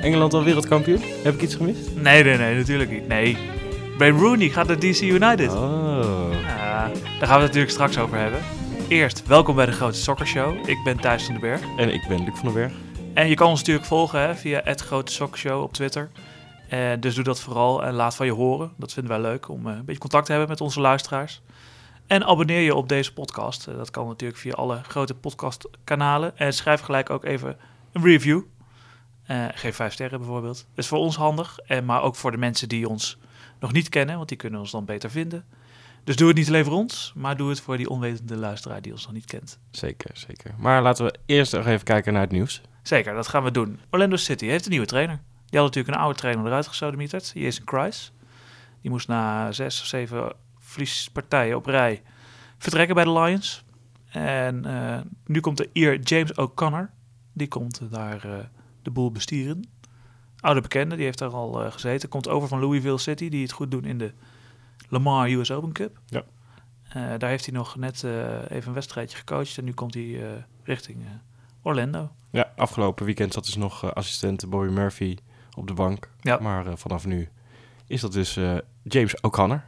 Engeland 0.00 0.34
al 0.34 0.44
wereldkampioen? 0.44 1.00
Heb 1.22 1.34
ik 1.34 1.42
iets 1.42 1.54
gemist? 1.54 1.90
Nee, 1.94 2.24
nee, 2.24 2.36
nee, 2.36 2.54
natuurlijk 2.54 2.90
niet. 2.90 3.08
Nee. 3.08 3.36
Wayne 3.98 4.18
Rooney 4.18 4.48
gaat 4.48 4.66
naar 4.66 4.78
DC 4.78 5.00
United. 5.00 5.52
Oh. 5.52 6.26
Ja, 6.46 6.90
daar 7.18 7.28
gaan 7.28 7.36
we 7.36 7.42
het 7.42 7.54
natuurlijk 7.54 7.70
straks 7.70 7.98
over 7.98 8.18
hebben. 8.18 8.40
Eerst, 8.88 9.26
welkom 9.26 9.54
bij 9.54 9.66
de 9.66 9.72
Grote 9.72 9.98
Soccer 9.98 10.26
Show. 10.26 10.68
Ik 10.68 10.82
ben 10.84 11.00
Thijs 11.00 11.24
van 11.24 11.32
den 11.32 11.42
Berg. 11.42 11.62
En 11.76 11.94
ik 11.94 12.04
ben 12.08 12.24
Luc 12.24 12.34
van 12.34 12.44
den 12.44 12.52
Berg. 12.52 12.72
En 13.14 13.28
je 13.28 13.34
kan 13.34 13.48
ons 13.48 13.58
natuurlijk 13.58 13.86
volgen 13.86 14.20
hè, 14.20 14.34
via 14.34 14.60
het 14.64 14.80
Grote 14.80 15.12
Soccer 15.12 15.38
Show 15.38 15.62
op 15.62 15.72
Twitter. 15.72 16.10
En 16.68 17.00
dus 17.00 17.14
doe 17.14 17.24
dat 17.24 17.40
vooral 17.40 17.84
en 17.84 17.94
laat 17.94 18.16
van 18.16 18.26
je 18.26 18.32
horen. 18.32 18.72
Dat 18.76 18.92
vinden 18.92 19.12
wij 19.12 19.30
leuk 19.30 19.48
om 19.48 19.66
eh, 19.66 19.74
een 19.76 19.84
beetje 19.84 20.00
contact 20.00 20.24
te 20.24 20.30
hebben 20.30 20.50
met 20.50 20.60
onze 20.60 20.80
luisteraars. 20.80 21.42
En 22.06 22.24
abonneer 22.24 22.60
je 22.60 22.74
op 22.74 22.88
deze 22.88 23.12
podcast. 23.12 23.66
Eh, 23.66 23.76
dat 23.76 23.90
kan 23.90 24.06
natuurlijk 24.06 24.40
via 24.40 24.52
alle 24.52 24.80
grote 24.82 25.14
podcastkanalen. 25.14 26.38
En 26.38 26.52
schrijf 26.52 26.80
gelijk 26.80 27.10
ook 27.10 27.24
even 27.24 27.56
een 27.92 28.02
review. 28.02 28.40
Eh, 29.26 29.44
geef 29.54 29.76
vijf 29.76 29.92
sterren 29.92 30.18
bijvoorbeeld. 30.18 30.56
Dat 30.56 30.84
is 30.84 30.88
voor 30.88 30.98
ons 30.98 31.16
handig. 31.16 31.58
En, 31.58 31.84
maar 31.84 32.02
ook 32.02 32.16
voor 32.16 32.30
de 32.30 32.36
mensen 32.38 32.68
die 32.68 32.88
ons 32.88 33.18
nog 33.60 33.72
niet 33.72 33.88
kennen. 33.88 34.16
Want 34.16 34.28
die 34.28 34.38
kunnen 34.38 34.60
ons 34.60 34.70
dan 34.70 34.84
beter 34.84 35.10
vinden. 35.10 35.44
Dus 36.04 36.16
doe 36.16 36.28
het 36.28 36.36
niet 36.36 36.48
alleen 36.48 36.64
voor 36.64 36.74
ons. 36.74 37.12
Maar 37.16 37.36
doe 37.36 37.48
het 37.48 37.60
voor 37.60 37.76
die 37.76 37.88
onwetende 37.88 38.36
luisteraar 38.36 38.82
die 38.82 38.92
ons 38.92 39.04
nog 39.04 39.14
niet 39.14 39.24
kent. 39.24 39.58
Zeker, 39.70 40.10
zeker. 40.12 40.54
Maar 40.58 40.82
laten 40.82 41.04
we 41.04 41.14
eerst 41.26 41.52
nog 41.52 41.66
even 41.66 41.84
kijken 41.84 42.12
naar 42.12 42.22
het 42.22 42.30
nieuws. 42.30 42.60
Zeker, 42.82 43.14
dat 43.14 43.28
gaan 43.28 43.44
we 43.44 43.50
doen. 43.50 43.80
Orlando 43.90 44.16
City 44.16 44.46
heeft 44.46 44.64
een 44.64 44.70
nieuwe 44.70 44.86
trainer. 44.86 45.20
Die 45.46 45.58
had 45.58 45.68
natuurlijk 45.68 45.94
een 45.94 46.02
oude 46.02 46.18
trainer 46.18 46.46
eruit 46.46 46.66
gesodemieterd. 46.66 47.30
Jason 47.34 47.66
Christ. 47.66 48.12
Die 48.80 48.90
moest 48.90 49.08
na 49.08 49.52
zes 49.52 49.80
of 49.80 49.86
zeven 49.86 50.32
verliespartijen 50.58 51.56
op 51.56 51.66
rij 51.66 52.02
vertrekken 52.58 52.94
bij 52.94 53.04
de 53.04 53.12
Lions. 53.12 53.64
En 54.08 54.64
eh, 54.64 55.00
nu 55.26 55.40
komt 55.40 55.56
de 55.56 55.70
eer 55.72 56.00
James 56.00 56.34
O'Connor. 56.34 56.90
Die 57.32 57.48
komt 57.48 57.80
daar 57.90 58.24
eh, 58.24 58.44
de 58.82 58.90
boel 58.90 59.12
bestieren. 59.12 59.68
Oude 60.40 60.60
bekende, 60.60 60.96
die 60.96 61.04
heeft 61.04 61.18
daar 61.18 61.30
al 61.30 61.64
eh, 61.64 61.72
gezeten. 61.72 62.08
Komt 62.08 62.28
over 62.28 62.48
van 62.48 62.60
Louisville 62.60 62.98
City, 62.98 63.28
die 63.28 63.42
het 63.42 63.52
goed 63.52 63.70
doen 63.70 63.84
in 63.84 63.98
de 63.98 64.12
Lamar 64.88 65.28
US 65.30 65.50
Open 65.50 65.72
Cup. 65.72 65.98
Ja. 66.06 66.22
Eh, 66.88 67.02
daar 67.18 67.30
heeft 67.30 67.44
hij 67.46 67.54
nog 67.54 67.76
net 67.76 68.04
eh, 68.04 68.10
even 68.50 68.68
een 68.68 68.72
wedstrijdje 68.74 69.16
gecoacht. 69.16 69.58
En 69.58 69.64
nu 69.64 69.72
komt 69.72 69.94
hij 69.94 70.22
eh, 70.22 70.42
richting 70.62 71.04
Orlando. 71.62 72.10
Ja, 72.30 72.52
afgelopen 72.56 73.04
weekend 73.04 73.32
zat 73.32 73.44
dus 73.44 73.56
nog 73.56 73.94
assistent 73.94 74.50
Bobby 74.50 74.72
Murphy 74.72 75.16
op 75.56 75.66
de 75.66 75.74
bank. 75.74 76.10
Ja. 76.20 76.38
Maar 76.40 76.78
vanaf 76.78 77.06
nu 77.06 77.28
is 77.86 78.00
dat 78.00 78.12
dus 78.12 78.38
James 78.82 79.20
O'Connor. 79.20 79.62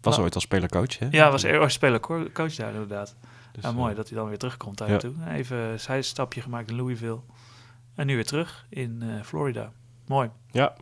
Was 0.00 0.12
Nou. 0.12 0.24
ooit 0.24 0.34
als 0.34 0.44
speler-coach, 0.44 0.98
hè? 0.98 1.08
Ja, 1.10 1.30
was 1.30 1.44
er 1.44 1.70
speler 1.70 2.00
co- 2.00 2.30
coach 2.32 2.54
daar 2.54 2.72
inderdaad. 2.72 3.16
Dus, 3.52 3.64
ja, 3.64 3.72
mooi 3.72 3.94
dat 3.94 4.08
hij 4.08 4.18
dan 4.18 4.28
weer 4.28 4.38
terugkomt 4.38 4.78
daar 4.78 4.90
ja. 4.90 5.00
Even 5.32 5.56
een 5.56 5.80
zijstapje 5.80 6.40
gemaakt 6.40 6.70
in 6.70 6.76
Louisville. 6.76 7.20
En 7.94 8.06
nu 8.06 8.14
weer 8.14 8.26
terug 8.26 8.66
in 8.68 9.02
Florida. 9.24 9.72
Mooi. 10.06 10.30
Ja. 10.50 10.74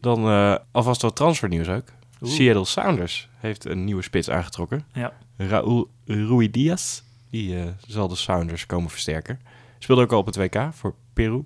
Dan 0.00 0.24
alvast 0.70 1.02
wat 1.02 1.16
transfernieuws 1.16 1.68
ook. 1.68 1.84
Oeh. 2.20 2.32
Seattle 2.32 2.64
Sounders 2.64 3.28
heeft 3.36 3.64
een 3.64 3.84
nieuwe 3.84 4.02
spits 4.02 4.30
aangetrokken. 4.30 4.84
Ja. 4.92 5.12
Raúl 5.36 5.90
Rui 6.04 6.50
Diaz. 6.50 7.02
Die 7.30 7.58
eh, 7.58 7.66
zal 7.86 8.08
de 8.08 8.16
Sounders 8.16 8.66
komen 8.66 8.90
versterken. 8.90 9.40
Speelde 9.78 10.02
ook 10.02 10.12
al 10.12 10.18
op 10.18 10.26
het 10.26 10.36
WK 10.36 10.68
voor 10.72 10.94
Peru. 11.12 11.44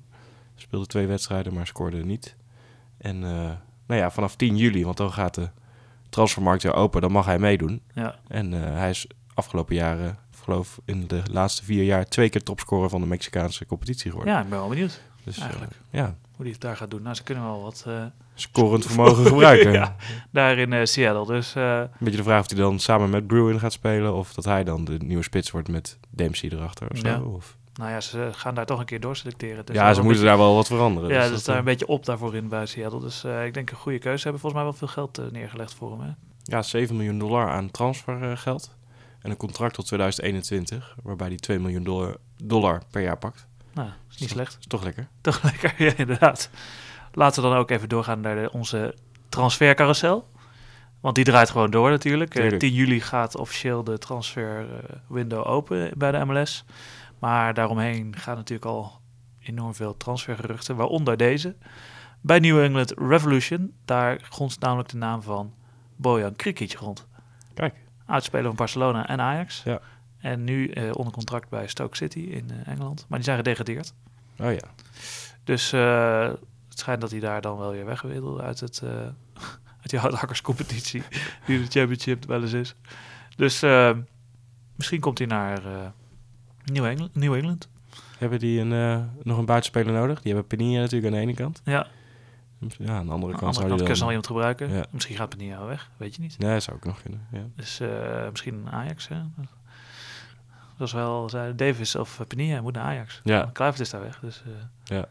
Speelde 0.55 0.87
twee 0.87 1.07
wedstrijden, 1.07 1.55
maar 1.55 1.67
scoorde 1.67 2.05
niet. 2.05 2.37
En 2.99 3.25
eh, 3.25 3.51
nou 3.87 4.01
ja, 4.01 4.11
vanaf 4.11 4.37
10 4.37 4.57
juli, 4.57 4.85
want 4.85 4.97
dan 4.97 5.13
gaat 5.13 5.35
de 5.35 5.49
transfermarkt 6.09 6.63
weer 6.63 6.75
open, 6.75 7.01
dan 7.01 7.13
mag 7.13 7.27
hij 7.27 7.39
meedoen. 7.39 7.83
Ja, 7.95 8.19
En 8.29 8.55
eh, 8.55 8.79
hij 8.79 8.91
is 8.91 9.07
afgelopen 9.35 9.75
jaren, 9.75 10.19
ik 10.33 10.39
geloof 10.43 10.81
in 10.85 11.07
de 11.07 11.23
laatste 11.31 11.65
vier 11.65 11.85
jaar, 11.85 12.05
twee 12.05 12.29
keer 12.29 12.43
topscorer 12.43 12.89
van 12.89 13.01
de 13.01 13.07
Mexicaanse 13.07 13.67
competitie 13.67 14.11
geworden. 14.11 14.35
ja 14.35 14.41
ik 14.43 14.49
ben 14.49 14.59
wel 14.59 14.69
benieuwd 14.69 15.01
dus, 15.25 15.39
eigenlijk. 15.39 15.73
ja, 15.91 16.17
hoe 16.37 16.45
hij 16.45 16.51
het 16.53 16.61
daar 16.61 16.77
gaat 16.77 16.91
doen. 16.91 17.03
Nou, 17.03 17.15
ze 17.15 17.23
kunnen 17.23 17.45
wel 17.45 17.63
wat 17.63 17.85
eh, 17.87 18.03
scorend 18.35 18.87
vermogen 18.93 19.27
gebruiken. 19.27 19.73
ja, 19.73 19.97
daar 20.31 20.59
in 20.59 20.73
eh, 20.73 20.85
Seattle. 20.85 21.27
Dus 21.27 21.55
eh, 21.55 21.79
Een 21.79 21.89
beetje 21.99 22.17
de 22.17 22.23
vraag 22.25 22.41
of 22.41 22.51
hij 22.51 22.59
dan 22.59 22.79
samen 22.79 23.11
met 23.11 23.27
Bruin 23.27 23.59
gaat 23.61 23.73
spelen. 23.73 24.15
Of 24.15 24.33
dat 24.35 24.45
hij 24.45 24.65
dan 24.65 24.85
de 24.85 24.97
nieuwe 24.99 25.23
spits 25.23 25.51
wordt 25.51 25.69
met 25.69 25.99
Dempsey 26.11 26.51
erachter 26.53 26.91
of 26.91 26.99
zo. 26.99 27.09
Ja. 27.09 27.21
Of... 27.21 27.57
nou 27.75 27.91
ja, 27.91 28.01
ze 28.01 28.29
gaan 28.33 28.55
daar 28.55 28.67
toch 28.67 28.79
een 28.79 28.85
keer 28.85 29.01
doorselecteren. 29.01 29.67
Dus 29.67 29.77
ja, 29.77 29.89
ze 29.95 30.03
moeten 30.03 30.09
beetje- 30.09 30.25
daar 30.27 30.39
wel 30.39 30.55
wat 30.55 30.67
veranderen. 30.67 31.11
Ja, 31.11 31.21
dus 31.21 31.29
dat 31.29 31.39
is 31.39 31.45
daar 31.45 31.59
een 31.59 31.65
beetje 31.65 31.87
op 31.87 32.05
daarvoor 32.05 32.35
in 32.35 32.49
bij 32.49 32.67
Seattle. 32.67 33.01
Dus 33.01 33.25
ik 33.25 33.55
denk 33.55 33.71
een 33.71 33.77
goede 33.77 33.99
keuze. 33.99 34.19
Ze 34.19 34.23
hebben 34.23 34.41
volgens 34.41 34.63
mij 34.63 34.71
wel 34.71 34.79
veel 34.79 34.89
geld 34.89 35.33
neergelegd 35.33 35.75
voor 35.75 35.91
hem. 35.91 36.01
Hè? 36.01 36.11
ja, 36.43 36.63
7 36.63 36.97
miljoen 36.97 37.19
dollar 37.19 37.49
aan 37.51 37.71
transfergeld. 37.71 38.77
En 39.21 39.31
een 39.31 39.37
contract 39.37 39.75
tot 39.75 39.87
2021. 39.87 40.97
Waarbij 41.03 41.29
hij 41.29 41.37
2 41.37 41.59
miljoen 41.59 41.85
dollar, 41.85 42.17
dollar 42.37 42.83
per 42.91 43.03
jaar 43.03 43.19
pakt. 43.19 43.47
Nou, 43.75 43.89
is 44.11 44.19
niet 44.19 44.31
slecht. 44.31 44.57
is 44.61 44.67
toch 44.67 44.85
lekker. 44.85 45.09
Toch 45.21 45.43
lekker, 45.43 45.75
ja, 45.85 45.93
inderdaad. 45.97 46.51
Laten 47.13 47.43
we 47.43 47.49
dan 47.49 47.59
ook 47.59 47.71
even 47.71 47.89
doorgaan 47.89 48.21
naar 48.21 48.35
de, 48.35 48.53
onze 48.53 48.95
transfercarousel. 49.29 50.29
Want 51.01 51.15
die 51.17 51.25
draait 51.25 51.51
gewoon 51.51 51.71
door 51.71 51.91
natuurlijk. 51.91 52.35
Eh, 52.35 52.41
Tuurlijk. 52.41 52.61
10 52.61 52.73
juli 52.73 53.01
gaat 53.01 53.37
officieel 53.37 53.85
de 53.85 53.99
transfer 53.99 54.61
eh, 54.61 54.97
window 55.09 55.47
open 55.47 55.91
bij 55.97 56.11
de 56.11 56.25
MLS. 56.25 56.65
Maar 57.19 57.55
daaromheen 57.55 58.17
gaan 58.17 58.37
natuurlijk 58.37 58.71
al 58.71 59.01
enorm 59.41 59.75
veel 59.75 59.97
transfergeruchten, 59.97 60.77
waaronder 60.77 61.17
deze. 61.17 61.57
Bij 62.21 62.39
New 62.39 62.63
England 62.63 62.95
Revolution, 62.99 63.73
daar 63.85 64.21
grond 64.23 64.61
namelijk 64.61 64.89
de 64.89 64.97
naam 64.97 65.23
van 65.23 65.55
Bojan 65.97 66.37
Krikic 66.37 66.73
rond. 66.73 67.07
Kijk. 67.55 67.75
Oudspeler 68.07 68.47
van 68.47 68.57
Barcelona 68.57 69.09
en 69.09 69.21
Ajax. 69.21 69.63
Ja. 69.63 69.81
En 70.25 70.45
nu 70.45 70.69
eh, 70.69 70.91
onder 70.93 71.13
contract 71.13 71.49
bij 71.49 71.67
Stoke 71.67 71.97
City 71.97 72.19
in 72.19 72.51
eh, 72.51 72.73
Engeland. 72.73 73.07
Maar 73.09 73.19
die 73.19 73.27
zijn 73.27 73.37
gedegradeerd. 73.37 73.95
Oh 74.39 74.53
ja. 74.53 74.75
Dus 75.45 75.73
eh, 75.73 76.29
het 76.69 76.79
schijnt 76.79 77.01
dat 77.01 77.11
hij 77.11 77.21
daar 77.21 77.41
dan 77.41 77.59
wel 77.59 77.71
weer 77.71 77.85
weg 77.85 78.03
wil 78.03 78.41
uit, 78.41 78.61
het, 78.61 78.83
eh 78.83 78.91
uit 79.81 79.91
die 79.91 79.99
hardhakkerscompetitie 79.99 81.03
die 81.47 81.59
de 81.59 81.67
championship 81.67 82.25
wel 82.27 82.43
eens 82.43 82.53
is. 82.53 82.75
Dus 83.37 83.61
misschien 84.77 85.01
komt 85.01 85.19
hij 85.19 85.27
naar 85.27 85.65
eh, 85.67 85.87
New, 86.65 86.85
England, 86.85 87.15
New 87.15 87.35
England. 87.35 87.69
Hebben 88.19 88.39
die 88.39 88.61
een, 88.61 89.09
nog 89.23 89.39
een 89.39 89.47
buitenspeler 89.47 89.93
nodig? 89.93 90.23
Die 90.23 90.33
hebben 90.33 90.49
Penilla 90.49 90.81
natuurlijk 90.81 91.13
aan 91.13 91.21
de 91.21 91.27
ene 91.27 91.35
kant. 91.35 91.61
Ja, 91.65 91.87
Ja, 92.79 92.97
aan 92.97 93.07
de 93.07 93.13
andere 93.13 93.33
aan 93.33 93.39
kant 93.39 93.55
zou 93.55 93.79
je 93.79 93.95
dan... 93.95 94.07
iemand 94.07 94.27
gebruiken. 94.27 94.71
Ja. 94.71 94.87
Misschien 94.91 95.17
gaat 95.17 95.29
Penilla 95.29 95.67
weg, 95.67 95.91
weet 95.97 96.15
je 96.15 96.21
niet. 96.21 96.39
Nee, 96.39 96.61
zou 96.61 96.77
ook 96.77 96.85
nog 96.85 97.03
kunnen. 97.03 97.27
Ja. 97.33 97.47
Dus 97.57 97.81
misschien 98.31 98.69
Ajax. 98.71 99.09
Hè? 99.09 99.17
Dat 100.77 100.87
is 100.87 100.93
wel, 100.93 101.29
zei 101.29 101.55
Davis 101.55 101.97
of 101.97 102.21
Penilla 102.29 102.61
moet 102.61 102.73
naar 102.73 102.85
Ajax. 102.85 103.21
Ja. 103.25 103.51
Kluivert 103.53 103.81
is 103.81 103.91
daar 103.91 104.01
weg. 104.01 104.21
Dus, 104.21 104.43
eh. 104.47 104.97
Ja. 104.97 105.09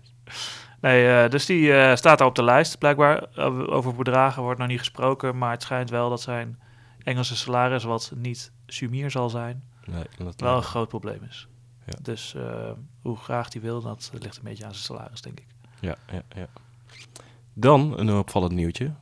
nee, 0.80 1.22
eh, 1.22 1.30
dus 1.30 1.46
die 1.46 1.72
eh, 1.72 1.96
staat 1.96 2.18
daar 2.18 2.26
op 2.26 2.34
de 2.34 2.42
lijst. 2.42 2.78
Blijkbaar 2.78 3.36
over 3.68 3.94
bedragen 3.94 4.42
wordt 4.42 4.58
nog 4.58 4.68
niet 4.68 4.78
gesproken. 4.78 5.38
Maar 5.38 5.50
het 5.50 5.62
schijnt 5.62 5.90
wel 5.90 6.08
dat 6.08 6.20
zijn 6.20 6.60
Engelse 7.02 7.36
salaris, 7.36 7.84
wat 7.84 8.12
niet 8.16 8.52
sumier 8.66 9.10
zal 9.10 9.28
zijn, 9.28 9.62
Nee, 9.84 10.04
dat 10.18 10.40
wel 10.40 10.56
een 10.56 10.62
groot 10.62 10.88
probleem 10.88 11.22
is. 11.28 11.48
Ja. 11.86 11.98
Dus 12.02 12.36
hoe 13.02 13.16
graag 13.16 13.48
die 13.48 13.60
wil, 13.60 13.82
dat 13.82 14.10
ligt 14.18 14.36
een 14.36 14.44
beetje 14.44 14.64
aan 14.64 14.74
zijn 14.74 14.84
salaris, 14.84 15.20
denk 15.20 15.40
ik. 15.40 15.46
Ja, 15.80 15.96
ja, 16.12 16.22
ja. 16.36 16.46
Dan 17.52 17.98
een 17.98 18.12
opvallend 18.12 18.52
nieuwtje. 18.52 18.92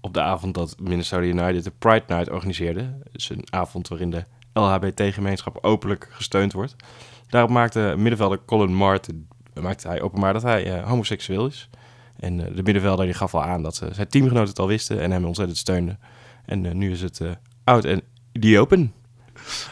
Op 0.00 0.14
de 0.14 0.20
avond 0.20 0.54
dat 0.54 0.80
Minnesota 0.80 1.22
United 1.22 1.64
de 1.64 1.70
Pride 1.70 2.04
Night 2.06 2.30
organiseerde, 2.30 2.98
dus 3.12 3.30
een 3.30 3.46
avond 3.50 3.88
waarin 3.88 4.10
de 4.10 4.24
LHBT-gemeenschap 4.52 5.58
openlijk 5.60 6.08
gesteund 6.10 6.52
wordt. 6.52 6.76
Daarop 7.28 7.50
maakte 7.50 7.94
middenvelder 7.96 8.40
Colin 8.44 8.74
Martin 8.74 9.28
maakte 9.60 9.88
hij 9.88 10.00
openbaar 10.00 10.32
dat 10.32 10.42
hij 10.42 10.72
eh, 10.72 10.88
homoseksueel 10.88 11.46
is. 11.46 11.68
En 12.18 12.40
eh, 12.40 12.56
de 12.56 12.62
middenvelder 12.62 13.04
die 13.04 13.14
gaf 13.14 13.34
al 13.34 13.42
aan 13.42 13.62
dat 13.62 13.80
eh, 13.80 13.88
zijn 13.92 14.08
teamgenoten 14.08 14.48
het 14.48 14.58
al 14.58 14.66
wisten 14.66 15.00
en 15.00 15.10
hem 15.10 15.24
ontzettend 15.24 15.58
steunden. 15.58 16.00
En 16.44 16.78
nu 16.78 16.90
is 16.90 17.02
het 17.02 17.20
out 17.64 17.84
en 17.84 18.02
the 18.40 18.58
open. 18.58 18.92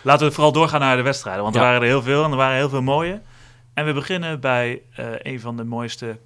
Laten 0.03 0.27
we 0.27 0.32
vooral 0.32 0.53
doorgaan 0.53 0.81
naar 0.81 0.97
de 0.97 1.03
wedstrijden, 1.03 1.43
want 1.43 1.55
er 1.55 1.61
waren 1.61 1.81
er 1.81 1.87
heel 1.87 2.03
veel 2.03 2.25
en 2.25 2.31
er 2.31 2.37
waren 2.37 2.56
heel 2.56 2.69
veel 2.69 2.83
mooie. 2.83 3.21
En 3.75 3.85
we 3.85 3.93
beginnen 3.93 4.41
bij 4.41 4.83
een 5.23 5.41
van 5.41 5.56
de 5.56 5.65
mooiste 5.65 6.19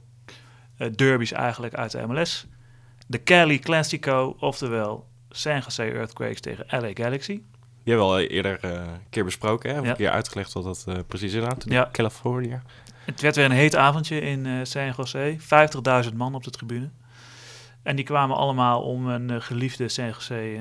derbies 0.95 1.33
eigenlijk 1.33 1.75
uit 1.75 1.91
de 1.91 2.07
MLS. 2.07 2.47
De 3.07 3.23
Cali 3.23 3.59
Classico, 3.59 4.37
oftewel 4.39 5.07
San 5.31 5.61
Jose 5.61 5.83
Earthquakes 5.83 6.41
tegen 6.41 6.65
LA 6.69 6.91
Galaxy. 6.95 7.41
Die 7.85 7.93
hebben 7.95 8.07
we 8.07 8.13
al 8.15 8.21
eerder 8.21 8.59
eh, 8.61 8.71
een 8.71 9.01
keer 9.11 9.25
besproken, 9.25 9.71
hè? 9.75 9.79
Of 9.79 9.85
Ja. 9.85 9.91
een 9.91 9.97
keer 9.97 10.11
uitgelegd 10.11 10.53
wat 10.53 10.65
dat 10.65 10.85
eh, 10.89 10.95
precies 11.07 11.33
inhoudt. 11.33 11.65
Ja. 11.69 11.89
California. 11.93 12.63
Het 13.05 13.21
werd 13.21 13.37
weer 13.37 13.45
een 13.45 13.51
heet 13.51 13.77
avondje 13.77 14.21
in 14.21 14.47
eh, 14.47 14.53
San 14.63 14.93
Jose. 14.97 15.37
50.000 16.09 16.15
man 16.17 16.35
op 16.35 16.45
de 16.45 16.51
tribune. 16.51 16.91
En 17.83 17.97
die 17.97 18.05
kwamen 18.05 18.37
allemaal 18.37 18.83
om 18.83 19.07
een 19.07 19.43
geliefde 19.43 19.89
San 19.89 20.07
Jose 20.07 20.61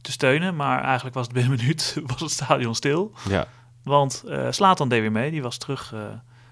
te 0.00 0.12
steunen. 0.12 0.56
Maar 0.56 0.82
eigenlijk 0.84 1.14
was 1.14 1.24
het 1.26 1.34
binnen 1.34 1.52
een 1.52 1.58
minuut 1.58 1.96
was 2.12 2.20
het 2.20 2.30
stadion 2.30 2.74
stil. 2.74 3.12
Ja, 3.28 3.46
Want 3.82 4.24
Slatan 4.50 4.88
deed 4.88 5.00
weer 5.00 5.12
mee. 5.12 5.30
Die 5.30 5.42
was 5.42 5.56
terug 5.58 5.94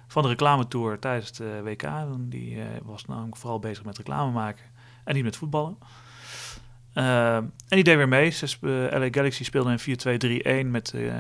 van 0.06 0.23
de 0.23 0.29
reclametour 0.29 0.99
tijdens 0.99 1.32
de 1.32 1.61
WK. 1.65 1.88
Die 2.19 2.59
was 2.82 3.05
namelijk 3.05 3.37
vooral 3.37 3.59
bezig 3.59 3.85
met 3.85 3.97
reclame 3.97 4.31
maken 4.32 4.65
en 5.05 5.15
niet 5.15 5.25
met 5.25 5.37
voetballen. 5.37 5.79
Eh, 6.98 7.36
en 7.36 7.52
die 7.68 7.84
deed 7.84 7.96
weer 7.96 8.08
mee. 8.08 8.30
Ze 8.30 8.46
sp- 8.46 8.64
eh, 8.64 8.70
LA 8.70 9.08
Galaxy 9.10 9.44
speelde 9.44 9.70
in 9.70 9.78
4-2-3-1 10.64 10.70
met 10.70 10.92
uh, 10.94 11.14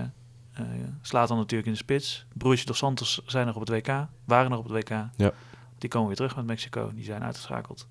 Slatan 1.02 1.36
natuurlijk 1.36 1.66
in 1.68 1.72
de 1.72 1.78
spits. 1.78 2.26
Broertje 2.34 2.66
dos 2.66 2.78
Santos 2.78 3.20
zijn 3.26 3.46
nog 3.46 3.54
op 3.54 3.60
het 3.60 3.70
WK. 3.70 4.06
Waren 4.24 4.50
nog 4.50 4.58
op 4.58 4.68
het 4.68 4.72
WK. 4.72 4.88
Ja. 5.16 5.32
Die 5.78 5.88
komen 5.90 6.06
weer 6.06 6.16
terug 6.16 6.36
met 6.36 6.46
Mexico. 6.46 6.90
Die 6.94 7.04
zijn 7.04 7.22
uitgeschakeld. 7.24 7.88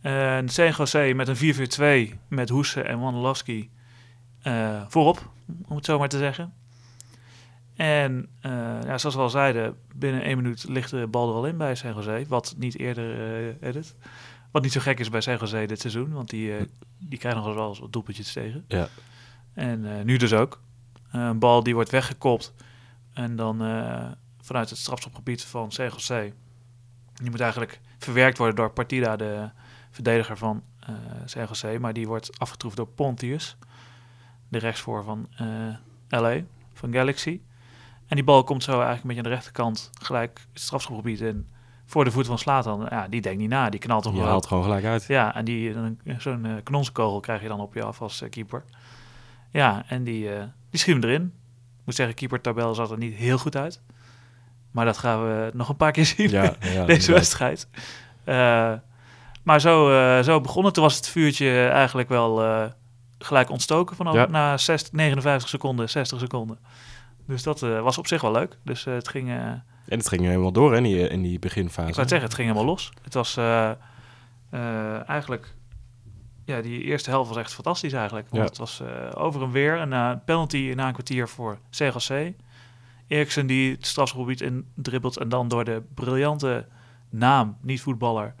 En 0.00 0.48
San 0.48 0.70
Jose 0.70 1.12
met 1.14 1.28
een 1.28 2.10
4-4-2 2.14 2.18
met 2.28 2.48
Hoese 2.48 2.82
en 2.82 2.98
Wondolowski 2.98 3.70
eh, 4.42 4.82
voorop, 4.88 5.30
om 5.68 5.76
het 5.76 5.84
zo 5.84 5.98
maar 5.98 6.08
te 6.08 6.18
zeggen. 6.18 6.52
En 7.76 8.28
eh, 8.40 8.52
ja, 8.82 8.98
zoals 8.98 9.14
we 9.14 9.20
al 9.22 9.30
zeiden, 9.30 9.76
binnen 9.94 10.22
één 10.22 10.36
minuut 10.36 10.64
ligt 10.68 10.90
de 10.90 11.06
bal 11.06 11.28
er 11.28 11.34
al 11.34 11.46
in 11.46 11.56
bij 11.56 11.74
San 11.74 11.94
Jose. 11.94 12.24
Wat 12.28 12.54
niet 12.56 12.78
eerder 12.78 13.36
eh 13.60 13.68
edit. 13.68 13.96
Wat 14.50 14.62
niet 14.62 14.72
zo 14.72 14.80
gek 14.80 15.00
is 15.00 15.10
bij 15.10 15.20
San 15.20 15.36
Jose 15.36 15.66
dit 15.66 15.80
seizoen, 15.80 16.12
want 16.12 16.30
die, 16.30 16.56
eh, 16.56 16.64
die 16.98 17.18
krijgen 17.18 17.42
nog 17.42 17.54
wel 17.54 17.68
eens 17.68 17.78
wat 17.78 17.92
doelpuntjes 17.92 18.32
tegen. 18.32 18.64
Ja. 18.68 18.88
En 19.52 19.98
eh, 19.98 20.04
nu 20.04 20.16
dus 20.16 20.32
ook. 20.32 20.60
Eh, 21.10 21.20
een 21.20 21.38
bal 21.38 21.62
die 21.62 21.74
wordt 21.74 21.90
weggekopt 21.90 22.54
en 23.12 23.36
dan 23.36 23.56
vanuit 24.40 24.70
het 24.70 24.78
strafschopgebied 24.78 25.44
van 25.44 25.72
San 25.72 25.88
Jose. 25.88 26.32
Die 27.14 27.30
moet 27.30 27.40
eigenlijk 27.40 27.80
verwerkt 27.98 28.38
worden 28.38 28.56
door 28.56 28.70
Partida, 28.70 29.16
de 29.16 29.50
verdediger 29.90 30.36
van 30.36 30.62
eh 30.80 30.94
San 31.24 31.46
Jose. 31.46 31.78
Maar 31.80 31.92
die 31.92 32.06
wordt 32.06 32.38
afgetroefd 32.38 32.76
door 32.76 32.88
Pontius, 32.88 33.56
de 34.48 34.58
rechtsvoor 34.58 35.04
van 35.04 35.28
LA, 36.08 36.40
van 36.72 36.92
Galaxy. 36.92 37.40
En 38.06 38.16
die 38.16 38.24
bal 38.24 38.44
komt 38.44 38.62
zo 38.62 38.70
eigenlijk 38.70 39.00
een 39.00 39.08
beetje 39.08 39.22
aan 39.22 39.28
de 39.30 39.34
rechterkant 39.34 39.90
gelijk 40.00 40.40
het 40.52 40.62
strafschopgebied 40.62 41.20
in. 41.20 41.46
Voor 41.88 42.04
de 42.04 42.10
voet 42.10 42.26
van 42.26 42.38
Slatan. 42.38 42.86
Ja, 42.90 43.08
die 43.08 43.20
denkt 43.20 43.38
niet 43.38 43.48
na. 43.48 43.70
Die 43.70 43.80
knalt 43.80 44.04
hem 44.04 44.12
je 44.12 44.18
gewoon. 44.18 44.32
haalt 44.32 44.46
gewoon 44.46 44.62
gelijk 44.62 44.84
uit. 44.84 45.04
Ja, 45.04 45.34
en 45.34 45.44
die, 45.44 45.74
zo'n 46.18 46.44
eh, 46.44 46.52
kanonskogel 46.62 47.20
krijg 47.20 47.42
je 47.42 47.48
dan 47.48 47.60
op 47.60 47.74
je 47.74 47.82
af 47.82 48.02
als 48.02 48.22
eh, 48.22 48.30
keeper. 48.30 48.64
Ja, 49.50 49.84
en 49.88 50.04
die, 50.04 50.34
eh 50.34 50.42
die 50.70 50.80
schiet 50.80 50.94
hem 50.94 51.04
erin. 51.04 51.22
Ik 51.78 51.84
moet 51.84 51.94
zeggen, 51.94 52.14
keeper 52.14 52.40
tabel 52.40 52.74
zat 52.74 52.90
er 52.90 52.98
niet 52.98 53.14
heel 53.14 53.38
goed 53.38 53.56
uit. 53.56 53.82
Maar 54.70 54.84
dat 54.84 54.98
gaan 54.98 55.24
we 55.24 55.50
nog 55.54 55.68
een 55.68 55.76
paar 55.76 55.92
keer 55.92 56.06
zien 56.16 56.30
Ja, 56.30 56.54
ja, 56.60 56.84
deze 56.84 57.12
wedstrijd. 57.12 57.68
Maar 59.42 59.60
zo, 59.60 59.88
zo 60.22 60.40
begonnen. 60.40 60.72
Toen 60.72 60.82
was 60.82 60.96
het 60.96 61.08
vuurtje 61.08 61.68
eigenlijk 61.68 62.08
wel 62.08 62.42
gelijk 63.18 63.50
ontstoken 63.50 63.96
vanaf 63.96 64.28
na 64.28 64.56
60, 64.56 64.92
59 64.92 65.48
seconden, 65.48 65.90
60 65.90 66.18
seconden. 66.18 66.58
Dus 67.26 67.42
dat 67.42 67.60
was 67.60 67.98
op 67.98 68.06
zich 68.06 68.20
wel 68.20 68.32
leuk. 68.32 68.58
Dus 68.62 68.84
het 68.84 69.08
ging... 69.08 69.30
En 69.88 69.98
het 69.98 70.08
ging 70.08 70.20
helemaal 70.22 70.52
door 70.52 70.70
hè, 70.70 70.76
in 70.76 70.82
die, 70.82 71.08
in 71.08 71.22
die 71.22 71.38
beginfase. 71.38 71.88
ik 71.88 71.94
wou 71.94 72.00
het 72.00 72.08
zeggen, 72.08 72.28
het 72.28 72.36
ging 72.36 72.48
helemaal 72.48 72.70
los. 72.72 72.92
Het 73.02 73.14
was 73.14 73.36
eh, 73.36 73.70
eh, 74.50 75.08
eigenlijk... 75.08 75.54
Ja, 76.44 76.60
die 76.60 76.82
eerste 76.82 77.10
helft 77.10 77.28
was 77.28 77.38
echt 77.38 77.54
fantastisch 77.54 77.92
eigenlijk. 77.92 78.26
Want 78.30 78.42
Ja. 78.42 78.48
het 78.48 78.58
was 78.58 78.80
eh, 78.80 79.22
over 79.24 79.42
en 79.42 79.50
weer. 79.50 79.76
Een 79.80 80.24
penalty 80.24 80.72
na 80.76 80.86
een 80.86 80.92
kwartier 80.92 81.28
voor 81.28 81.58
CGC. 81.70 82.32
Eriksen 83.06 83.46
die 83.46 83.70
het 83.72 83.86
strafschopgebied 83.86 84.40
in 84.40 84.66
dribbelt... 84.74 85.16
en 85.18 85.28
dan 85.28 85.48
door 85.48 85.64
de 85.64 85.82
briljante 85.94 86.66
naam, 87.10 87.56
niet 87.62 87.80
voetballer... 87.80 88.34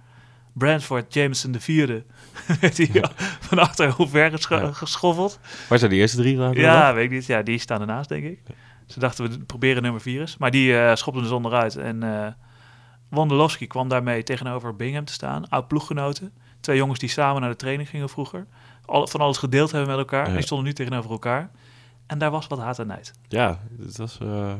Brentford 0.52 1.14
Jameson 1.14 1.52
de 1.52 1.60
vierde... 1.60 2.04
werd 2.60 2.76
hij 2.76 3.04
van 3.40 3.58
achter 3.58 3.94
heel 3.96 4.08
ver 4.08 4.30
gescho- 4.30 4.56
Ja. 4.60 4.72
geschoffeld. 4.72 5.38
Waar 5.68 5.78
zijn 5.78 5.90
die 5.90 6.00
eerste 6.00 6.16
drie 6.16 6.38
raken? 6.38 6.60
Ja, 6.60 6.94
weet 6.94 7.04
ik 7.04 7.10
niet. 7.10 7.26
Ja, 7.26 7.42
die 7.42 7.58
staan 7.58 7.80
ernaast, 7.80 8.08
denk 8.08 8.24
ik. 8.24 8.40
Ze 8.88 8.98
dachten, 9.00 9.30
we 9.30 9.38
proberen 9.38 9.82
nummer 9.82 10.00
4 10.00 10.22
is. 10.22 10.36
Maar 10.36 10.50
die 10.50 10.78
eh 10.78 10.94
schopte 10.94 11.20
er 11.20 11.26
zonder 11.26 11.52
uit. 11.52 11.76
En 11.76 12.02
Wondolowski 13.08 13.66
kwam 13.66 13.88
daarmee 13.88 14.22
tegenover 14.22 14.76
Bingham 14.76 15.04
te 15.04 15.12
staan. 15.12 15.48
Oud 15.48 15.68
ploeggenoten. 15.68 16.32
Twee 16.60 16.76
jongens 16.76 16.98
die 16.98 17.08
samen 17.08 17.40
naar 17.40 17.50
de 17.50 17.56
training 17.56 17.88
gingen 17.88 18.08
vroeger. 18.08 18.46
Al, 18.84 19.06
van 19.06 19.20
alles 19.20 19.36
gedeeld 19.38 19.70
hebben 19.70 19.88
met 19.90 19.98
elkaar. 19.98 20.28
Ja. 20.28 20.32
Die 20.34 20.42
stonden 20.42 20.66
nu 20.66 20.72
tegenover 20.72 21.10
elkaar. 21.10 21.50
En 22.06 22.18
daar 22.18 22.30
was 22.30 22.46
wat 22.46 22.58
haat 22.58 22.78
en 22.78 22.86
nijd. 22.86 23.12
Ja, 23.28 23.58
het 23.80 23.96
was... 23.96 24.18
eh, 24.20 24.52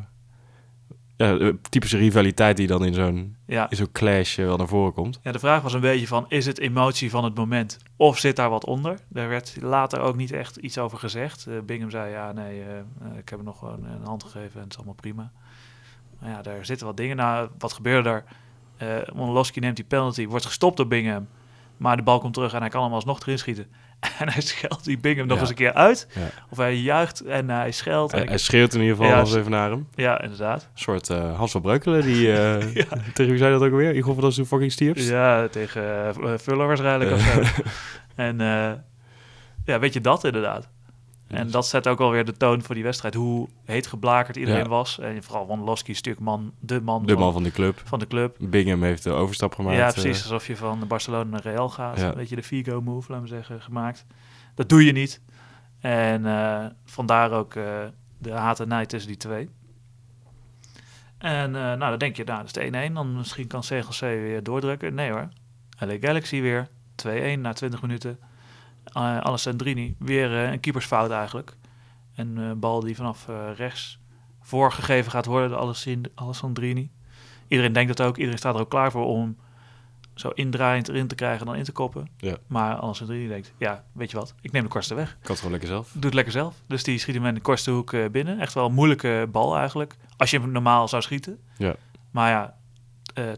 ja, 1.19 1.35
de 1.37 1.59
typische 1.69 1.97
rivaliteit 1.99 2.57
die 2.57 2.67
dan 2.67 2.85
in 2.85 2.95
zo'n 2.95 3.37
Ja. 3.47 3.71
in 3.71 3.77
zo'n 3.77 3.93
clash 3.93 4.39
eh, 4.39 4.45
wel 4.45 4.57
naar 4.57 4.67
voren 4.69 4.93
komt. 4.93 5.21
ja, 5.23 5.33
de 5.33 5.39
vraag 5.39 5.63
was 5.63 5.73
een 5.73 5.81
beetje 5.81 6.07
van, 6.07 6.25
is 6.29 6.47
het 6.47 6.59
emotie 6.59 7.11
van 7.11 7.25
het 7.25 7.35
moment? 7.35 7.79
Of 7.97 8.19
zit 8.19 8.37
daar 8.37 8.51
wat 8.51 8.65
onder? 8.65 8.99
Daar 9.09 9.29
werd 9.29 9.57
later 9.61 10.01
ook 10.01 10.17
niet 10.17 10.33
echt 10.33 10.57
iets 10.57 10.79
over 10.79 10.99
gezegd. 10.99 11.47
Eh, 11.47 11.55
Bingham 11.67 11.91
zei, 11.91 12.11
ja, 12.11 12.33
nee, 12.33 12.63
eh, 12.63 12.79
eh, 12.79 12.83
ik 13.19 13.29
heb 13.29 13.39
hem 13.39 13.45
nog 13.45 13.59
gewoon 13.59 13.85
een 13.85 14.05
hand 14.05 14.23
gegeven 14.23 14.55
en 14.55 14.61
het 14.63 14.71
is 14.71 14.77
allemaal 14.77 14.95
prima. 14.95 15.31
Maar 16.19 16.31
ja, 16.31 16.43
daar 16.43 16.65
zitten 16.67 16.87
wat 16.87 16.97
dingen. 16.97 17.17
Nou, 17.17 17.49
wat 17.59 17.73
gebeurde 17.73 18.09
er? 18.09 18.25
Eh 18.77 19.09
Wondolowski 19.15 19.61
neemt 19.61 19.77
die 19.77 19.85
penalty, 19.85 20.27
wordt 20.27 20.47
gestopt 20.47 20.77
door 20.77 20.87
Bingham. 20.87 21.29
Maar 21.77 21.97
de 21.97 22.03
bal 22.03 22.19
komt 22.19 22.35
terug 22.35 22.53
en 22.53 22.61
hij 22.61 22.69
kan 22.69 22.83
hem 22.83 22.93
alsnog 22.93 23.21
erin 23.21 23.39
schieten. 23.39 23.67
En 24.19 24.29
hij 24.33 24.43
scheldt 24.43 24.85
die 24.85 24.99
Bingham 24.99 25.27
nog 25.27 25.35
Ja. 25.37 25.41
eens 25.41 25.51
een 25.51 25.57
keer 25.57 25.73
uit. 25.73 26.07
Ja. 26.15 26.21
Of 26.51 26.57
hij 26.59 26.77
juicht 26.77 27.21
en 27.21 27.49
hij 27.51 27.71
scheldt. 27.73 28.13
Hij, 28.13 28.21
En 28.21 28.27
hij 28.27 28.37
ik- 28.37 28.43
schreeuwt 28.43 28.75
in 28.75 28.81
ieder 28.81 28.97
geval 28.97 29.11
Ja, 29.11 29.23
even 29.39 29.51
naar 29.51 29.71
hem. 29.71 29.89
ja, 29.95 30.21
inderdaad. 30.21 30.63
Een 30.63 30.69
soort 30.81 31.11
eh, 31.11 31.37
Hans 31.37 31.51
van 31.53 31.61
Breukelen, 31.61 32.03
die... 32.03 32.33
eh. 32.33 32.57
Tegen 33.15 33.31
wie 33.33 33.37
zei 33.39 33.53
dat 33.53 33.63
ook 33.63 33.71
alweer? 33.71 33.95
Igor 33.95 34.15
van 34.21 34.31
de 34.31 34.47
fucking 34.47 34.73
Stierps? 34.73 35.09
Ja, 35.09 35.49
tegen 35.49 36.15
Vuller 36.41 36.67
waarschijnlijk 36.67 37.11
of 37.13 37.21
zo. 37.21 37.41
En 38.15 38.39
ja, 39.65 39.79
weet 39.79 39.93
je 39.93 40.01
dat 40.01 40.25
inderdaad. 40.25 40.69
En 41.29 41.51
dat 41.51 41.67
zet 41.67 41.87
ook 41.89 42.01
alweer 42.01 42.25
de 42.25 42.33
toon 42.37 42.63
voor 42.63 42.75
die 42.75 42.85
wedstrijd. 42.85 43.15
Hoe 43.15 43.49
heet 43.65 43.87
geblakerd 43.87 44.37
iedereen 44.37 44.63
Ja. 44.63 44.69
was. 44.69 44.99
En 44.99 45.23
vooral 45.23 45.47
Wondolowski 45.47 45.91
is 45.91 45.97
natuurlijk 45.97 46.25
man, 46.25 46.53
de 46.61 46.81
man, 46.81 47.07
De 47.07 47.13
van, 47.13 47.23
man 47.23 47.33
van 47.33 47.43
de 47.43 47.51
club. 47.51 47.81
van 47.85 47.99
de 47.99 48.07
club. 48.07 48.37
Bingham 48.41 48.83
heeft 48.83 49.03
de 49.03 49.11
overstap 49.11 49.55
gemaakt. 49.55 49.77
ja, 49.77 49.87
eh, 49.87 49.93
precies. 49.93 50.23
Alsof 50.23 50.47
je 50.47 50.57
van 50.57 50.85
Barcelona 50.89 51.31
naar 51.31 51.43
Real 51.43 51.69
gaat. 51.69 51.99
Ja. 51.99 52.09
Een 52.09 52.15
beetje 52.15 52.37
de 52.37 52.43
Figo-move, 52.43 53.11
laten 53.13 53.29
we 53.29 53.35
zeggen, 53.35 53.61
gemaakt. 53.63 54.05
Dat 54.55 54.69
doe 54.69 54.85
je 54.85 54.93
niet. 54.93 55.21
En 55.81 56.27
eh, 56.27 56.67
vandaar 56.85 57.31
ook 57.33 57.55
eh, 57.55 57.65
de 58.19 58.31
haat 58.31 58.61
en 58.61 58.69
nijd 58.69 58.89
tussen 58.89 59.09
die 59.11 59.19
twee. 59.19 59.49
En 61.19 61.51
nou, 61.51 61.79
dan 61.79 61.99
denk 61.99 62.17
je, 62.17 62.25
nou, 62.25 62.39
dat 62.39 62.47
is 62.47 62.53
de 62.53 62.89
1-1. 62.91 62.93
Dan 62.95 63.17
misschien 63.17 63.47
kan 63.47 63.61
CGC 63.61 64.01
weer 64.01 64.43
doordrukken. 64.43 64.95
Nee 64.95 65.11
hoor. 65.11 65.29
LA 65.79 65.97
Galaxy 66.01 66.41
weer. 66.41 66.69
2-1 67.07 67.41
na 67.41 67.53
20 67.53 67.83
minuten. 67.83 68.19
Uh, 68.97 69.19
Alessandrini. 69.19 69.95
Weer 69.99 70.45
eh, 70.45 70.51
een 70.51 70.61
keepersfout 70.61 71.11
eigenlijk. 71.11 71.57
Een 72.15 72.39
eh, 72.39 72.53
bal 72.53 72.81
die 72.81 72.97
vanaf 72.97 73.27
rechts 73.57 73.99
voorgegeven 74.41 75.11
gaat 75.11 75.27
worden 75.27 75.51
door 75.51 75.77
Alessandrini. 76.15 76.91
Iedereen 77.49 77.73
denkt 77.73 77.97
dat 77.97 78.07
ook. 78.07 78.17
Iedereen 78.17 78.39
staat 78.39 78.55
er 78.55 78.61
ook 78.61 78.71
klaar 78.71 78.91
voor 78.91 79.07
om 79.07 79.37
zo 80.15 80.29
indraaiend 80.29 80.89
erin 80.89 81.07
te 81.07 81.15
krijgen 81.15 81.41
en 81.41 81.47
dan 81.47 81.57
in 81.57 81.65
te 81.65 81.73
koppen. 81.73 82.09
Ja. 82.17 82.37
Maar 82.47 82.77
Alessandrini 82.77 83.29
denkt, 83.29 83.53
ja, 83.59 83.85
weet 83.93 84.11
je 84.11 84.17
wat? 84.17 84.35
Ik 84.41 84.53
neem 84.53 84.63
de 84.63 84.69
kortste 84.69 84.95
weg. 84.95 85.17
Had 85.21 85.29
het 85.29 85.37
gewoon 85.37 85.51
lekker 85.51 85.69
zelf. 85.69 85.91
Doe 85.93 86.05
het 86.05 86.15
lekker 86.15 86.33
zelf. 86.33 86.63
Dus 86.67 86.83
die 86.83 86.99
schiet 86.99 87.15
hem 87.15 87.27
in 87.27 87.35
de 87.35 87.41
kortste 87.41 87.71
hoek 87.71 88.11
binnen. 88.11 88.41
Echt 88.41 88.55
wel 88.55 88.67
een 88.67 88.75
moeilijke 88.75 89.29
bal 89.31 89.57
eigenlijk. 89.57 89.97
Als 90.17 90.31
je 90.31 90.41
hem 90.41 90.51
normaal 90.51 90.89
zou 90.89 91.03
schieten. 91.03 91.39
Ja. 91.57 91.75
Maar 92.11 92.31
ja, 92.31 92.57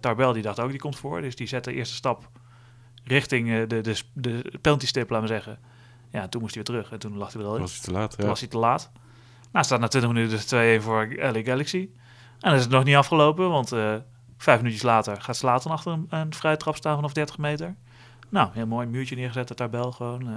Tarbel 0.01 0.33
die 0.33 0.43
dacht 0.43 0.61
ook, 0.61 0.71
die 0.71 0.81
komt 0.81 0.97
voor. 0.97 1.21
Dus 1.21 1.37
die 1.37 1.47
zet 1.47 1.65
de 1.65 1.73
eerste 1.73 1.95
stap 1.95 2.31
richting 3.11 3.51
eh, 3.51 3.69
de, 3.69 3.81
de, 3.81 3.97
de 4.15 4.59
penalty 4.61 4.87
stip, 4.87 5.11
laten 5.11 5.29
we 5.29 5.33
zeggen. 5.35 5.59
Ja, 6.11 6.29
toen 6.29 6.41
moest 6.41 6.55
hij 6.55 6.63
weer 6.65 6.75
terug. 6.75 6.93
En 6.93 6.99
toen 6.99 7.17
lag 7.17 7.33
hij 7.33 7.43
er 7.43 7.49
al 7.49 7.55
in. 7.55 7.61
Was 7.61 7.75
het 7.75 7.83
te 7.83 7.93
laat? 7.93 8.11
Toen 8.11 8.23
Ja. 8.25 8.29
was 8.31 8.41
hij 8.41 8.49
te 8.49 8.59
laat. 8.59 8.91
Nou, 9.53 9.65
staat 9.65 9.81
na 9.81 9.89
20 9.89 10.13
minuten 10.13 10.37
dus 10.37 10.79
2-1 10.81 10.83
voor 10.85 11.15
LA 11.17 11.43
Galaxy. 11.43 11.89
En 12.41 12.49
dan 12.51 12.55
is 12.55 12.63
het 12.63 12.71
nog 12.71 12.85
niet 12.85 12.97
afgelopen, 12.97 13.49
want 13.51 13.73
eh, 13.73 13.95
vijf 14.39 14.59
minuutjes 14.59 14.83
later 14.83 15.21
gaat 15.21 15.37
Slaten 15.37 15.71
achter 15.71 15.93
een, 15.93 16.07
een 16.09 16.35
vrije 16.35 16.57
trap 16.57 16.77
staan 16.77 16.95
vanaf 16.95 17.13
30 17.13 17.39
meter. 17.39 17.75
Nou, 18.29 18.49
heel 18.53 18.67
mooi 18.67 18.87
een 18.87 18.93
muurtje 18.93 19.17
neergezet, 19.17 19.49
de 19.49 19.55
tabel 19.55 19.93
gewoon. 19.93 20.29
eh. 20.29 20.35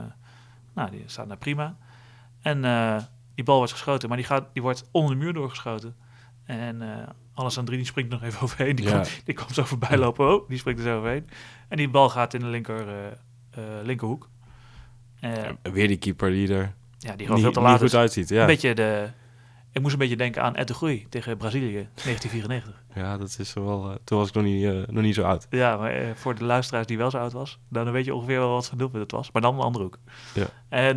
nou, 0.74 0.92
die 0.92 1.04
staat 1.06 1.28
daar 1.28 1.38
prima. 1.38 1.76
En 2.42 2.62
die 3.36 3.44
bal 3.44 3.58
wordt 3.58 3.72
geschoten, 3.72 4.08
maar 4.08 4.18
die, 4.18 4.26
gaat, 4.28 4.46
die 4.54 4.62
wordt 4.62 4.90
onder 4.92 5.12
de 5.12 5.18
muur 5.24 5.34
doorgeschoten. 5.34 5.96
En 6.46 6.82
Alessandrini 7.34 7.86
springt 7.86 8.12
nog 8.12 8.24
even 8.24 8.42
overheen. 8.44 8.76
Die, 8.76 8.86
Ja. 8.86 8.92
komt, 8.96 9.22
die 9.26 9.36
komt 9.36 9.54
zo 9.54 9.64
voorbij 9.64 9.98
lopen. 9.98 10.34
Oh, 10.34 10.50
die 10.50 10.58
springt 10.58 10.80
er 10.80 10.86
zo 10.86 10.98
overheen. 10.98 11.30
En 11.68 11.78
die 11.78 11.90
bal 11.90 12.10
gaat 12.10 12.34
in 12.34 12.40
de 12.40 12.46
linker, 12.48 12.88
eh, 12.88 13.06
eh, 13.52 13.86
linkerhoek. 13.86 14.30
Eh, 15.20 15.36
Ja, 15.36 15.72
weer 15.72 15.88
die 15.88 15.98
keeper 15.98 16.30
die 16.30 16.54
er 16.54 16.74
ja, 17.00 17.16
die 17.16 17.26
gewoon 17.26 17.42
veel 17.42 17.52
te 17.52 17.60
niet 17.60 17.68
laat 17.70 17.80
goed 17.80 17.94
uitziet. 17.96 18.30
Ja. 18.30 18.42
Een 18.42 18.48
beetje 18.48 18.76
de... 18.76 19.10
Ik 19.72 19.82
moest 19.82 19.94
een 19.94 20.00
beetje 20.00 20.16
denken 20.16 20.42
aan 20.44 20.56
Ed 20.56 20.68
de 20.68 20.74
Groei 20.74 21.06
tegen 21.10 21.38
Brazilië, 21.38 21.72
1994. 22.04 22.84
ja, 22.96 23.18
dat 23.18 23.36
is 23.40 23.54
wel... 23.54 23.98
toen 24.04 24.18
was 24.18 24.28
ik 24.28 24.34
nog 24.34 24.44
niet, 24.44 24.92
nog 24.92 25.04
niet 25.04 25.16
zo 25.16 25.24
oud. 25.24 25.48
Ja, 25.50 25.78
maar 25.78 26.12
voor 26.16 26.36
de 26.36 26.44
luisteraars 26.44 26.88
die 26.88 26.98
wel 26.98 27.10
zo 27.10 27.18
oud 27.18 27.32
was, 27.32 27.60
dan 27.70 27.92
weet 27.92 28.06
je 28.06 28.14
ongeveer 28.16 28.40
wel 28.40 28.50
wat 28.50 28.68
voor 28.70 28.78
doelpunt 28.78 29.02
het 29.04 29.12
was. 29.12 29.32
Maar 29.32 29.42
dan 29.42 29.54
een 29.56 29.62
andere 29.62 29.84
hoek. 29.84 29.98
Ja. 30.34 30.46
En, 30.70 30.96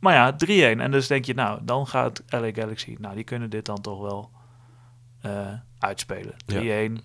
maar 0.00 0.14
ja, 0.14 0.36
3-1. 0.76 0.80
En 0.80 0.90
dus 0.90 1.06
denk 1.06 1.24
je, 1.24 1.34
nou, 1.34 1.60
dan 1.62 1.86
gaat 1.86 2.22
LA 2.28 2.50
Galaxy, 2.52 2.96
nou, 2.98 3.14
die 3.14 3.24
kunnen 3.24 3.50
dit 3.50 3.64
dan 3.64 3.80
toch 3.80 4.00
wel 4.00 4.30
uitspelen. 5.78 6.34
3-1. 6.52 7.04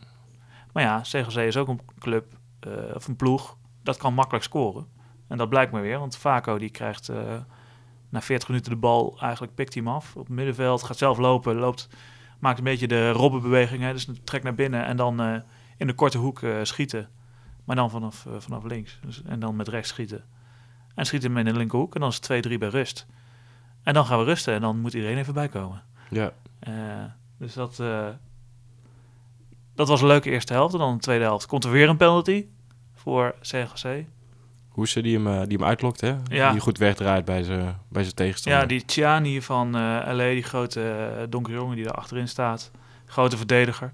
Maar 0.74 0.84
ja, 0.84 1.00
CGC 1.02 1.36
is 1.36 1.58
ook 1.58 1.68
een 1.68 1.82
club, 2.00 2.34
eh, 2.60 2.72
of 2.94 3.08
een 3.08 3.16
ploeg, 3.16 3.58
dat 3.84 3.98
kan 3.98 4.14
makkelijk 4.14 4.44
scoren. 4.44 4.88
En 5.28 5.38
dat 5.38 5.50
blijkt 5.50 5.72
maar 5.72 5.82
weer, 5.82 6.00
want 6.00 6.18
Vaco 6.18 6.58
die 6.58 6.70
krijgt 6.70 7.10
eh, 7.10 7.38
na 8.10 8.22
40 8.22 8.48
minuten 8.48 8.72
de 8.72 8.78
bal, 8.78 9.18
eigenlijk 9.22 9.56
pikt 9.56 9.74
hij 9.74 9.84
hem 9.84 9.92
af. 9.94 10.16
Op 10.16 10.26
het 10.28 10.36
middenveld, 10.36 10.84
gaat 10.84 10.98
zelf 10.98 11.18
lopen, 11.18 11.56
loopt, 11.56 11.90
maakt 12.40 12.58
een 12.58 12.64
beetje 12.64 12.88
de 12.88 13.12
robbenbeweging. 13.12 13.82
Hè, 13.82 13.92
dus 13.94 14.08
trekt 14.24 14.44
naar 14.44 14.56
binnen 14.56 14.86
en 14.86 14.98
dan 14.98 15.22
eh, 15.22 15.36
in 15.78 15.88
de 15.88 15.94
korte 15.94 16.18
hoek 16.18 16.42
eh, 16.42 16.58
schieten. 16.64 17.10
Maar 17.66 17.76
dan 17.76 17.90
vanaf, 17.90 18.26
eh, 18.26 18.34
vanaf 18.38 18.64
links. 18.64 19.00
Dus, 19.06 19.24
en 19.24 19.40
dan 19.40 19.56
met 19.56 19.68
rechts 19.68 19.90
schieten. 19.90 20.24
En 20.96 21.06
schiet 21.06 21.24
hem 21.24 21.38
in 21.38 21.46
de 21.46 21.54
linkerhoek 21.54 21.94
en 21.96 22.00
dan 22.02 22.10
is 22.10 22.16
het 22.16 22.26
2-3 22.48 22.58
bij 22.58 22.68
rust. 22.70 23.06
En 23.84 23.94
dan 23.94 24.06
gaan 24.06 24.20
we 24.20 24.24
rusten 24.26 24.54
en 24.54 24.62
dan 24.62 24.80
moet 24.80 24.94
iedereen 24.94 25.18
even 25.18 25.34
bijkomen. 25.34 25.84
Ja, 26.10 26.32
Eh, 26.60 26.74
dus 27.42 27.54
dat, 27.54 27.80
eh, 27.80 28.08
dat 29.76 29.88
was 29.88 30.02
een 30.02 30.08
leuke 30.08 30.30
eerste 30.30 30.54
helft. 30.54 30.74
En 30.74 30.80
dan 30.80 30.94
de 30.94 31.02
tweede 31.02 31.24
helft 31.24 31.46
komt 31.46 31.64
er 31.64 31.72
weer 31.72 31.90
een 31.90 31.98
penalty 31.98 32.46
voor 32.94 33.36
CGC. 33.42 34.06
Hoese 34.70 35.02
die 35.02 35.18
hem, 35.18 35.28
eh, 35.28 35.48
die 35.48 35.58
hem 35.58 35.68
uitlokt, 35.68 36.02
hè? 36.02 36.16
Ja. 36.28 36.52
Die 36.52 36.62
goed 36.62 36.78
wegdraait 36.78 37.26
bij 37.26 37.44
zijn 37.44 37.80
bij 37.90 38.04
zijn 38.04 38.16
tegenstander. 38.16 38.62
Ja, 38.62 38.68
die 38.68 38.86
Tjani 38.86 39.42
van 39.42 39.76
eh 39.76 40.14
LA, 40.14 40.30
die 40.30 40.44
grote 40.44 41.10
uh, 41.18 41.24
donkere 41.30 41.56
jongen 41.56 41.76
die 41.76 41.86
daar 41.86 41.94
achterin 41.94 42.28
staat. 42.28 42.72
Grote 43.06 43.38
verdediger. 43.38 43.94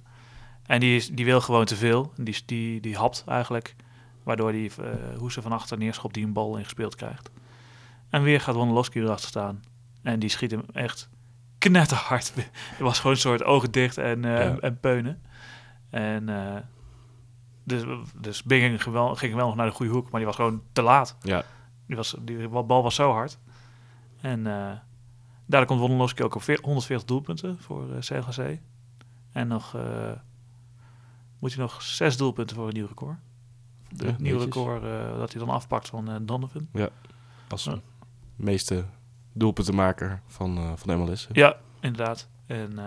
En 0.65 0.79
die, 0.79 0.95
is, 0.95 1.09
die 1.09 1.25
wil 1.25 1.41
gewoon 1.41 1.65
te 1.65 1.75
veel. 1.75 2.11
Die, 2.15 2.41
die, 2.45 2.81
die 2.81 2.97
hapt 2.97 3.23
eigenlijk. 3.27 3.75
Waardoor 4.23 4.51
die 4.51 4.71
uh, 4.79 4.87
Hoese 5.17 5.41
van 5.41 5.51
achter 5.51 5.77
neerschopt 5.77 6.13
die 6.13 6.25
een 6.25 6.33
bal 6.33 6.57
ingespeeld 6.57 6.95
krijgt. 6.95 7.29
En 8.09 8.23
weer 8.23 8.41
gaat 8.41 8.55
Wondolowski 8.55 9.01
erachter 9.01 9.27
staan. 9.27 9.63
En 10.03 10.19
die 10.19 10.29
schiet 10.29 10.51
hem 10.51 10.63
echt 10.73 11.09
knetterhard. 11.57 12.33
Het 12.35 12.79
was 12.79 12.97
gewoon 12.97 13.11
een 13.11 13.21
soort 13.21 13.43
ogen 13.43 13.71
dicht 13.71 13.97
en, 13.97 14.23
uh, 14.23 14.31
ja. 14.31 14.57
en 14.57 14.79
peunen. 14.79 15.21
En 15.89 16.27
uh, 16.27 16.55
dus, 17.63 17.83
dus 18.15 18.43
Bing 18.43 18.83
ging 18.83 18.93
wel, 18.93 19.15
ging 19.15 19.35
wel 19.35 19.47
nog 19.47 19.55
naar 19.55 19.65
de 19.65 19.71
goede 19.71 19.91
hoek, 19.91 20.09
maar 20.09 20.19
die 20.19 20.25
was 20.25 20.35
gewoon 20.35 20.61
te 20.71 20.81
laat. 20.81 21.17
Ja. 21.21 21.43
Die, 21.85 21.95
was, 21.95 22.15
die 22.21 22.47
bal 22.47 22.83
was 22.83 22.95
zo 22.95 23.11
hard. 23.11 23.39
En 24.21 24.39
uh, 24.39 24.71
daardoor 25.45 25.65
komt 25.65 25.79
Wondolowski 25.79 26.23
ook 26.23 26.35
op 26.35 26.43
140 26.61 27.07
doelpunten 27.07 27.57
voor 27.59 27.87
CGC. 27.99 28.59
En 29.31 29.47
nog 29.47 29.77
moet 31.39 31.53
hij 31.53 31.61
nog 31.61 31.81
zes 31.81 32.17
doelpunten 32.17 32.55
voor 32.55 32.67
een 32.67 32.73
nieuw 32.73 32.87
record. 32.87 33.17
De 33.89 34.05
ja, 34.05 34.15
nieuw 34.17 34.39
record 34.39 34.81
dat 35.17 35.31
hij 35.31 35.45
dan 35.45 35.49
afpakt 35.49 35.89
van 35.89 36.25
Donovan. 36.25 36.67
Ja, 36.73 36.89
als 37.47 37.69
meeste 38.35 38.85
doelpuntenmaker 39.37 40.21
van, 40.27 40.57
uh, 40.57 40.71
van 40.75 40.87
de 40.87 40.95
MLS. 40.95 41.27
Ja, 41.31 41.55
inderdaad. 41.79 42.29
En 42.45 42.79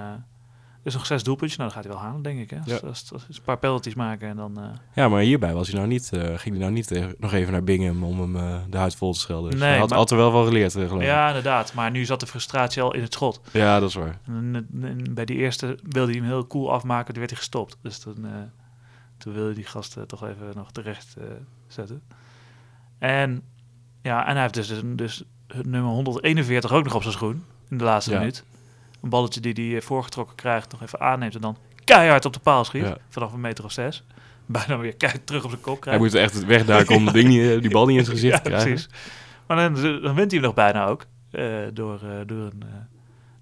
dus 0.83 0.95
nog 0.95 1.07
zes 1.07 1.23
doelpuntjes. 1.23 1.59
Nou, 1.59 1.71
dan 1.71 1.83
gaat 1.83 1.88
hij 1.88 1.99
wel 1.99 2.09
halen, 2.09 2.23
denk 2.23 2.40
ik. 2.40 2.50
Hè? 2.50 2.59
Als, 2.59 2.66
ja. 2.66 2.88
als, 2.88 3.12
als, 3.12 3.26
als 3.28 3.37
een 3.37 3.45
paar 3.45 3.59
penalties 3.59 3.95
maken 3.95 4.28
en 4.28 4.37
dan... 4.37 4.59
Uh... 4.59 4.64
Ja, 4.95 5.09
maar 5.09 5.21
hierbij 5.21 5.54
was 5.54 5.69
hij 5.69 5.76
nou 5.76 5.88
niet, 5.88 6.09
ging 6.12 6.40
hij 6.42 6.59
nou 6.59 6.73
niet 6.73 7.16
nog 7.19 7.33
even 7.33 7.52
naar 7.52 7.64
Bingham 7.64 8.04
om 8.04 8.21
hem 8.21 8.62
de 8.71 8.76
huid 8.76 8.95
vol 8.95 9.12
te 9.12 9.19
schelden. 9.19 9.50
Dus 9.50 9.61
nee, 9.61 9.69
hij 9.69 9.78
had, 9.78 9.90
maar... 9.90 9.99
er 9.99 10.16
wel 10.16 10.30
van 10.30 10.45
geleerd, 10.45 10.73
geloof 10.73 11.02
Ja, 11.02 11.26
inderdaad. 11.26 11.75
Maar 11.75 11.90
nu 11.90 12.04
zat 12.04 12.21
de 12.21 12.26
frustratie 12.26 12.83
al 12.83 12.95
in 12.95 13.02
het 13.02 13.12
schot. 13.12 13.40
Ja, 13.52 13.80
dat 13.80 13.88
is 13.88 13.95
waar. 13.95 14.19
En, 14.26 14.69
en 14.83 15.14
bij 15.14 15.25
die 15.25 15.37
eerste 15.37 15.78
wilde 15.83 16.11
hij 16.11 16.21
hem 16.21 16.30
heel 16.30 16.47
cool 16.47 16.73
afmaken. 16.73 17.07
Toen 17.07 17.19
werd 17.19 17.30
hij 17.30 17.38
gestopt. 17.38 17.78
Dus 17.83 17.99
toen, 17.99 18.26
toen 19.19 19.33
wilde 19.33 19.54
die 19.54 19.66
gasten 19.66 20.07
toch 20.07 20.25
even 20.25 20.52
nog 20.54 20.73
terecht 20.73 21.16
zetten. 21.66 22.02
En 22.99 23.42
ja, 24.02 24.26
en 24.26 24.33
hij 24.33 24.42
heeft 24.42 24.54
dus, 24.54 24.83
dus 24.85 25.25
nummer 25.62 25.90
141 25.90 26.73
ook 26.73 26.85
nog 26.85 26.95
op 26.95 27.02
zijn 27.02 27.14
schoen 27.14 27.45
in 27.69 27.78
de 27.78 27.85
laatste 27.85 28.11
ja. 28.11 28.19
minuut. 28.19 28.45
Een 29.02 29.09
balletje 29.09 29.40
die 29.40 29.73
hij 29.73 29.83
voorgetrokken 29.83 30.37
krijgt, 30.37 30.73
nog 30.73 30.83
even 30.83 31.00
aanneemt 31.00 31.35
en 31.35 31.40
dan 31.40 31.57
keihard 31.85 32.25
op 32.25 32.33
de 32.33 32.40
paal 32.40 32.64
schiet. 32.64 32.85
Ja. 32.85 32.97
Vanaf 33.09 33.33
een 33.33 33.40
meter 33.40 33.64
of 33.64 33.73
zes. 33.73 34.04
Bijna 34.47 34.78
weer 34.78 34.97
keihard 34.97 35.26
terug 35.26 35.45
op 35.45 35.50
zijn 35.50 35.62
kop 35.62 35.80
krijgt. 35.80 36.00
Hij 36.00 36.09
moet 36.09 36.19
echt 36.19 36.45
wegduiken 36.45 36.95
om 36.95 37.12
ding 37.12 37.28
niet, 37.28 37.62
die 37.62 37.71
bal 37.71 37.87
niet 37.87 37.99
in 37.99 38.04
zijn 38.04 38.16
gezicht 38.16 38.37
ja, 38.37 38.42
te 38.42 38.49
krijgen. 38.49 38.71
Precies. 38.71 38.88
Maar 39.47 39.57
dan, 39.57 39.75
dan 40.02 40.14
wint 40.14 40.30
hij 40.30 40.40
hem 40.40 40.40
nog 40.40 40.54
bijna 40.54 40.87
ook. 40.87 41.07
Uh, 41.30 41.66
door, 41.73 42.00
uh, 42.04 42.11
door 42.26 42.47
een, 42.47 42.62
uh, 42.64 42.75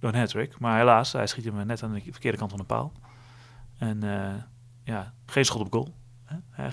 door 0.01 0.13
een 0.13 0.19
hat-trick. 0.19 0.59
Maar 0.59 0.79
helaas, 0.79 1.13
hij 1.13 1.27
schiet 1.27 1.45
hem 1.45 1.67
net 1.67 1.83
aan 1.83 1.93
de 1.93 2.03
verkeerde 2.11 2.39
kant 2.39 2.51
van 2.51 2.61
de 2.61 2.67
paal. 2.67 2.93
En 3.79 4.01
ja, 4.85 5.13
geen 5.27 5.45
schot 5.45 5.61
op 5.61 5.73
goal. 5.73 5.95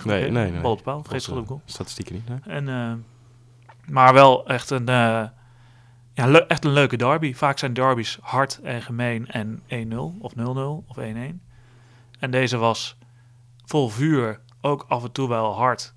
Nee, 0.04 0.30
nee, 0.30 0.50
nee. 0.50 0.60
Bal 0.60 0.70
op 0.70 0.78
de 0.78 0.84
paal, 0.84 1.02
geen 1.02 1.20
schot 1.20 1.38
op 1.38 1.46
goal. 1.46 1.60
Statistieken 1.64 2.14
niet, 2.14 2.28
nee. 2.28 2.38
En 2.44 2.68
eh, 2.68 2.92
maar 3.88 4.12
wel 4.12 4.46
echt 4.46 4.70
een, 4.70 4.90
uh, 4.90 5.24
ja, 6.12 6.26
le- 6.26 6.38
echt 6.48 6.64
een 6.64 6.70
leuke 6.72 6.96
derby. 6.96 7.34
Vaak 7.34 7.58
zijn 7.58 7.72
derbies 7.72 8.18
hard 8.22 8.60
en 8.62 8.82
gemeen 8.82 9.26
en 9.26 9.62
1-0 9.92 9.96
of 10.18 10.32
0-0 10.34 10.40
of 10.86 10.96
1-1. 10.98 11.40
En 12.18 12.30
deze 12.30 12.56
was 12.56 12.96
vol 13.64 13.88
vuur, 13.88 14.40
ook 14.60 14.84
af 14.88 15.04
en 15.04 15.12
toe 15.12 15.28
wel 15.28 15.54
hard. 15.54 15.94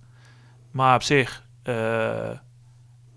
Maar 0.71 0.95
op 0.95 1.03
zich 1.03 1.45
uh, 1.63 2.29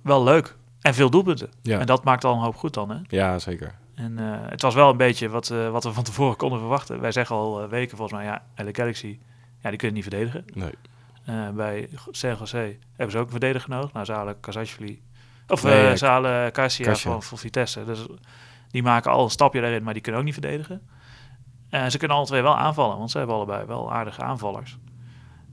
wel 0.02 0.23
leuk. 0.23 0.57
En 0.81 0.95
veel 0.95 1.11
doelpunten. 1.11 1.50
Ja. 1.62 1.79
En 1.79 1.87
dat 1.87 2.05
maakt 2.05 2.25
al 2.25 2.35
een 2.35 2.41
hoop 2.43 2.57
goed 2.57 2.75
dan, 2.75 2.91
hè? 2.91 2.97
Ja, 3.02 3.38
zeker. 3.38 3.75
En 3.95 4.12
uh, 4.21 4.37
het 4.49 4.62
was 4.62 4.75
wel 4.75 4.91
een 4.91 4.97
beetje 4.97 5.29
wat, 5.29 5.49
wat 5.49 5.85
we 5.85 5.93
van 5.93 6.05
tevoren 6.05 6.37
konden 6.37 6.59
verwachten. 6.59 7.00
Wij 7.00 7.12
zeggen 7.12 7.37
al 7.37 7.69
weken 7.69 7.97
volgens 7.97 8.19
mij, 8.19 8.26
ja, 8.29 8.43
LA 8.57 8.71
Galaxy, 8.73 9.19
ja, 9.61 9.69
die 9.69 9.79
kunnen 9.79 9.97
niet 9.97 10.09
verdedigen. 10.09 10.45
Nee. 10.55 10.73
Uh, 11.29 11.49
bij 11.49 11.88
San 12.11 12.37
Jose 12.38 12.76
hebben 12.91 13.11
ze 13.11 13.19
ook 13.19 13.25
een 13.25 13.31
verdediger 13.31 13.71
nodig. 13.71 13.93
Nou, 13.93 14.05
Zale 14.05 14.37
Kazashvili. 14.41 15.02
Of 15.49 15.62
nee, 15.62 15.91
uh, 15.91 15.97
Zale 15.97 16.50
Cassia 16.52 16.95
van, 16.95 17.23
van 17.23 17.38
Vitesse. 17.38 17.85
Dus 17.85 18.07
die 18.71 18.83
maken 18.83 19.11
al 19.11 19.25
een 19.25 19.31
stapje 19.31 19.61
daarin, 19.61 19.83
maar 19.83 19.93
die 19.93 20.02
kunnen 20.02 20.21
ook 20.21 20.26
niet 20.26 20.38
verdedigen. 20.38 20.83
Uh, 21.71 21.88
ze 21.88 21.99
kunnen 21.99 22.17
alle 22.17 22.26
twee 22.26 22.43
wel 22.43 22.59
aanvallen, 22.59 22.99
want 22.99 23.11
ze 23.11 23.19
hebben 23.19 23.37
allebei 23.37 23.67
wel 23.67 23.93
aardige 23.93 24.23
aanvallers. 24.23 24.79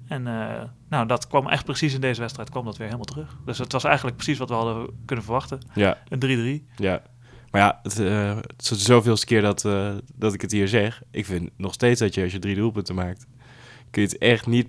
En 0.07 0.23
nou, 0.89 1.07
dat 1.07 1.27
kwam 1.27 1.47
echt 1.47 1.65
precies 1.65 1.93
in 1.93 2.01
deze 2.01 2.21
wedstrijd, 2.21 2.49
kwam 2.49 2.65
dat 2.65 2.77
weer 2.77 2.87
helemaal 2.87 3.05
terug. 3.05 3.37
Dus 3.45 3.57
het 3.57 3.71
was 3.71 3.83
eigenlijk 3.83 4.15
precies 4.15 4.37
wat 4.37 4.49
we 4.49 4.55
hadden 4.55 4.87
kunnen 5.05 5.25
verwachten. 5.25 5.59
Ja. 5.73 5.97
Een 6.09 6.63
3-3. 6.63 6.75
Ja. 6.75 7.01
Maar 7.51 7.61
ja, 7.61 7.79
het, 7.83 7.99
uh, 7.99 8.35
het 8.35 8.61
is 8.61 8.67
de 8.67 8.75
zoveelste 8.75 9.25
keer 9.25 9.41
dat, 9.41 9.63
uh, 9.63 9.91
dat 10.15 10.33
ik 10.33 10.41
het 10.41 10.51
hier 10.51 10.67
zeg. 10.67 11.01
Ik 11.11 11.25
vind 11.25 11.49
nog 11.57 11.73
steeds 11.73 11.99
dat 11.99 12.13
je 12.13 12.23
als 12.23 12.31
je 12.31 12.39
drie 12.39 12.55
doelpunten 12.55 12.95
maakt, 12.95 13.27
kun 13.89 14.01
je 14.01 14.07
het 14.07 14.17
echt 14.17 14.47
niet 14.47 14.67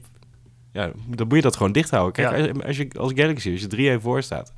ja, 0.72 0.90
dan 1.06 1.26
moet 1.26 1.36
je 1.36 1.42
dat 1.42 1.56
gewoon 1.56 1.72
dicht 1.72 1.90
houden. 1.90 2.12
Kijk, 2.12 2.36
ja. 2.36 2.48
als, 2.48 2.62
als 2.64 2.76
je 2.76 2.88
als 2.98 3.12
Galaxy, 3.14 3.50
als 3.52 3.60
je 3.60 3.98
3-1 3.98 4.02
voor 4.02 4.22
staat, 4.22 4.52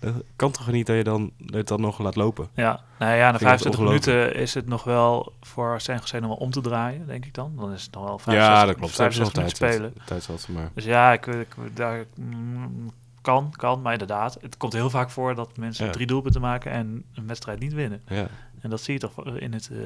dan 0.00 0.22
kan 0.36 0.50
toch 0.50 0.70
niet 0.70 0.86
dat 0.86 0.96
je 0.96 1.04
dan 1.04 1.30
dat 1.38 1.54
het 1.54 1.68
dan 1.68 1.80
nog 1.80 1.98
laat 1.98 2.16
lopen. 2.16 2.48
Ja, 2.54 2.80
nou 2.98 3.16
ja, 3.16 3.30
na 3.30 3.38
25 3.38 3.80
minuten 3.80 4.34
is 4.34 4.54
het 4.54 4.66
nog 4.66 4.84
wel 4.84 5.32
voor 5.40 5.80
San 5.80 5.96
Jose 5.96 6.18
nog 6.20 6.28
wel 6.28 6.38
om 6.38 6.50
te 6.50 6.60
draaien, 6.60 7.06
denk 7.06 7.24
ik 7.24 7.34
dan. 7.34 7.52
Dan 7.56 7.72
is 7.72 7.82
het 7.82 7.92
nog 7.92 8.04
wel 8.04 8.18
65, 8.18 8.58
ja, 8.58 8.66
dat 8.66 8.76
klopt. 8.76 8.92
65 8.92 9.36
minuten 9.36 9.56
spelen. 9.56 9.94
Tijd 10.04 10.22
zat, 10.22 10.48
maar. 10.48 10.70
Dus 10.74 10.84
ja, 10.84 11.12
ik, 11.12 11.26
ik, 11.26 11.56
daar 11.74 12.04
mm, 12.14 12.90
kan, 13.20 13.52
kan, 13.56 13.82
maar 13.82 13.92
inderdaad, 13.92 14.38
het 14.40 14.56
komt 14.56 14.72
heel 14.72 14.90
vaak 14.90 15.10
voor 15.10 15.34
dat 15.34 15.56
mensen 15.56 15.86
ja. 15.86 15.92
drie 15.92 16.06
doelpunten 16.06 16.40
maken 16.40 16.70
en 16.70 17.04
een 17.14 17.26
wedstrijd 17.26 17.58
niet 17.58 17.72
winnen. 17.72 18.02
Ja. 18.08 18.26
En 18.60 18.70
dat 18.70 18.80
zie 18.80 18.94
je 18.94 19.00
toch 19.00 19.26
in 19.26 19.52
het 19.52 19.68
uh, 19.72 19.78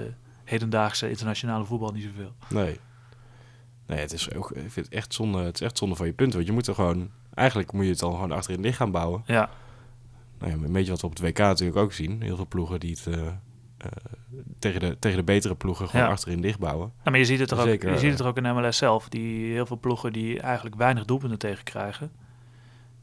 hedendaagse 0.44 1.09
internationale 1.09 1.64
voetbal 1.64 1.92
niet 1.92 2.04
zoveel. 2.04 2.33
Nee. 2.49 2.80
Nee, 3.87 3.99
het 3.99 4.12
is 4.12 4.35
ook, 4.35 4.50
ik 4.50 4.71
vind 4.71 4.87
het 4.87 4.95
echt 4.95 5.14
zonde, 5.14 5.43
het 5.43 5.55
is 5.55 5.61
echt 5.61 5.79
zonde 5.79 5.95
van 5.95 6.07
je 6.07 6.12
punten. 6.12 6.37
Want 6.37 6.49
je 6.49 6.55
moet 6.55 6.67
er 6.67 6.75
gewoon, 6.75 7.11
eigenlijk 7.35 7.73
moet 7.73 7.85
je 7.85 7.91
het 7.91 8.03
al 8.03 8.12
gewoon 8.12 8.33
achterin 8.33 8.62
dicht 8.62 8.76
gaan 8.76 8.91
bouwen. 8.91 9.23
Ja. 9.26 9.50
Nou 10.38 10.53
ja, 10.53 10.67
een 10.67 10.73
beetje 10.73 10.91
wat 10.91 11.00
we 11.00 11.07
op 11.07 11.12
het 11.12 11.23
WK 11.23 11.38
natuurlijk 11.38 11.79
ook 11.79 11.93
zien. 11.93 12.23
Heel 12.23 12.37
veel 12.37 12.47
ploegen 12.47 12.81
die 12.81 12.91
het 12.91 13.07
uh, 13.07 13.25
uh, 13.25 13.33
tegen, 14.59 14.81
de, 14.81 14.97
tegen 14.99 15.19
de 15.19 15.25
betere 15.25 15.55
ploegen 15.55 15.88
gewoon 15.88 16.07
ja. 16.07 16.12
achterin 16.12 16.41
dicht 16.41 16.59
bouwen. 16.59 16.93
Ja, 17.05 17.11
maar 17.11 17.19
je 17.19 17.25
ziet 17.25 17.38
het 17.38 17.50
er 17.50 17.59
ook, 17.59 17.64
Zeker, 17.64 17.93
je 17.93 17.99
ziet 17.99 18.11
het 18.11 18.21
er 18.21 18.26
ook 18.26 18.37
in 18.37 18.55
MLS 18.55 18.76
zelf. 18.76 19.09
Die 19.09 19.53
heel 19.53 19.67
veel 19.67 19.79
ploegen 19.79 20.12
die 20.12 20.41
eigenlijk 20.41 20.76
weinig 20.76 21.05
doelpunten 21.05 21.38
tegen 21.38 21.64
krijgen. 21.64 22.12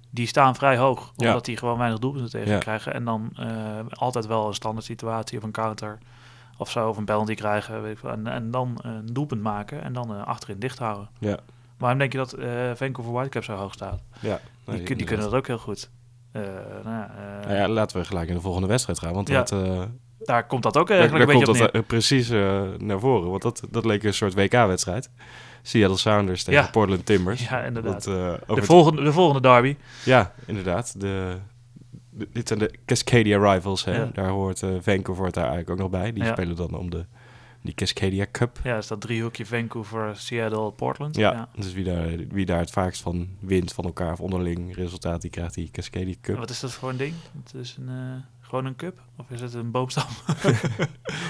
Die 0.10 0.28
staan 0.28 0.56
vrij 0.56 0.78
hoog, 0.78 1.14
omdat 1.16 1.34
ja. 1.34 1.40
die 1.40 1.58
gewoon 1.58 1.78
weinig 1.78 2.00
doelpunten 2.00 2.30
tegen 2.30 2.60
krijgen. 2.60 2.94
En 2.94 3.06
dan 3.06 3.30
uh, 3.40 3.80
altijd 3.90 4.26
wel 4.26 4.48
een 4.48 4.54
standaard 4.54 4.86
situatie 4.86 5.38
of 5.38 5.44
een 5.44 5.52
counter 5.52 5.98
of 6.62 6.72
zo, 6.72 6.89
of 6.89 6.98
een 6.98 7.06
penalty 7.06 7.36
krijgen. 7.36 7.82
Weet 7.82 7.98
ik 7.98 8.03
en, 8.03 8.27
en 8.27 8.51
dan 8.51 8.77
een 8.82 9.06
doelpunt 9.13 9.41
maken 9.41 9.84
en 9.84 9.94
dan 9.94 10.15
uh, 10.15 10.24
achterin 10.24 10.60
dicht 10.60 10.77
houden. 10.80 11.10
Ja. 11.20 11.38
Waarom 11.77 12.00
denk 12.00 12.12
je 12.12 12.18
dat 12.18 12.36
Vancouver 12.77 13.13
Whitecaps 13.13 13.46
zo 13.46 13.56
hoog 13.56 13.74
staat? 13.74 14.01
Ja, 14.20 14.39
nee, 14.65 14.84
die, 14.84 14.96
die 14.96 15.06
kunnen 15.06 15.25
dat 15.25 15.36
ook 15.36 15.48
heel 15.48 15.58
goed. 15.58 15.89
Uh, 16.34 16.41
nou, 16.84 17.06
nou 17.41 17.53
ja, 17.53 17.68
laten 17.68 17.98
we 17.98 18.06
gelijk 18.06 18.30
in 18.30 18.36
de 18.36 18.41
volgende 18.41 18.68
wedstrijd 18.68 19.00
gaan, 19.00 19.13
want 19.13 19.27
ja, 19.27 19.44
dat, 19.44 19.88
daar 20.20 20.48
komt 20.48 20.63
dat 20.63 20.77
ook 20.77 20.89
eigenlijk 20.89 21.25
daar, 21.25 21.36
een 21.36 21.44
daar 21.44 21.53
beetje 21.53 21.70
komt 21.70 21.74
dat 21.74 21.88
precies 21.88 22.30
naar 22.77 23.00
voren, 23.00 23.30
want 23.30 23.41
dat, 23.41 23.63
dat 23.70 23.86
leek 23.86 24.03
een 24.03 24.13
soort 24.13 24.34
WK-wedstrijd. 24.34 25.10
Seattle 25.62 25.98
Sounders 25.98 26.44
tegen 26.44 26.62
ja. 26.62 26.70
Portland 26.70 27.06
Timbers. 27.06 27.50
Ja, 27.50 27.63
inderdaad. 27.63 28.03
Dat, 28.03 28.48
de, 28.48 28.63
volgende, 28.63 29.03
de 29.03 29.13
volgende 29.13 29.41
derby. 29.41 29.77
Ja, 30.06 30.34
inderdaad. 30.46 31.00
De, 31.00 31.38
de, 31.50 31.50
dit 32.12 32.48
zijn 32.48 32.60
de 32.60 32.72
Cascadia 32.86 33.53
Rivals. 33.53 33.86
Hè? 33.86 33.96
Ja. 33.98 34.10
Daar 34.13 34.30
hoort 34.30 34.62
uh, 34.62 34.70
Vancouver 34.82 35.32
daar 35.32 35.44
eigenlijk 35.50 35.70
ook 35.70 35.77
nog 35.77 35.89
bij. 36.01 36.13
Die 36.13 36.24
Ja. 36.24 36.32
spelen 36.32 36.56
dan 36.56 36.74
om 36.77 36.89
de 36.89 37.06
die 37.63 37.74
Cascadia 37.74 38.25
Cup. 38.32 38.60
Ja, 38.63 38.77
is 38.77 38.88
dat 38.88 39.01
driehoekje 39.01 39.46
Vancouver, 39.46 40.15
Seattle, 40.18 40.72
Portland. 40.72 41.15
Ja, 41.15 41.50
dus 41.56 41.74
wie 41.74 41.84
daar, 41.84 42.08
wie 42.30 42.46
daar 42.46 42.60
het 42.60 42.72
vaakst 42.72 43.01
van 43.01 43.27
wint 43.39 43.74
van 43.74 43.86
elkaar 43.86 44.12
of 44.12 44.20
onderling 44.20 44.75
resultaat, 44.75 45.22
die 45.22 45.30
krijgt 45.30 45.53
die 45.53 45.70
Cascadia 45.72 46.13
Cup. 46.22 46.38
Wat 46.38 46.50
is 46.50 46.60
dat 46.60 46.72
voor 46.72 46.89
een 46.89 46.98
ding? 46.98 47.13
Het 47.44 47.53
is 47.53 47.77
een, 47.80 47.89
eh, 47.89 47.96
gewoon 48.41 48.65
een 48.65 48.75
cup? 48.75 49.01
Of 49.18 49.30
is 49.30 49.41
het 49.41 49.53
een 49.53 49.72
boomstam? 49.72 50.03
een 50.48 50.88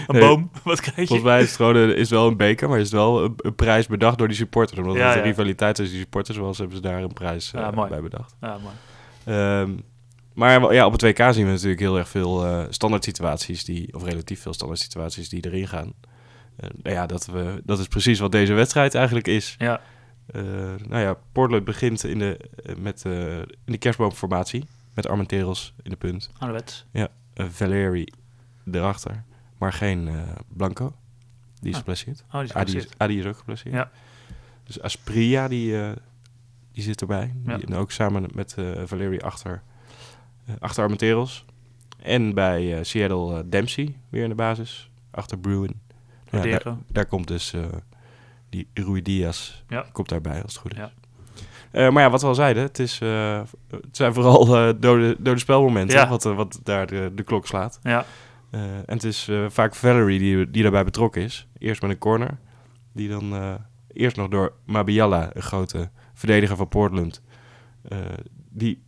Nee. 0.07 0.21
boom? 0.21 0.51
Wat 0.63 0.79
krijg 0.81 0.97
je? 0.97 1.05
Volgens 1.05 1.27
mij 1.29 1.41
is 1.41 1.47
het 1.47 1.55
gewoon 1.55 1.75
een, 1.75 1.95
is 1.95 2.09
wel 2.09 2.27
een 2.27 2.37
beker, 2.37 2.69
maar 2.69 2.77
is 2.77 2.83
het 2.83 2.93
wel 2.93 3.23
een, 3.23 3.33
een 3.37 3.55
prijs 3.55 3.87
bedacht 3.87 4.17
door 4.17 4.27
die 4.27 4.37
supporters. 4.37 4.79
Omdat 4.79 4.95
Ja, 4.95 5.05
het 5.07 5.13
een 5.13 5.19
ja. 5.21 5.27
rivaliteit 5.27 5.75
tussen 5.75 5.93
die 5.95 6.03
supporters 6.03 6.37
was, 6.37 6.57
hebben 6.57 6.75
ze 6.75 6.81
daar 6.81 7.03
een 7.03 7.13
prijs 7.13 7.53
eh, 7.53 7.61
Ja, 7.61 7.71
mooi. 7.71 7.89
bij 7.89 8.01
bedacht. 8.01 8.35
Ja, 8.41 8.57
mooi. 8.57 8.75
Ehm, 9.23 9.71
Maar 10.33 10.73
ja, 10.73 10.85
op 10.85 10.91
het 10.91 11.01
WK 11.01 11.33
zien 11.33 11.45
we 11.45 11.51
natuurlijk 11.51 11.79
heel 11.79 11.97
erg 11.97 12.09
veel 12.09 12.45
eh, 12.45 12.65
standaard 12.69 13.03
situaties, 13.03 13.63
die, 13.65 13.93
of 13.95 14.03
relatief 14.03 14.41
veel 14.41 14.53
standaard 14.53 14.81
situaties 14.81 15.29
die 15.29 15.45
erin 15.45 15.67
gaan. 15.67 15.93
Eh, 16.55 16.69
nou 16.83 16.95
ja, 16.95 17.05
dat, 17.05 17.25
we, 17.25 17.61
dat 17.65 17.79
is 17.79 17.87
precies 17.87 18.19
wat 18.19 18.31
deze 18.31 18.53
wedstrijd 18.53 18.95
eigenlijk 18.95 19.27
is. 19.27 19.55
Ja, 19.57 19.81
Eh, 20.31 20.41
nou 20.87 21.01
ja, 21.01 21.17
Portland 21.31 21.63
begint 21.63 22.03
in 22.03 22.19
de, 22.19 22.39
met, 22.77 23.05
in 23.05 23.45
de 23.65 23.77
kerstboomformatie. 23.77 24.65
Met 24.93 25.07
Armenteros 25.07 25.73
in 25.83 25.89
de 25.89 25.95
punt. 25.95 26.29
ouderwets. 26.37 26.85
Eh 26.91 27.05
Valeri 27.49 28.07
erachter. 28.71 29.23
Maar 29.57 29.73
geen 29.73 30.09
Blanco. 30.47 30.93
Die 31.59 31.69
is 31.69 31.73
Ah. 31.75 31.79
geblesseerd. 31.79 32.23
Oh, 32.27 32.39
die 32.39 32.43
is 32.43 32.53
Adi 32.53 32.65
is, 32.65 32.69
geblesseerd. 32.71 32.95
Adi 33.01 33.19
is 33.19 33.25
ook 33.25 33.37
geblesseerd. 33.37 33.75
Ja. 33.75 33.91
Dus 34.63 34.81
Aspria, 34.81 35.47
die, 35.47 35.75
die 36.71 36.83
zit 36.83 37.01
erbij. 37.01 37.33
Ja. 37.45 37.57
Die, 37.57 37.65
en 37.65 37.73
ook 37.75 37.91
samen 37.91 38.29
met 38.33 38.55
Valeri 38.85 39.19
achter, 39.19 39.61
achter 40.59 40.83
Armenteros. 40.83 41.45
En 42.01 42.33
bij 42.33 42.77
eh, 42.77 42.83
Seattle 42.83 43.37
eh, 43.37 43.43
Dempsey 43.45 43.95
weer 44.09 44.23
in 44.23 44.29
de 44.29 44.35
basis. 44.35 44.89
Achter 45.11 45.37
Bruin. 45.39 45.81
Ja, 46.31 46.77
daar, 46.87 47.05
komt 47.05 47.27
dus 47.27 47.53
eh, 47.53 47.61
die 48.49 48.67
Rui 48.73 49.01
Diaz 49.01 49.61
Ja. 49.67 49.85
komt 49.91 50.09
daarbij 50.09 50.41
als 50.43 50.53
het 50.53 50.61
goed 50.61 50.71
is. 50.71 50.77
Ja. 50.77 50.91
Eh, 51.71 51.89
maar 51.89 52.03
ja, 52.03 52.09
wat 52.09 52.21
we 52.21 52.27
al 52.27 52.35
zeiden, 52.35 52.63
het, 52.63 52.79
is, 52.79 52.99
eh, 53.01 53.41
het 53.69 53.97
zijn 53.97 54.13
vooral 54.13 54.57
eh, 54.57 54.73
dode, 54.79 55.15
dode 55.19 55.39
spelmomenten 55.39 55.97
Ja. 55.97 56.07
wat, 56.09 56.25
eh, 56.25 56.35
wat 56.35 56.59
daar 56.63 56.87
de, 56.87 57.11
de 57.15 57.23
klok 57.23 57.47
slaat. 57.47 57.79
Ja, 57.83 58.05
Eh, 58.51 58.61
en 58.61 58.83
het 58.85 59.03
is 59.03 59.27
eh, 59.27 59.45
vaak 59.49 59.75
Valerie 59.75 60.19
die, 60.19 60.51
die 60.51 60.61
daarbij 60.61 60.83
betrokken 60.83 61.21
is. 61.21 61.47
Eerst 61.57 61.81
met 61.81 61.91
een 61.91 61.97
corner, 61.97 62.37
die 62.93 63.09
dan 63.09 63.33
eh, 63.35 63.53
eerst 63.93 64.15
nog 64.15 64.27
door 64.27 64.53
Mabiala, 64.65 65.29
een 65.33 65.41
grote 65.41 65.89
verdediger 66.13 66.55
van 66.55 66.67
Portland, 66.67 67.21
eh, 67.89 67.97
die 68.49 68.81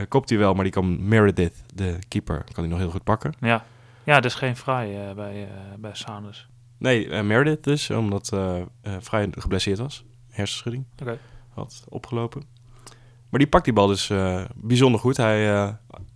eh, 0.00 0.06
kopt 0.08 0.28
hij 0.28 0.38
wel, 0.38 0.54
maar 0.54 0.64
die 0.64 0.72
kan 0.72 1.08
Meredith, 1.08 1.62
de 1.74 1.98
keeper, 2.08 2.44
kan 2.52 2.62
hij 2.64 2.66
nog 2.72 2.78
heel 2.78 2.90
goed 2.90 3.04
pakken. 3.04 3.34
ja. 3.40 3.64
Ja, 4.04 4.20
dus 4.20 4.34
geen 4.34 4.56
fraai 4.56 4.96
eh, 4.96 5.14
bij, 5.14 5.42
eh 5.42 5.50
bij 5.78 5.90
Sounders. 5.94 6.48
Nee, 6.78 7.22
Meredith 7.22 7.64
dus, 7.64 7.90
omdat 7.90 8.28
Vrij 8.98 9.28
geblesseerd 9.30 9.78
was. 9.78 10.04
Hersenschudding 10.30 10.84
had 11.48 11.84
opgelopen. 11.88 12.42
Maar 13.28 13.40
die 13.40 13.48
pakt 13.48 13.64
die 13.64 13.72
bal 13.72 13.86
dus 13.86 14.10
bijzonder 14.54 15.00
goed. 15.00 15.16
Hij 15.16 15.64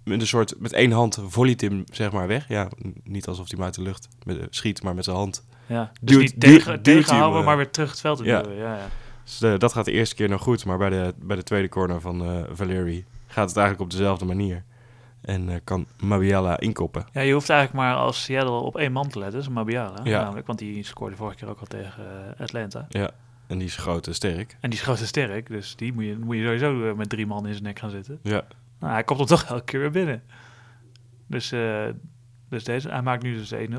met 0.05 0.21
een 0.21 0.27
soort 0.27 0.55
met 0.59 0.73
één 0.73 0.91
hand 0.91 1.23
volleyt 1.27 1.61
hem 1.61 1.85
zeg 1.93 2.13
maar 2.13 2.27
weg. 2.27 2.49
Ja, 2.49 2.69
niet 3.05 3.27
alsof 3.27 3.45
hij 3.49 3.55
hem 3.57 3.65
uit 3.65 3.75
de 3.75 3.83
lucht 3.83 4.09
met, 4.25 4.47
schiet, 4.51 4.83
maar 4.83 4.95
met 4.95 5.05
zijn 5.05 5.17
hand. 5.17 5.47
Ja, 5.67 5.91
dus 6.01 6.17
Duwt- 6.17 6.31
duwt- 6.31 6.41
tegen, 6.41 6.57
duwt 6.57 6.65
hij 6.65 6.95
hem, 6.95 7.03
tegenhouden, 7.03 7.45
maar 7.45 7.57
weer 7.57 7.71
terug 7.71 7.91
het 7.91 8.01
veld 8.01 8.19
in 8.21 8.25
ja. 8.27 8.43
duwen. 8.43 8.59
Ja, 8.59 8.77
ja. 8.77 8.87
Dus 9.25 9.59
dat 9.59 9.73
gaat 9.73 9.85
de 9.85 9.93
eerste 9.93 10.15
keer 10.15 10.29
nog 10.29 10.43
goed. 10.43 10.65
Maar 10.65 10.79
bij 10.79 10.91
de, 10.91 11.15
bij 11.23 11.37
de 11.37 11.43
tweede 11.43 11.69
corner 11.69 12.01
van 12.01 12.25
eh 12.25 12.43
Valeri 12.53 13.05
gaat 13.35 13.49
het 13.49 13.57
eigenlijk 13.57 13.81
op 13.81 13.99
dezelfde 13.99 14.25
manier. 14.25 14.65
En 15.21 15.49
eh, 15.49 15.57
kan 15.65 15.87
Mabiala 16.01 16.59
inkoppen. 16.59 17.07
ja, 17.13 17.21
je 17.21 17.33
hoeft 17.33 17.51
eigenlijk 17.51 17.87
maar 17.87 17.95
als 17.97 18.23
Seattle 18.23 18.51
op 18.59 18.77
één 18.77 18.93
man 18.93 19.09
te 19.09 19.19
letten, 19.19 19.39
dat 19.39 19.49
is 19.49 19.55
Mabiala 19.55 20.01
Ja. 20.05 20.23
namelijk, 20.23 20.47
want 20.47 20.59
die 20.59 20.85
scoorde 20.85 21.17
vorige 21.17 21.37
keer 21.37 21.49
ook 21.49 21.61
al 21.61 21.67
tegen 21.67 22.05
eh, 22.37 22.41
Atlanta. 22.41 22.87
Ja, 22.89 23.11
en 23.47 23.59
die 23.59 23.67
is 23.67 23.77
groot 23.77 24.07
en 24.07 24.15
sterk. 24.15 24.57
En 24.61 24.71
die 24.71 24.79
is 24.79 24.85
groot 24.85 25.01
en 25.01 25.07
sterk, 25.07 25.49
dus 25.49 25.77
die 25.77 25.93
moet 25.93 26.05
je, 26.05 26.17
moet 26.19 26.37
je 26.37 26.43
sowieso 26.43 26.89
eh, 26.89 26.95
met 26.95 27.09
drie 27.09 27.27
man 27.27 27.47
in 27.47 27.53
zijn 27.53 27.65
nek 27.65 27.79
gaan 27.79 27.91
zitten. 27.91 28.19
Ja, 28.23 28.43
Nou, 28.81 28.93
hij 28.93 29.05
komt 29.05 29.21
er 29.21 29.27
toch 29.27 29.43
elke 29.45 29.65
keer 29.65 29.81
weer 29.81 29.91
binnen. 29.91 30.23
Dus, 31.27 31.49
dus 32.49 32.65
deze, 32.65 32.89
hij 32.89 33.03
maakt 33.03 33.23
nu 33.23 33.35
dus 33.37 33.49
de 33.49 33.69
1-0. 33.71 33.73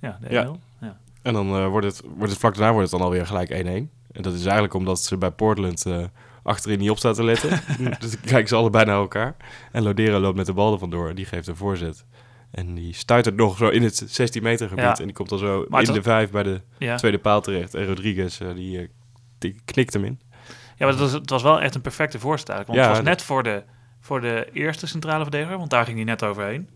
Ja, 0.00 0.18
de 0.20 0.26
1-0. 0.26 0.30
Ja. 0.30 0.50
Ja. 0.80 0.96
En 1.22 1.32
dan 1.32 1.68
wordt, 1.68 1.86
het, 1.86 2.02
wordt 2.16 2.30
het 2.30 2.40
vlak 2.40 2.54
daarna 2.54 2.72
wordt 2.72 2.90
het 2.90 2.98
dan 2.98 3.08
alweer 3.08 3.26
gelijk 3.26 3.50
1-1. 3.50 3.56
En 4.12 4.22
dat 4.22 4.34
is 4.34 4.42
eigenlijk 4.44 4.74
omdat 4.74 5.00
ze 5.00 5.16
bij 5.18 5.30
Portland 5.30 5.84
achterin 6.44 6.78
niet 6.78 6.90
op 6.90 6.98
staan 6.98 7.14
te 7.14 7.24
letten. 7.24 7.50
dus 8.00 8.10
dan 8.10 8.20
kijken 8.24 8.48
ze 8.48 8.54
allebei 8.54 8.84
naar 8.84 8.96
elkaar. 8.96 9.36
En 9.72 9.82
Lodero 9.82 10.18
loopt 10.18 10.36
met 10.36 10.46
de 10.46 10.52
bal 10.52 10.72
er 10.72 10.78
vandoor 10.78 11.08
en 11.08 11.14
die 11.14 11.24
geeft 11.24 11.46
een 11.46 11.56
voorzet. 11.56 12.04
En 12.50 12.74
die 12.74 12.94
stuitert 12.94 13.36
nog 13.36 13.56
zo 13.56 13.68
in 13.68 13.82
het 13.82 14.02
16 14.06 14.42
meter 14.42 14.68
gebied. 14.68 14.84
Ja. 14.84 14.96
En 14.98 15.04
die 15.04 15.12
komt 15.14 15.28
dan 15.28 15.38
zo 15.38 15.66
Maar 15.68 15.80
in 15.80 15.86
het- 15.86 15.96
de 15.96 16.02
vijf 16.02 16.30
bij 16.30 16.42
de 16.42 16.60
Ja. 16.78 16.96
tweede 16.96 17.18
paal 17.18 17.40
terecht. 17.40 17.74
En 17.74 17.86
Rodriguez 17.86 18.40
eh, 18.40 18.54
die, 18.54 18.88
die 19.38 19.56
knikt 19.64 19.92
hem 19.92 20.04
in. 20.04 20.20
Ja, 20.48 20.54
maar 20.78 20.88
het 20.88 20.98
was, 20.98 21.12
het 21.12 21.30
was 21.30 21.42
wel 21.42 21.60
echt 21.60 21.74
een 21.74 21.80
perfecte 21.80 22.18
voorstel. 22.18 22.54
eigenlijk, 22.54 22.80
Want 22.84 22.92
Ja, 22.94 22.98
het 23.00 23.06
was 23.06 23.16
net 23.18 23.26
voor 23.26 23.42
de, 23.42 23.62
voor 24.00 24.20
de 24.20 24.48
eerste 24.52 24.86
centrale 24.86 25.22
verdediger, 25.22 25.58
want 25.58 25.70
daar 25.70 25.84
ging 25.84 25.96
hij 25.96 26.04
net 26.04 26.22
overheen. 26.22 26.68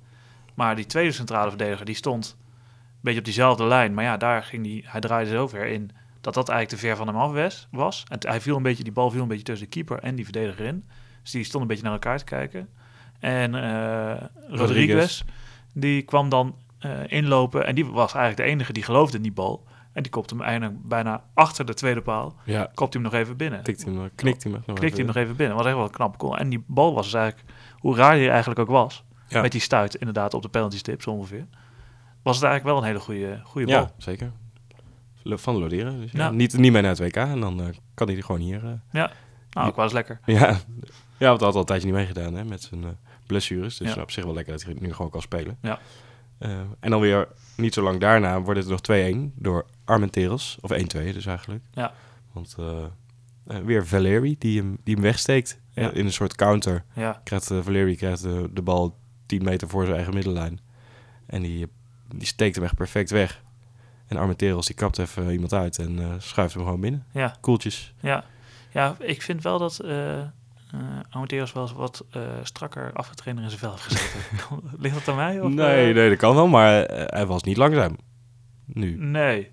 Maar 0.55 0.77
die 0.77 0.87
tweede 0.87 1.12
centrale 1.12 1.49
verdediger, 1.49 1.85
die 1.87 1.95
stond 1.95 2.37
een 2.38 2.99
beetje 3.01 3.19
op 3.19 3.25
diezelfde 3.25 3.64
lijn. 3.64 3.95
Maar 3.95 4.05
ja, 4.05 4.16
daar 4.16 4.43
ging 4.43 4.66
hij, 4.66 4.85
hij 4.87 5.01
draaide 5.01 5.31
zo 5.31 5.47
ver 5.49 5.66
in 5.66 5.90
dat 6.21 6.35
dat 6.35 6.49
eigenlijk 6.49 6.81
te 6.81 6.87
ver 6.89 6.97
van 6.97 7.07
hem 7.07 7.17
af 7.17 7.67
was. 7.71 8.05
En 8.09 8.19
hij 8.21 8.41
viel 8.41 8.57
een 8.57 8.63
beetje, 8.63 8.83
die 8.85 8.93
bal 8.93 9.11
viel 9.11 9.23
een 9.23 9.29
beetje 9.29 9.45
tussen 9.45 9.67
de 9.67 9.73
keeper 9.73 9.99
en 9.99 10.15
die 10.15 10.25
verdediger 10.25 10.65
in. 10.67 10.85
Dus 11.23 11.31
die 11.31 11.45
stond 11.45 11.63
een 11.63 11.69
beetje 11.69 11.83
naar 11.85 11.93
elkaar 11.93 12.19
te 12.19 12.25
kijken. 12.25 12.69
En 13.19 13.55
eh 13.55 14.23
Rodriguez, 14.49 15.23
die 15.75 16.03
kwam 16.03 16.29
dan 16.29 16.57
eh, 16.79 16.91
inlopen 17.07 17.67
en 17.67 17.75
die 17.75 17.87
was 17.87 18.15
eigenlijk 18.15 18.37
de 18.49 18.55
enige 18.55 18.73
die 18.73 18.83
geloofde 18.83 19.17
in 19.17 19.23
die 19.23 19.33
bal. 19.33 19.67
En 19.93 20.03
die 20.03 20.13
kopte 20.13 20.35
hem 20.35 20.43
eigenlijk 20.45 20.89
bijna 20.89 21.23
achter 21.35 21.65
de 21.67 21.75
tweede 21.75 22.03
paal. 22.03 22.37
Ja, 22.45 22.71
Kopte 22.75 22.97
hem 22.99 23.07
nog 23.11 23.15
even 23.21 23.37
binnen 23.37 23.63
hij 23.63 23.75
hem, 23.85 23.95
nog- 23.95 24.09
knikt 24.15 24.43
hij 24.43 24.53
hem 24.53 24.61
nog 24.67 24.77
even. 24.85 24.97
hem 24.97 25.07
nog 25.07 25.17
even 25.17 25.37
binnen. 25.37 25.57
Was 25.57 25.67
echt 25.67 25.75
wel 25.75 26.15
goal. 26.19 26.39
En 26.39 26.49
die 26.49 26.65
bal 26.67 26.95
was 26.95 27.05
dus 27.05 27.15
eigenlijk, 27.15 27.53
hoe 27.79 27.97
raar 27.97 28.15
die 28.15 28.29
eigenlijk 28.31 28.61
ook 28.61 28.69
was, 28.69 29.05
Ja. 29.29 29.41
met 29.41 29.53
die 29.53 29.61
stuit 29.61 29.95
inderdaad 29.95 30.35
op 30.35 30.43
de 30.43 30.49
penalty 30.49 30.77
stip 30.77 31.03
zo 31.03 31.11
ongeveer, 31.11 31.47
was 32.23 32.37
het 32.37 32.45
eigenlijk 32.45 32.65
wel 32.65 32.77
een 32.77 32.89
hele 32.95 33.05
goede, 33.05 33.41
goede 33.45 33.67
Ja, 33.69 33.79
bal. 33.79 33.91
zeker. 33.97 34.33
Van 35.37 35.57
Lodero. 35.57 36.01
Dus 36.01 36.12
ja, 36.12 36.19
Ja. 36.19 36.31
Niet, 36.31 36.57
niet 36.59 36.73
mee 36.73 36.83
naar 36.83 36.91
het 36.91 37.01
WK. 37.01 37.17
En 37.17 37.41
dan 37.41 37.61
eh, 37.61 37.67
kan 37.95 38.07
hij 38.07 38.17
er 38.17 38.23
gewoon 38.25 38.41
hier... 38.41 38.64
eh, 38.64 39.05
Nou, 39.51 39.69
ook 39.69 39.77
wel 39.77 39.85
eens 39.85 39.95
lekker. 39.95 40.21
Ja, 40.25 40.37
ja 41.19 41.29
want 41.29 41.41
hij 41.41 41.49
had 41.49 41.55
al 41.55 41.61
een 41.61 41.64
tijdje 41.67 41.87
niet 41.87 41.97
meegedaan 41.97 42.35
hè, 42.35 42.45
met 42.45 42.62
zijn 42.62 42.85
eh, 42.85 42.91
blessures. 43.27 43.77
Dus 43.77 43.95
Ja. 43.95 44.03
op 44.03 44.11
zich 44.11 44.25
wel 44.25 44.35
lekker 44.35 44.53
dat 44.53 44.62
hij 44.62 44.77
nu 44.81 44.93
gewoon 44.93 45.11
kan 45.11 45.23
spelen. 45.23 45.59
Ja. 45.62 45.79
En 46.81 46.91
dan 46.91 47.01
weer 47.01 47.29
niet 47.57 47.75
zo 47.75 47.83
lang 47.83 48.01
daarna 48.01 48.41
wordt 48.41 48.61
het 48.61 48.69
nog 48.69 48.81
2-1 48.81 49.33
door 49.35 49.67
Armenteros. 49.85 50.59
Of 50.61 50.71
1-2 50.73 50.77
dus 51.12 51.27
eigenlijk. 51.27 51.64
Ja. 51.73 51.93
Want 52.33 52.57
weer 53.64 53.87
Valeri 53.87 54.37
die 54.38 54.59
hem, 54.61 54.79
die 54.85 54.95
hem 54.95 55.03
wegsteekt. 55.03 55.61
Ja. 55.71 55.91
In 55.91 56.07
een 56.07 56.12
soort 56.12 56.35
counter. 56.35 56.85
Ja, 56.95 57.21
Krijgt, 57.25 57.47
Valeri 57.47 57.97
krijgt 57.97 58.23
de 58.53 58.62
bal 58.64 58.99
10 59.27 59.43
meter 59.45 59.69
voor 59.69 59.83
zijn 59.85 59.97
eigen 59.97 60.14
middenlijn. 60.14 60.61
En 61.27 61.43
die, 61.43 61.67
die 62.14 62.27
steekt 62.27 62.55
hem 62.55 62.64
echt 62.64 62.75
perfect 62.75 63.11
weg. 63.11 63.43
En 64.09 64.16
Armenteros 64.16 64.66
die 64.66 64.75
kapt 64.77 64.99
even 64.99 65.31
iemand 65.31 65.53
uit 65.53 65.79
en 65.79 65.99
eh, 65.99 66.07
schuift 66.18 66.55
hem 66.55 66.62
gewoon 66.62 66.81
binnen. 66.81 67.05
ja, 67.12 67.37
Koeltjes. 67.40 67.94
ja. 68.01 68.25
Ja, 68.71 68.97
ik 68.99 69.23
vind 69.23 69.42
wel 69.42 69.59
dat 69.59 69.79
eh 69.79 70.18
eh 70.18 70.27
Amadeus 71.11 71.53
wel 71.53 71.62
eens 71.62 71.73
wat 71.73 72.05
strakker 72.42 72.92
afgetraind 72.92 73.38
in 73.40 73.49
zijn 73.49 73.59
vel 73.61 73.71
heeft 73.71 73.83
gezeten. 73.83 74.18
Ligt 74.83 74.94
dat 74.94 75.09
aan 75.09 75.16
mij? 75.16 75.40
Of, 75.40 75.53
nee, 75.53 75.92
nee, 75.94 76.09
dat 76.09 76.18
kan 76.18 76.35
wel, 76.35 76.47
maar 76.47 76.73
hij 76.90 77.27
was 77.27 77.42
niet 77.42 77.57
langzaam. 77.57 77.97
Nu. 78.66 78.97
Nee. 78.97 79.51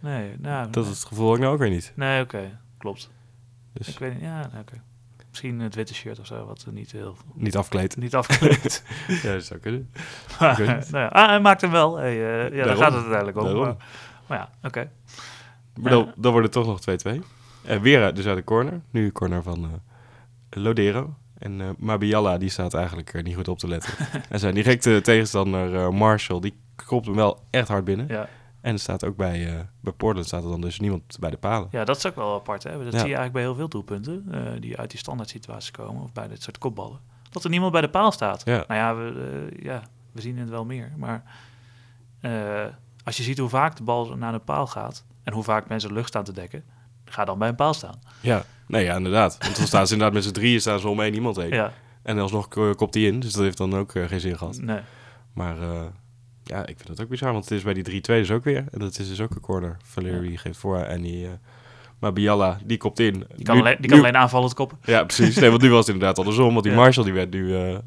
Nee, 0.00 0.34
nou, 0.38 0.70
Dat 0.70 0.84
nee. 0.84 0.92
is 0.92 0.98
het 0.98 1.08
gevoel 1.08 1.30
ook 1.30 1.38
nou 1.38 1.52
ook 1.52 1.58
weer 1.58 1.70
niet. 1.70 1.92
Nee, 1.96 2.22
oké. 2.22 2.58
Klopt. 2.78 3.10
Dus 3.72 3.88
Ik 3.88 3.98
weet 3.98 4.12
niet. 4.12 4.22
Ja, 4.22 4.50
oké. 4.60 4.80
Misschien 5.36 5.60
het 5.60 5.74
witte 5.74 5.94
shirt 5.94 6.18
of 6.18 6.26
zo, 6.26 6.46
wat 6.46 6.66
niet 6.70 6.92
heel... 6.92 7.16
niet 7.34 7.56
afkleed. 7.56 7.96
Niet 7.96 8.14
afgeleid. 8.14 8.84
ja, 9.22 9.32
dat 9.32 9.44
zou 9.44 9.60
kunnen. 9.60 9.90
Maar, 10.40 10.58
nou 10.58 10.86
ja, 10.90 11.06
ah, 11.06 11.28
hij 11.28 11.40
maakt 11.40 11.60
hem 11.60 11.70
wel. 11.70 11.96
Hey, 11.96 12.10
eh, 12.10 12.56
ja, 12.56 12.64
daar 12.64 12.76
gaat 12.76 12.92
het 12.92 13.00
uiteindelijk 13.00 13.38
om. 13.38 13.58
Maar, 13.58 13.76
maar 14.26 14.38
ja, 14.38 14.50
oké. 14.62 14.90
Maar 15.80 15.90
dan, 15.90 16.12
dan 16.16 16.32
wordt 16.32 16.54
het 16.54 16.64
toch 16.64 16.86
nog 16.86 17.20
2-2. 17.20 17.22
En 17.64 17.80
weer 17.80 18.14
dus 18.14 18.26
uit 18.26 18.36
de 18.36 18.44
corner. 18.44 18.80
Nu 18.90 19.04
een 19.04 19.12
corner 19.12 19.42
van 19.42 19.64
eh, 19.64 20.62
Lodero. 20.62 21.14
En 21.38 21.60
eh 21.60 21.68
Mabiala, 21.78 22.38
die 22.38 22.50
staat 22.50 22.74
eigenlijk 22.74 23.22
niet 23.22 23.34
goed 23.34 23.48
op 23.48 23.58
te 23.58 23.68
letten. 23.68 23.92
en 24.28 24.38
zijn 24.38 24.54
directe 24.54 25.00
tegenstander 25.00 25.74
eh, 25.74 25.88
Marshall, 25.88 26.40
die 26.40 26.58
kropt 26.76 27.06
hem 27.06 27.14
wel 27.14 27.40
echt 27.50 27.68
hard 27.68 27.84
binnen. 27.84 28.06
Ja. 28.08 28.28
En 28.66 28.72
er 28.72 28.78
staat 28.78 29.04
ook 29.04 29.16
bij, 29.16 29.46
eh, 29.54 29.60
bij 29.80 29.92
Portland 29.92 30.26
staat 30.26 30.42
er 30.44 30.50
dan 30.50 30.60
dus 30.60 30.80
niemand 30.80 31.16
bij 31.20 31.30
de 31.30 31.36
palen. 31.36 31.68
ja, 31.70 31.84
dat 31.84 31.96
is 31.96 32.06
ook 32.06 32.16
wel 32.16 32.34
apart. 32.34 32.62
Hè? 32.62 32.70
Dat 32.70 32.92
Ja. 32.92 32.98
zie 32.98 33.08
je 33.08 33.14
eigenlijk 33.16 33.32
bij 33.32 33.42
heel 33.42 33.54
veel 33.54 33.68
doelpunten 33.68 34.26
eh, 34.30 34.40
die 34.60 34.78
uit 34.78 34.90
die 34.90 34.98
standaard 34.98 35.28
situaties 35.28 35.70
komen. 35.70 36.02
Of 36.02 36.12
bij 36.12 36.28
dit 36.28 36.42
soort 36.42 36.58
kopballen. 36.58 36.98
Dat 37.30 37.44
er 37.44 37.50
niemand 37.50 37.72
bij 37.72 37.80
de 37.80 37.88
paal 37.90 38.12
staat. 38.12 38.42
Ja. 38.44 38.64
Nou 38.68 38.80
ja 38.80 38.96
we, 38.96 39.48
eh, 39.56 39.64
ja, 39.64 39.82
we 40.12 40.20
zien 40.20 40.38
het 40.38 40.48
wel 40.48 40.64
meer. 40.64 40.92
Maar 40.96 41.22
als 43.04 43.16
je 43.16 43.22
ziet 43.22 43.38
hoe 43.38 43.48
vaak 43.48 43.76
de 43.76 43.82
bal 43.82 44.16
naar 44.16 44.32
de 44.32 44.38
paal 44.38 44.66
gaat... 44.66 45.04
en 45.22 45.32
hoe 45.32 45.42
vaak 45.44 45.68
mensen 45.68 45.92
lucht 45.92 46.08
staan 46.08 46.24
te 46.24 46.32
dekken... 46.32 46.64
ga 47.04 47.24
dan 47.24 47.38
bij 47.38 47.48
een 47.48 47.54
paal 47.54 47.74
staan. 47.74 48.00
Ja, 48.20 48.44
nee, 48.66 48.84
ja, 48.84 48.96
inderdaad. 48.96 49.36
Want 49.40 49.56
dan 49.56 49.66
staan 49.66 49.86
ze 49.86 49.92
inderdaad 49.92 50.16
met 50.16 50.24
z'n 50.24 50.32
drieën 50.32 50.60
staan 50.60 50.78
ze 50.80 50.88
om 50.88 51.00
één 51.00 51.14
iemand 51.14 51.36
heen. 51.36 51.50
Ja, 51.52 51.72
En 52.02 52.18
alsnog 52.18 52.48
kopt 52.76 52.94
hij 52.94 53.02
in, 53.02 53.20
dus 53.20 53.32
dat 53.32 53.42
heeft 53.42 53.56
dan 53.58 53.74
ook 53.74 53.92
geen 53.92 54.20
zin 54.20 54.38
gehad. 54.38 54.58
nee. 54.60 54.80
Maar 55.32 55.56
ja, 56.46 56.60
ik 56.66 56.76
vind 56.76 56.86
dat 56.88 57.00
ook 57.00 57.08
bizar, 57.08 57.32
want 57.32 57.44
het 57.44 57.52
is 57.52 57.62
bij 57.62 57.74
die 57.74 57.84
3-2 57.84 58.00
dus 58.00 58.30
ook 58.30 58.44
weer. 58.44 58.64
En 58.70 58.78
dat 58.78 58.98
is 58.98 59.08
dus 59.08 59.20
ook 59.20 59.30
een 59.30 59.40
corner. 59.40 59.76
Valeri 59.84 60.38
geeft 60.38 60.58
voor 60.58 60.78
en 60.78 61.02
die... 61.02 61.24
eh 61.26 61.30
maar 61.98 62.12
Bialla, 62.12 62.58
die 62.64 62.76
kopt 62.76 62.98
in. 62.98 63.24
Die 63.34 63.44
kan, 63.44 63.54
Nu- 63.54 63.60
alleen, 63.60 63.76
die 63.80 63.88
kan 63.88 63.98
nu- 63.98 64.02
alleen 64.04 64.16
aanvallend 64.16 64.54
koppen. 64.54 64.78
Ja, 64.84 65.04
precies. 65.04 65.36
Nee, 65.36 65.50
want 65.50 65.62
nu 65.62 65.70
was 65.70 65.78
het 65.86 65.94
inderdaad 65.94 66.18
andersom. 66.18 66.50
Want 66.52 66.62
die 66.62 66.72
Ja. 66.74 66.78
Marshall 66.78 67.04
die 67.04 67.14
werd, 67.14 67.30
nu, 67.30 67.56
eh, 67.56 67.78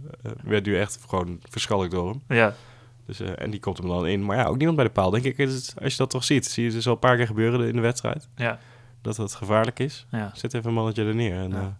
werd 0.43 0.65
nu 0.65 0.77
echt 0.77 0.99
gewoon 1.07 1.39
verschalkt 1.49 1.91
door 1.91 2.09
hem. 2.09 2.21
Ja, 2.37 2.53
Dus, 3.05 3.19
eh, 3.19 3.29
en 3.35 3.49
die 3.51 3.59
komt 3.59 3.77
hem 3.77 3.87
dan 3.87 4.07
in. 4.07 4.25
Maar 4.25 4.37
ja, 4.37 4.45
ook 4.45 4.55
niemand 4.57 4.75
bij 4.77 4.85
de 4.85 4.91
paal. 4.91 5.09
Denk 5.09 5.23
ik, 5.23 5.37
is 5.37 5.53
het- 5.53 5.73
als 5.83 5.91
je 5.91 5.97
dat 5.97 6.09
toch 6.09 6.23
ziet, 6.23 6.45
zie 6.45 6.63
je 6.63 6.71
dus 6.71 6.87
al 6.87 6.93
een 6.93 6.99
paar 6.99 7.17
keer 7.17 7.27
gebeuren 7.27 7.67
in 7.67 7.75
de 7.75 7.81
wedstrijd. 7.81 8.27
ja, 8.35 8.59
Dat 9.01 9.17
het 9.17 9.35
gevaarlijk 9.35 9.79
is. 9.79 10.05
ja. 10.11 10.31
Zet 10.35 10.53
even 10.53 10.67
een 10.69 10.75
mannetje 10.75 11.05
er 11.05 11.15
neer. 11.15 11.35
En, 11.35 11.49
Ja. 11.49 11.77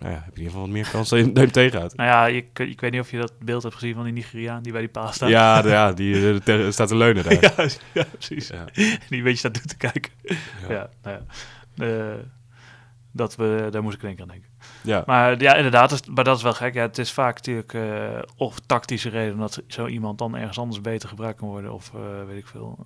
Nou 0.00 0.12
ja, 0.12 0.20
heb 0.24 0.24
je 0.24 0.30
in 0.30 0.36
ieder 0.36 0.44
geval 0.44 0.60
wat 0.60 0.70
meer 0.70 0.88
kans 0.90 1.08
dat 1.08 1.18
je, 1.18 1.24
je 1.26 1.32
hem 1.40 1.50
tegenhoudt. 1.50 1.96
Nou 1.96 2.08
ja, 2.08 2.26
ik, 2.26 2.58
ik 2.58 2.80
weet 2.80 2.92
niet 2.92 3.00
of 3.00 3.10
je 3.10 3.18
dat 3.18 3.32
beeld 3.38 3.62
hebt 3.62 3.74
gezien 3.74 3.94
van 3.94 4.04
die 4.04 4.12
Nigeriaan 4.12 4.62
die 4.62 4.72
bij 4.72 4.80
die 4.80 4.90
paal 4.90 5.12
staat. 5.12 5.28
Ja, 5.28 5.66
ja 5.66 5.92
die 5.92 6.30
eh, 6.30 6.36
te- 6.36 6.68
staat 6.70 6.88
te 6.88 6.96
leunen 6.96 7.24
daar. 7.24 7.32
ja, 7.56 7.68
ja, 7.92 8.04
precies. 8.12 8.48
Ja. 8.48 8.64
Die 8.74 8.98
een 9.18 9.22
beetje 9.22 9.36
staat 9.36 9.54
toe 9.54 9.64
te 9.64 9.76
kijken. 9.76 10.12
Ja. 10.68 10.88
Nou 11.02 11.18
ja. 11.74 11.84
Eh, 11.86 12.18
dat 13.12 13.36
we, 13.36 13.68
daar 13.70 13.82
moest 13.82 13.94
ik 13.94 14.00
keer 14.00 14.20
aan 14.20 14.28
denken. 14.28 14.48
Ja. 14.82 15.02
Maar 15.06 15.40
ja, 15.40 15.54
inderdaad, 15.54 16.06
maar 16.06 16.24
dat 16.24 16.36
is 16.36 16.42
wel 16.42 16.52
gek. 16.52 16.74
Ja, 16.74 16.82
het 16.82 16.98
is 16.98 17.12
vaak 17.12 17.34
natuurlijk 17.36 17.74
eh, 17.74 18.22
of 18.36 18.58
tactische 18.66 19.08
reden 19.08 19.38
dat 19.38 19.62
zo 19.66 19.86
iemand 19.86 20.18
dan 20.18 20.36
ergens 20.36 20.58
anders 20.58 20.80
beter 20.80 21.08
gebruikt 21.08 21.38
kan 21.38 21.48
worden. 21.48 21.72
Of 21.72 21.92
weet 22.26 22.38
ik 22.38 22.46
veel. 22.46 22.78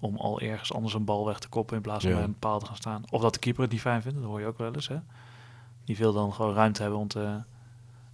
om 0.00 0.16
al 0.16 0.40
ergens 0.40 0.72
anders 0.72 0.94
een 0.94 1.04
bal 1.04 1.26
weg 1.26 1.38
te 1.38 1.48
koppen 1.48 1.76
in 1.76 1.82
plaats 1.82 2.04
van 2.04 2.12
bij 2.12 2.22
een 2.22 2.38
paal 2.38 2.58
te 2.58 2.66
gaan 2.66 2.76
staan. 2.76 3.02
Of 3.10 3.22
dat 3.22 3.32
de 3.32 3.38
keeper 3.38 3.62
het 3.62 3.72
niet 3.72 3.80
fijn 3.80 4.02
vindt, 4.02 4.18
dat 4.18 4.26
hoor 4.26 4.40
je 4.40 4.46
ook 4.46 4.58
wel 4.58 4.74
eens. 4.74 4.88
Hè? 4.88 4.96
Die 5.90 5.98
wil 5.98 6.12
dan 6.12 6.32
gewoon 6.32 6.54
ruimte 6.54 6.82
hebben 6.82 7.00
om 7.00 7.08
te, 7.08 7.18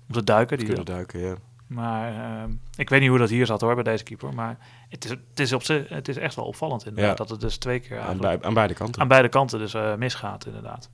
om 0.08 0.12
te 0.12 0.24
duiken. 0.24 0.56
Die 0.58 0.66
kunnen 0.66 0.84
duiken, 0.84 1.20
ja. 1.20 1.34
maar 1.66 2.12
ehm, 2.40 2.50
ik 2.76 2.88
weet 2.88 3.00
niet 3.00 3.08
hoe 3.08 3.18
dat 3.18 3.28
hier 3.28 3.46
zat 3.46 3.60
hoor, 3.60 3.74
bij 3.74 3.84
deze 3.84 4.04
keeper. 4.04 4.34
Maar 4.34 4.56
het 4.88 5.04
is, 5.04 5.10
het 5.10 5.40
is, 5.40 5.52
op 5.52 5.62
zich, 5.62 5.88
het 5.88 6.08
is 6.08 6.16
echt 6.16 6.34
wel 6.34 6.44
opvallend 6.44 6.86
inderdaad. 6.86 7.10
Ja. 7.10 7.16
Dat 7.16 7.28
het 7.30 7.40
dus 7.40 7.56
twee 7.56 7.80
keer 7.80 8.00
Aan, 8.00 8.16
bij- 8.18 8.42
aan 8.42 8.54
beide 8.54 8.74
kanten. 8.74 9.00
aan 9.02 9.08
beide 9.08 9.28
kanten 9.28 9.58
dus 9.58 9.74
eh, 9.74 9.94
misgaat 9.94 10.46
inderdaad. 10.46 10.90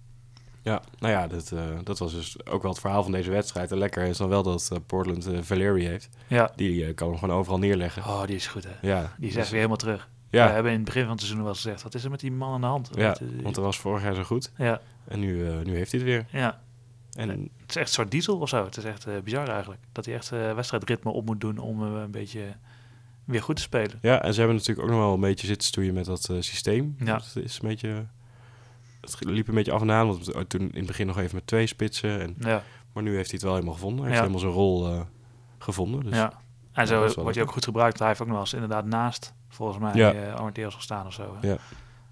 Ja, 0.62 0.82
nou 0.98 1.12
ja, 1.12 1.26
dat, 1.26 1.50
eh, 1.52 1.60
dat 1.84 1.98
was 1.98 2.12
dus 2.12 2.46
ook 2.46 2.62
wel 2.62 2.70
het 2.70 2.80
verhaal 2.80 3.02
van 3.02 3.12
deze 3.12 3.30
wedstrijd. 3.30 3.70
En 3.72 3.78
lekker 3.78 4.02
is 4.02 4.16
dan 4.16 4.28
wel 4.28 4.42
dat 4.42 4.68
eh, 4.72 4.78
Portland 4.86 5.26
eh 5.26 5.38
Valeri 5.42 5.86
heeft. 5.86 6.08
Ja. 6.26 6.52
Die 6.56 6.86
eh, 6.86 6.94
kan 6.94 7.08
hem 7.08 7.18
gewoon 7.18 7.36
overal 7.38 7.58
neerleggen. 7.58 8.02
Oh, 8.02 8.24
die 8.26 8.36
is 8.36 8.46
goed 8.46 8.64
hè. 8.64 8.88
Ja, 8.88 9.00
Die 9.18 9.26
is 9.28 9.32
dus- 9.32 9.36
echt 9.36 9.46
weer 9.50 9.56
helemaal 9.56 9.76
terug. 9.76 10.08
Ja, 10.30 10.46
We 10.46 10.52
hebben 10.52 10.70
in 10.72 10.76
het 10.76 10.86
begin 10.86 11.02
van 11.02 11.10
het 11.10 11.20
seizoen 11.20 11.44
wel 11.44 11.54
gezegd, 11.54 11.82
wat 11.82 11.94
is 11.94 12.04
er 12.04 12.10
met 12.10 12.20
die 12.20 12.32
man 12.32 12.52
aan 12.54 12.60
de 12.60 12.66
hand? 12.66 12.90
ja, 12.94 13.14
eh, 13.14 13.42
want 13.42 13.54
dat 13.54 13.64
was 13.64 13.78
vorig 13.78 14.02
jaar 14.02 14.14
zo 14.14 14.22
goed. 14.22 14.52
ja, 14.56 14.80
En 15.08 15.20
nu, 15.20 15.48
eh, 15.48 15.58
nu 15.64 15.76
heeft 15.76 15.92
hij 15.92 16.00
het 16.00 16.08
weer. 16.10 16.26
ja, 16.40 16.60
En 17.12 17.28
het 17.30 17.68
is 17.68 17.76
echt 17.76 17.86
een 17.88 17.92
soort 17.94 18.10
diesel 18.10 18.38
of 18.38 18.48
zo. 18.48 18.64
Het 18.64 18.76
is 18.76 18.84
echt 18.84 19.06
eh, 19.06 19.14
bizar 19.24 19.48
eigenlijk. 19.48 19.80
Dat 19.92 20.04
hij 20.04 20.14
echt 20.14 20.32
eh, 20.32 20.54
wedstrijdritme 20.54 21.10
op 21.10 21.26
moet 21.26 21.40
doen 21.40 21.58
om 21.58 21.82
eh, 21.96 22.00
een 22.02 22.10
beetje 22.10 22.54
weer 23.24 23.42
goed 23.42 23.56
te 23.56 23.62
spelen. 23.62 23.98
ja, 24.02 24.22
en 24.22 24.32
ze 24.34 24.38
hebben 24.38 24.56
natuurlijk 24.56 24.86
ook 24.88 24.94
nog 24.94 25.04
wel 25.04 25.14
een 25.14 25.20
beetje 25.20 25.46
zitten 25.46 25.68
stoeien 25.68 25.94
met 25.94 26.04
dat 26.04 26.22
systeem. 26.40 26.94
Ja. 26.98 27.14
Het 27.16 27.36
is 27.44 27.58
een 27.62 27.68
beetje... 27.68 28.06
Het 29.00 29.24
liep 29.24 29.48
een 29.48 29.54
beetje 29.54 29.72
af 29.72 29.80
en 29.80 29.90
aan, 29.90 30.06
want 30.06 30.26
we- 30.26 30.46
toen 30.46 30.60
in 30.60 30.76
het 30.78 30.86
begin 30.86 31.06
nog 31.06 31.18
even 31.18 31.34
met 31.34 31.46
twee 31.46 31.66
spitsen. 31.66 32.20
En, 32.20 32.34
Ja, 32.38 32.62
maar 32.92 33.02
nu 33.02 33.14
heeft 33.14 33.24
hij 33.30 33.34
het 33.34 33.42
wel 33.42 33.52
helemaal 33.52 33.74
gevonden. 33.74 33.98
Hij 34.04 34.08
heeft 34.08 34.20
helemaal 34.20 34.40
zijn 34.40 34.52
rol 34.52 35.04
gevonden. 35.58 36.02
Dus, 36.04 36.14
ja. 36.14 36.32
En 36.72 36.86
zo 36.86 36.98
wordt 37.14 37.34
hij 37.34 37.44
ook 37.44 37.52
goed 37.52 37.64
gebruikt. 37.64 37.98
Hij 37.98 38.08
heeft 38.08 38.20
ook 38.20 38.26
nog 38.26 38.36
wel 38.36 38.44
eens 38.44 38.54
inderdaad 38.54 38.84
naast, 38.84 39.34
volgens 39.48 39.78
mij, 39.78 39.94
Ja. 39.94 40.32
Armenteros 40.32 40.74
gestaan 40.74 41.06
of 41.06 41.12
zo. 41.12 41.36
hè. 41.40 41.46
Ja. 41.48 41.52
Ja, 41.52 41.58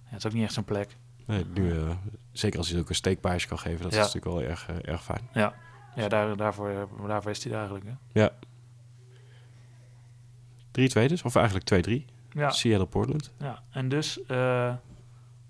het 0.04 0.18
is 0.18 0.26
ook 0.26 0.32
niet 0.32 0.42
echt 0.44 0.52
zijn 0.52 0.64
plek. 0.64 0.96
Nee, 1.30 1.44
nu, 1.54 1.70
eh, 1.78 1.90
zeker 2.32 2.58
als 2.58 2.68
hij 2.70 2.80
ook 2.80 2.88
een 2.88 2.94
steekpaasje 2.94 3.48
kan 3.48 3.58
geven, 3.58 3.82
dat 3.82 3.92
Ja. 3.94 3.98
is 4.04 4.12
natuurlijk 4.14 4.34
wel 4.34 4.50
erg, 4.50 4.68
eh, 4.68 4.92
erg 4.92 5.02
fijn. 5.04 5.28
Ja, 5.32 5.54
daar, 6.08 6.36
daarvoor, 6.36 6.88
daarvoor 7.06 7.30
is 7.30 7.44
hij 7.44 7.52
eigenlijk. 7.54 7.84
Hè. 8.12 8.28
3-2 10.70 11.08
dus, 11.08 11.22
of 11.22 11.34
eigenlijk 11.36 11.64
2-3. 11.66 12.04
Ja, 12.32 12.50
Seattle 12.50 12.86
Portland. 12.86 13.32
ja, 13.38 13.62
en 13.70 13.88
dus 13.88 14.22
eh, 14.24 14.74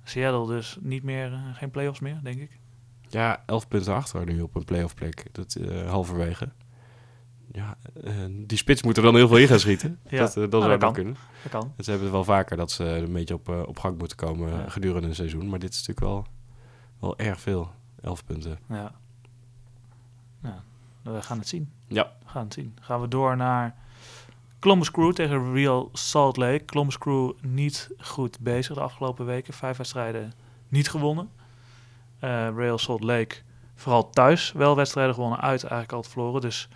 Seattle 0.05 0.47
dus 0.47 0.79
niet 0.81 1.03
meer, 1.03 1.33
geen 1.53 1.71
play-offs 1.71 2.01
meer, 2.01 2.21
denk 2.23 2.41
ik. 2.41 2.59
Ja, 3.09 3.43
11 3.47 3.69
punten 3.69 3.95
achter 3.95 4.25
nu 4.25 4.41
op 4.41 4.55
een 4.55 4.65
playoff 4.65 4.95
plek. 4.95 5.27
Dat 5.33 5.57
halverwege. 5.87 6.49
Ja, 7.53 7.77
eh, 8.05 8.13
die 8.31 8.59
spits 8.59 8.83
moet 8.83 8.97
er 8.97 9.03
dan 9.03 9.15
heel 9.17 9.29
veel 9.29 9.37
in 9.37 9.47
gaan 9.49 9.59
schieten. 9.61 9.99
Ja. 10.09 10.19
Dat, 10.19 10.29
eh, 10.29 10.35
dat 10.35 10.51
Nou, 10.51 10.63
zou 10.63 10.63
dat 10.63 10.69
wel 10.69 10.79
kan. 10.79 10.93
kunnen. 10.93 11.17
Dat 11.43 11.53
kan. 11.53 11.73
En 11.77 11.85
ze 11.85 11.91
hebben 11.91 12.09
het 12.09 12.17
wel 12.17 12.25
vaker 12.37 12.57
dat 12.57 12.71
ze 12.71 12.85
een 12.85 13.13
beetje 13.13 13.35
op, 13.35 13.49
eh, 13.49 13.63
op 13.67 13.79
gang 13.79 13.99
moeten 13.99 14.17
komen 14.17 14.51
Ja. 14.53 14.69
gedurende 14.69 15.09
een 15.09 15.15
seizoen. 15.15 15.49
Maar 15.49 15.59
dit 15.59 15.71
is 15.73 15.87
natuurlijk 15.87 16.07
wel, 16.07 16.27
wel 17.01 17.19
erg 17.19 17.41
veel. 17.41 17.71
11 18.03 18.25
punten. 18.25 18.59
Ja. 18.69 18.93
ja, 20.43 20.63
we 21.03 21.23
gaan 21.23 21.39
het 21.39 21.49
zien. 21.49 21.73
Ja. 21.87 22.13
We 22.25 22.29
gaan 22.29 22.45
het 22.45 22.55
zien. 22.55 22.77
Gaan 22.81 23.01
we 23.01 23.09
door 23.09 23.37
naar 23.37 23.75
Columbus 24.59 24.91
Crew 24.91 25.13
tegen 25.13 25.53
Real 25.53 25.89
Salt 25.93 26.37
Lake. 26.37 26.65
Columbus 26.65 26.99
Crew 26.99 27.33
niet 27.41 27.91
goed 27.99 28.39
bezig 28.41 28.75
de 28.75 28.81
afgelopen 28.81 29.27
weken. 29.27 29.55
Vijf 29.55 29.77
wedstrijden 29.77 30.33
niet 30.69 30.91
gewonnen. 30.91 31.29
Real 32.55 32.79
Salt 32.79 33.03
Lake 33.03 33.37
vooral 33.75 34.11
thuis 34.11 34.53
wel 34.53 34.77
wedstrijden 34.77 35.15
gewonnen. 35.15 35.41
Uit 35.41 35.63
eigenlijk 35.63 35.93
altijd 35.93 36.13
verloren. 36.13 36.41
Dus 36.41 36.69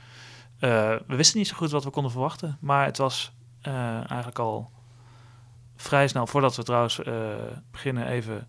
eh, 0.65 0.97
we 1.07 1.17
wisten 1.17 1.39
niet 1.39 1.49
zo 1.49 1.57
goed 1.57 1.71
wat 1.71 1.85
we 1.85 1.91
konden 1.91 2.13
verwachten. 2.13 2.57
Maar 2.61 2.85
het 2.85 2.97
was 2.99 3.33
eh, 3.61 3.97
eigenlijk 3.97 4.39
al 4.39 4.71
vrij 5.77 6.09
snel. 6.09 6.27
Voordat 6.27 6.57
we 6.57 6.63
trouwens 6.63 7.03
eh, 7.03 7.35
beginnen 7.71 8.07
even... 8.07 8.49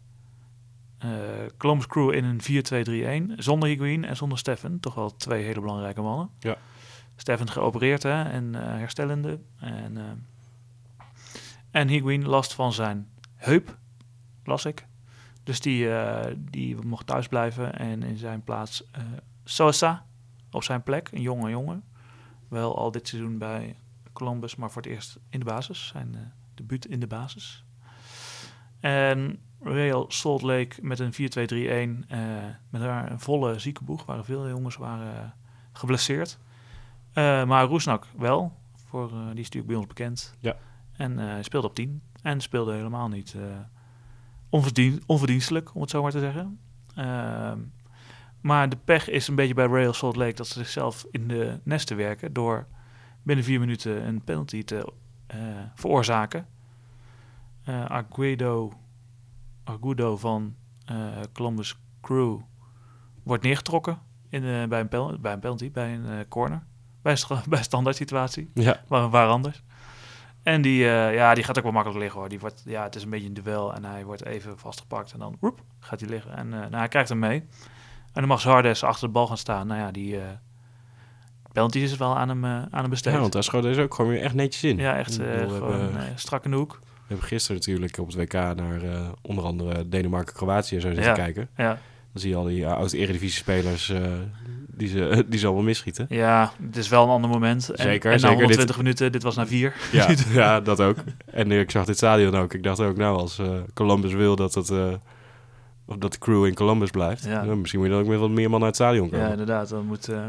eh, 0.97 1.09
Columbus 1.57 1.87
Crew 1.87 2.13
in 2.13 2.23
een 2.23 3.31
4-2-3-1. 3.31 3.33
Zonder 3.37 3.69
Higuain 3.69 4.05
en 4.05 4.15
zonder 4.15 4.37
Steffen. 4.37 4.79
Toch 4.79 4.95
wel 4.95 5.15
twee 5.15 5.43
hele 5.43 5.59
belangrijke 5.59 6.01
mannen. 6.01 6.29
Ja. 6.39 6.57
Steffen 7.15 7.49
geopereerd 7.49 8.03
hè, 8.03 8.23
en 8.23 8.53
herstellende. 8.53 9.39
En, 9.59 9.97
eh 9.97 10.03
en 11.71 11.87
Higuain 11.87 12.25
last 12.27 12.53
van 12.53 12.73
zijn 12.73 13.09
heup, 13.35 13.77
las 14.43 14.65
ik. 14.65 14.85
Dus 15.43 15.59
die, 15.59 15.89
die 16.37 16.75
mocht 16.75 17.07
thuis 17.07 17.27
blijven. 17.27 17.77
En 17.79 18.03
in 18.03 18.17
zijn 18.17 18.43
plaats 18.43 18.83
Sosa 19.43 20.05
op 20.51 20.63
zijn 20.63 20.83
plek. 20.83 21.09
Een 21.11 21.21
jonge 21.21 21.49
jongen. 21.49 21.83
Wel 22.55 22.77
al 22.77 22.91
dit 22.91 23.07
seizoen 23.07 23.37
bij 23.37 23.75
Columbus, 24.13 24.55
maar 24.55 24.71
voor 24.71 24.81
het 24.81 24.91
eerst 24.91 25.19
in 25.29 25.39
de 25.39 25.45
basis. 25.45 25.87
Zijn 25.87 26.15
eh, 26.15 26.21
debuut 26.53 26.85
in 26.85 26.99
de 26.99 27.07
basis. 27.07 27.65
En 28.79 29.39
Real 29.61 30.05
Salt 30.07 30.41
Lake 30.41 30.75
met 30.81 30.99
een 30.99 31.13
4-2-3-1. 31.13 31.15
eh, 32.07 32.19
met 32.69 32.81
daar 32.81 33.11
een 33.11 33.19
volle 33.19 33.59
ziekenboeg. 33.59 34.05
Waar 34.05 34.25
veel 34.25 34.49
jongens 34.49 34.75
waren 34.75 35.33
geblesseerd. 35.71 36.37
Eh, 37.13 37.45
maar 37.45 37.65
Roesnak 37.65 38.07
wel. 38.17 38.53
Voor, 38.75 39.09
die 39.09 39.19
is 39.19 39.49
natuurlijk 39.49 39.67
bij 39.67 39.75
ons 39.75 39.87
bekend. 39.87 40.35
Ja. 40.39 40.55
En 40.91 41.43
speelde 41.43 41.67
op 41.67 41.75
10. 41.75 42.01
En 42.21 42.41
speelde 42.41 42.73
helemaal 42.73 43.07
niet 43.07 43.35
onverdien, 44.49 45.03
onverdienstelijk, 45.05 45.75
om 45.75 45.81
het 45.81 45.89
zo 45.89 46.01
maar 46.01 46.11
te 46.11 46.19
zeggen. 46.19 46.59
Maar 48.45 48.69
de 48.69 48.77
pech 48.85 49.09
is 49.09 49.27
een 49.27 49.35
beetje 49.35 49.53
bij 49.53 49.65
Real 49.65 49.93
Salt 49.93 50.15
Lake 50.15 50.33
dat 50.33 50.47
ze 50.47 50.53
zichzelf 50.53 51.05
in 51.11 51.27
de 51.27 51.59
nesten 51.63 51.97
werken 51.97 52.33
door 52.33 52.67
binnen 53.23 53.45
vier 53.45 53.59
minuten 53.59 54.07
een 54.07 54.23
penalty 54.23 54.63
te 54.63 54.91
eh, 55.27 55.37
veroorzaken. 55.75 56.47
Eh 57.63 57.85
Aguedo, 57.85 58.73
Agudo 59.63 60.17
van 60.17 60.55
eh, 60.85 61.07
Columbus 61.33 61.77
Crew 62.01 62.39
wordt 63.23 63.43
neergetrokken 63.43 63.99
in, 64.29 64.43
eh, 64.43 64.63
bij, 64.67 64.79
een 64.79 64.87
pen- 64.87 65.21
bij 65.21 65.33
een 65.33 65.39
penalty, 65.39 65.71
bij 65.71 65.93
een 65.93 66.05
eh, 66.05 66.19
corner. 66.29 66.63
Bij 67.01 67.17
bij 67.49 67.57
een 67.57 67.63
standaard 67.63 67.95
situatie. 67.95 68.51
Ja, 68.53 68.81
Waar, 68.87 69.09
waar 69.09 69.27
anders. 69.27 69.63
En 70.43 70.61
die, 70.61 70.83
eh, 70.89 71.13
ja, 71.13 71.33
die 71.33 71.43
gaat 71.43 71.57
ook 71.57 71.63
wel 71.63 71.71
makkelijk 71.71 71.99
liggen 72.01 72.19
hoor. 72.19 72.29
Die 72.29 72.39
wordt, 72.39 72.61
ja, 72.65 72.83
het 72.83 72.95
is 72.95 73.03
een 73.03 73.09
beetje 73.09 73.27
een 73.27 73.33
duel 73.33 73.73
en 73.73 73.85
hij 73.85 74.05
wordt 74.05 74.25
even 74.25 74.59
vastgepakt 74.59 75.13
en 75.13 75.19
dan 75.19 75.37
roep, 75.41 75.63
gaat 75.79 75.99
hij 75.99 76.09
liggen. 76.09 76.35
En 76.37 76.53
eh, 76.53 76.59
nou, 76.59 76.75
hij 76.75 76.87
krijgt 76.87 77.09
hem 77.09 77.19
mee. 77.19 77.43
En 78.15 78.21
dan 78.21 78.27
mag 78.27 78.41
Zardes 78.41 78.83
achter 78.83 79.07
de 79.07 79.13
bal 79.13 79.27
gaan 79.27 79.37
staan. 79.37 79.67
Nou 79.67 79.79
ja, 79.79 79.91
die 79.91 80.13
uh, 80.15 80.21
penalty 81.51 81.79
is 81.79 81.97
wel 81.97 82.17
aan 82.17 82.29
hem, 82.29 82.43
eh, 82.45 82.51
aan 82.51 82.67
hem 82.81 82.89
besteed. 82.89 83.13
ja 83.13 83.19
want 83.19 83.33
daar 83.33 83.43
schoot 83.43 83.63
deze 83.63 83.81
ook 83.81 83.93
gewoon 83.93 84.11
weer 84.11 84.21
echt 84.21 84.33
netjes 84.33 84.63
in. 84.63 84.77
Ja, 84.77 84.97
echt 84.97 85.19
eh, 85.19 85.37
gewoon 85.39 85.97
eh, 85.97 86.03
strak 86.15 86.45
in 86.45 86.51
de 86.51 86.57
hoek. 86.57 86.79
We 86.81 87.11
hebben 87.11 87.27
gisteren 87.27 87.57
natuurlijk 87.57 87.97
op 87.97 88.07
het 88.07 88.15
WK 88.15 88.33
naar 88.33 88.81
eh, 88.83 89.07
onder 89.21 89.43
andere 89.43 89.89
Denemarken-Kroatië 89.89 90.79
zo 90.79 90.87
zitten 90.87 91.03
Ja. 91.03 91.13
kijken. 91.13 91.47
Ja, 91.57 91.67
Dan 91.67 92.21
zie 92.21 92.29
je 92.29 92.35
al 92.35 92.43
die 92.43 92.59
uh, 92.61 92.71
oud-eredivisie-spelers 92.73 93.89
eh, 93.89 94.01
die, 94.67 94.87
ze, 94.87 95.23
die 95.29 95.39
ze 95.39 95.45
allemaal 95.45 95.63
misschieten. 95.63 96.05
ja, 96.09 96.51
het 96.65 96.77
is 96.77 96.87
wel 96.89 97.03
een 97.03 97.09
ander 97.09 97.29
moment. 97.29 97.69
En, 97.69 97.83
Zeker, 97.83 98.11
En 98.11 98.15
na 98.15 98.21
zeker. 98.21 98.35
120 98.37 98.77
minuten, 98.77 99.11
dit 99.11 99.23
was 99.23 99.35
na 99.35 99.47
vier. 99.47 99.73
Ja, 99.91 100.07
ja, 100.31 100.61
dat 100.61 100.81
ook. 100.81 100.97
En 101.25 101.51
ik 101.51 101.71
zag 101.71 101.85
dit 101.85 101.97
stadion 101.97 102.35
ook. 102.35 102.53
Ik 102.53 102.63
dacht 102.63 102.79
ook, 102.79 102.97
nou, 102.97 103.17
als 103.17 103.39
eh, 103.39 103.47
Columbus 103.73 104.13
wil 104.13 104.35
dat, 104.35 104.53
het, 104.53 104.69
eh, 104.69 104.93
of 105.85 105.97
dat 105.97 106.11
de 106.11 106.17
crew 106.17 106.45
in 106.45 106.53
Columbus 106.53 106.89
blijft, 106.91 107.23
Ja. 107.23 107.43
dan 107.43 107.59
misschien 107.59 107.79
moet 107.79 107.89
je 107.89 107.95
dan 107.95 108.03
ook 108.03 108.09
met 108.09 108.19
wat 108.19 108.29
meer 108.29 108.49
man 108.49 108.63
uit 108.63 108.67
het 108.67 108.75
stadion 108.87 109.09
komen. 109.09 109.25
Ja, 109.25 109.31
inderdaad. 109.31 109.69
Dan 109.69 109.85
moet 109.85 110.07
eh, 110.07 110.27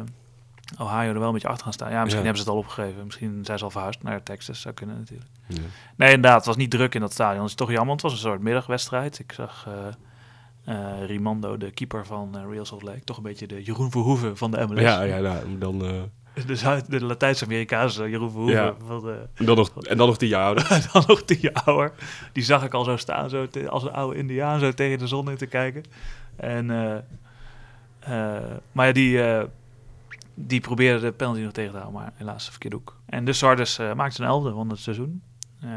Ohio 0.79 1.09
er 1.12 1.19
wel 1.19 1.27
een 1.27 1.33
beetje 1.33 1.49
achter 1.49 1.64
gaan 1.64 1.73
staan. 1.73 1.90
Ja, 1.90 2.01
misschien 2.03 2.25
Ja. 2.25 2.25
hebben 2.25 2.42
ze 2.42 2.49
het 2.49 2.59
al 2.59 2.62
opgegeven. 2.64 3.05
Misschien 3.05 3.45
zijn 3.45 3.59
ze 3.59 3.64
al 3.64 3.71
verhuisd 3.71 4.03
naar 4.03 4.23
Texas. 4.23 4.61
Zou 4.61 4.75
kunnen 4.75 4.97
natuurlijk. 4.99 5.31
Ja. 5.47 5.57
Nee, 5.97 6.12
inderdaad. 6.12 6.37
Het 6.37 6.47
was 6.47 6.57
niet 6.57 6.71
druk 6.71 6.95
in 6.95 7.01
dat 7.01 7.12
stadion. 7.12 7.40
Dat 7.40 7.49
is 7.49 7.55
toch 7.55 7.69
jammer. 7.71 7.87
want 7.87 8.03
Het 8.03 8.11
was 8.11 8.21
een 8.23 8.29
soort 8.31 8.42
middagwedstrijd. 8.42 9.19
Ik 9.19 9.33
zag 9.33 9.66
eh, 10.64 10.75
Rimando, 11.07 11.57
de 11.57 11.71
keeper 11.71 12.07
van 12.07 12.37
eh, 12.38 12.42
Real 12.51 12.64
Salt 12.64 12.83
Lake. 12.83 13.05
Toch 13.05 13.16
een 13.16 13.23
beetje 13.23 13.47
de 13.47 13.62
Jeroen 13.62 13.90
Verhoeven 13.90 14.37
van 14.37 14.51
de 14.51 14.66
MLS. 14.66 14.81
Ja, 14.81 15.03
ja, 15.03 15.19
nou, 15.19 15.59
dan, 15.59 15.83
De, 16.46 16.57
Zuid- 16.57 16.90
de 16.90 17.05
Latijns-Amerikaanse 17.05 18.11
Jeroen 18.11 18.31
Verhoeven. 18.31 18.57
Ja. 18.62 18.75
Van 18.87 19.09
en 19.35 19.44
dan 19.44 19.57
nog, 19.57 19.85
en 19.85 19.96
dan 19.96 20.07
nog 20.07 20.18
tien 20.18 20.29
jaar 20.29 20.44
ouder. 20.46 20.88
dan 20.92 21.05
nog 21.07 21.22
tien 21.22 21.38
jaar 21.40 21.62
ouder. 21.64 21.92
Die 22.33 22.42
zag 22.44 22.64
ik 22.64 22.75
al 22.75 22.85
zo 22.85 22.96
staan, 22.96 23.31
zo 23.31 23.49
te- 23.49 23.68
als 23.68 23.83
een 23.83 23.92
oude 23.92 24.16
indiaan, 24.18 24.61
zo 24.61 24.72
tegen 24.72 24.99
de 24.99 25.07
zon 25.07 25.31
in 25.31 25.37
te 25.37 25.46
kijken. 25.46 25.83
En, 26.37 26.70
eh, 26.70 26.96
eh, 28.38 28.42
maar 28.72 28.87
ja, 28.87 28.92
die, 28.92 29.22
eh, 29.22 29.44
die 30.35 30.61
probeerde 30.61 31.01
de 31.01 31.12
penalty 31.12 31.40
nog 31.40 31.53
tegen 31.53 31.70
te 31.72 31.77
houden, 31.79 32.01
maar 32.01 32.12
helaas 32.16 32.51
verkeerde 32.51 32.77
hoek. 32.77 32.96
En 33.07 33.25
de 33.25 33.33
Sardes 33.33 33.79
maakte 33.94 34.22
een 34.22 34.29
elfde 34.29 34.53
van 34.53 34.68
het 34.70 34.79
seizoen, 34.79 35.22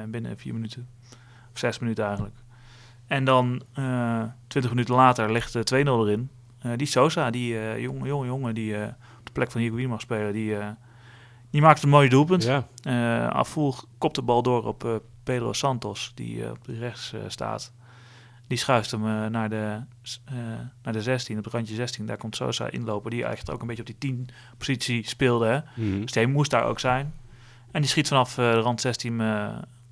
binnen 0.08 0.38
vier 0.38 0.54
minuten. 0.54 0.88
Of 1.54 1.60
zes 1.60 1.80
minuten 1.80 2.04
eigenlijk. 2.06 2.36
En 3.08 3.24
dan, 3.24 3.62
20 4.48 4.72
minuten 4.72 4.96
later, 4.96 5.32
ligt 5.32 5.54
de 5.54 5.64
2-0 5.64 6.08
erin. 6.08 6.30
Die 6.76 6.88
Sosa, 6.88 7.30
die 7.30 7.60
eh, 7.60 7.80
jonge, 7.82 8.08
jonge 8.08 8.26
jongen 8.26 8.54
die 8.54 8.76
de 9.30 9.40
plek 9.40 9.52
van 9.52 9.62
Higuain 9.62 9.90
mag 9.90 10.02
spelen, 10.02 10.34
die, 10.34 10.58
eh, 10.58 10.68
die 11.50 11.62
maakt 11.62 11.84
een 11.84 11.90
mooi 11.90 12.10
doelpunt. 12.10 12.44
Ja, 12.44 12.68
Eh 12.84 13.28
Afvoer 13.28 13.84
kopt 13.98 14.16
de 14.16 14.22
bal 14.22 14.42
door 14.42 14.66
op 14.66 14.86
eh, 14.86 14.96
Pedro 15.24 15.54
Santos, 15.54 16.12
die 16.16 16.50
op 16.50 16.58
rechts 16.66 17.14
staat. 17.28 17.74
Die 18.48 18.58
schuift 18.58 18.92
hem 18.92 19.32
naar, 19.32 19.50
de, 19.50 19.82
naar 20.84 20.94
de 20.94 21.02
16, 21.02 21.38
op 21.38 21.44
het 21.44 21.54
randje 21.54 21.76
16. 21.76 22.06
Daar 22.06 22.18
komt 22.18 22.36
Sosa 22.36 22.70
inlopen, 22.70 23.12
die 23.12 23.24
eigenlijk 23.24 23.54
ook 23.54 23.62
een 23.62 23.68
beetje 23.68 23.82
op 23.82 23.88
die 23.88 23.98
10 23.98 24.30
positie 24.58 25.08
speelde. 25.08 25.46
Hè? 25.46 25.84
Mhm. 25.84 26.06
Dus 26.06 26.26
moest 26.26 26.52
daar 26.52 26.66
ook 26.66 26.80
zijn. 26.80 27.14
En 27.72 27.82
die 27.82 27.90
schiet 27.90 28.08
vanaf 28.08 28.36
de 28.36 28.52
rand 28.52 28.82
16 28.82 29.22
eh, 29.22 29.48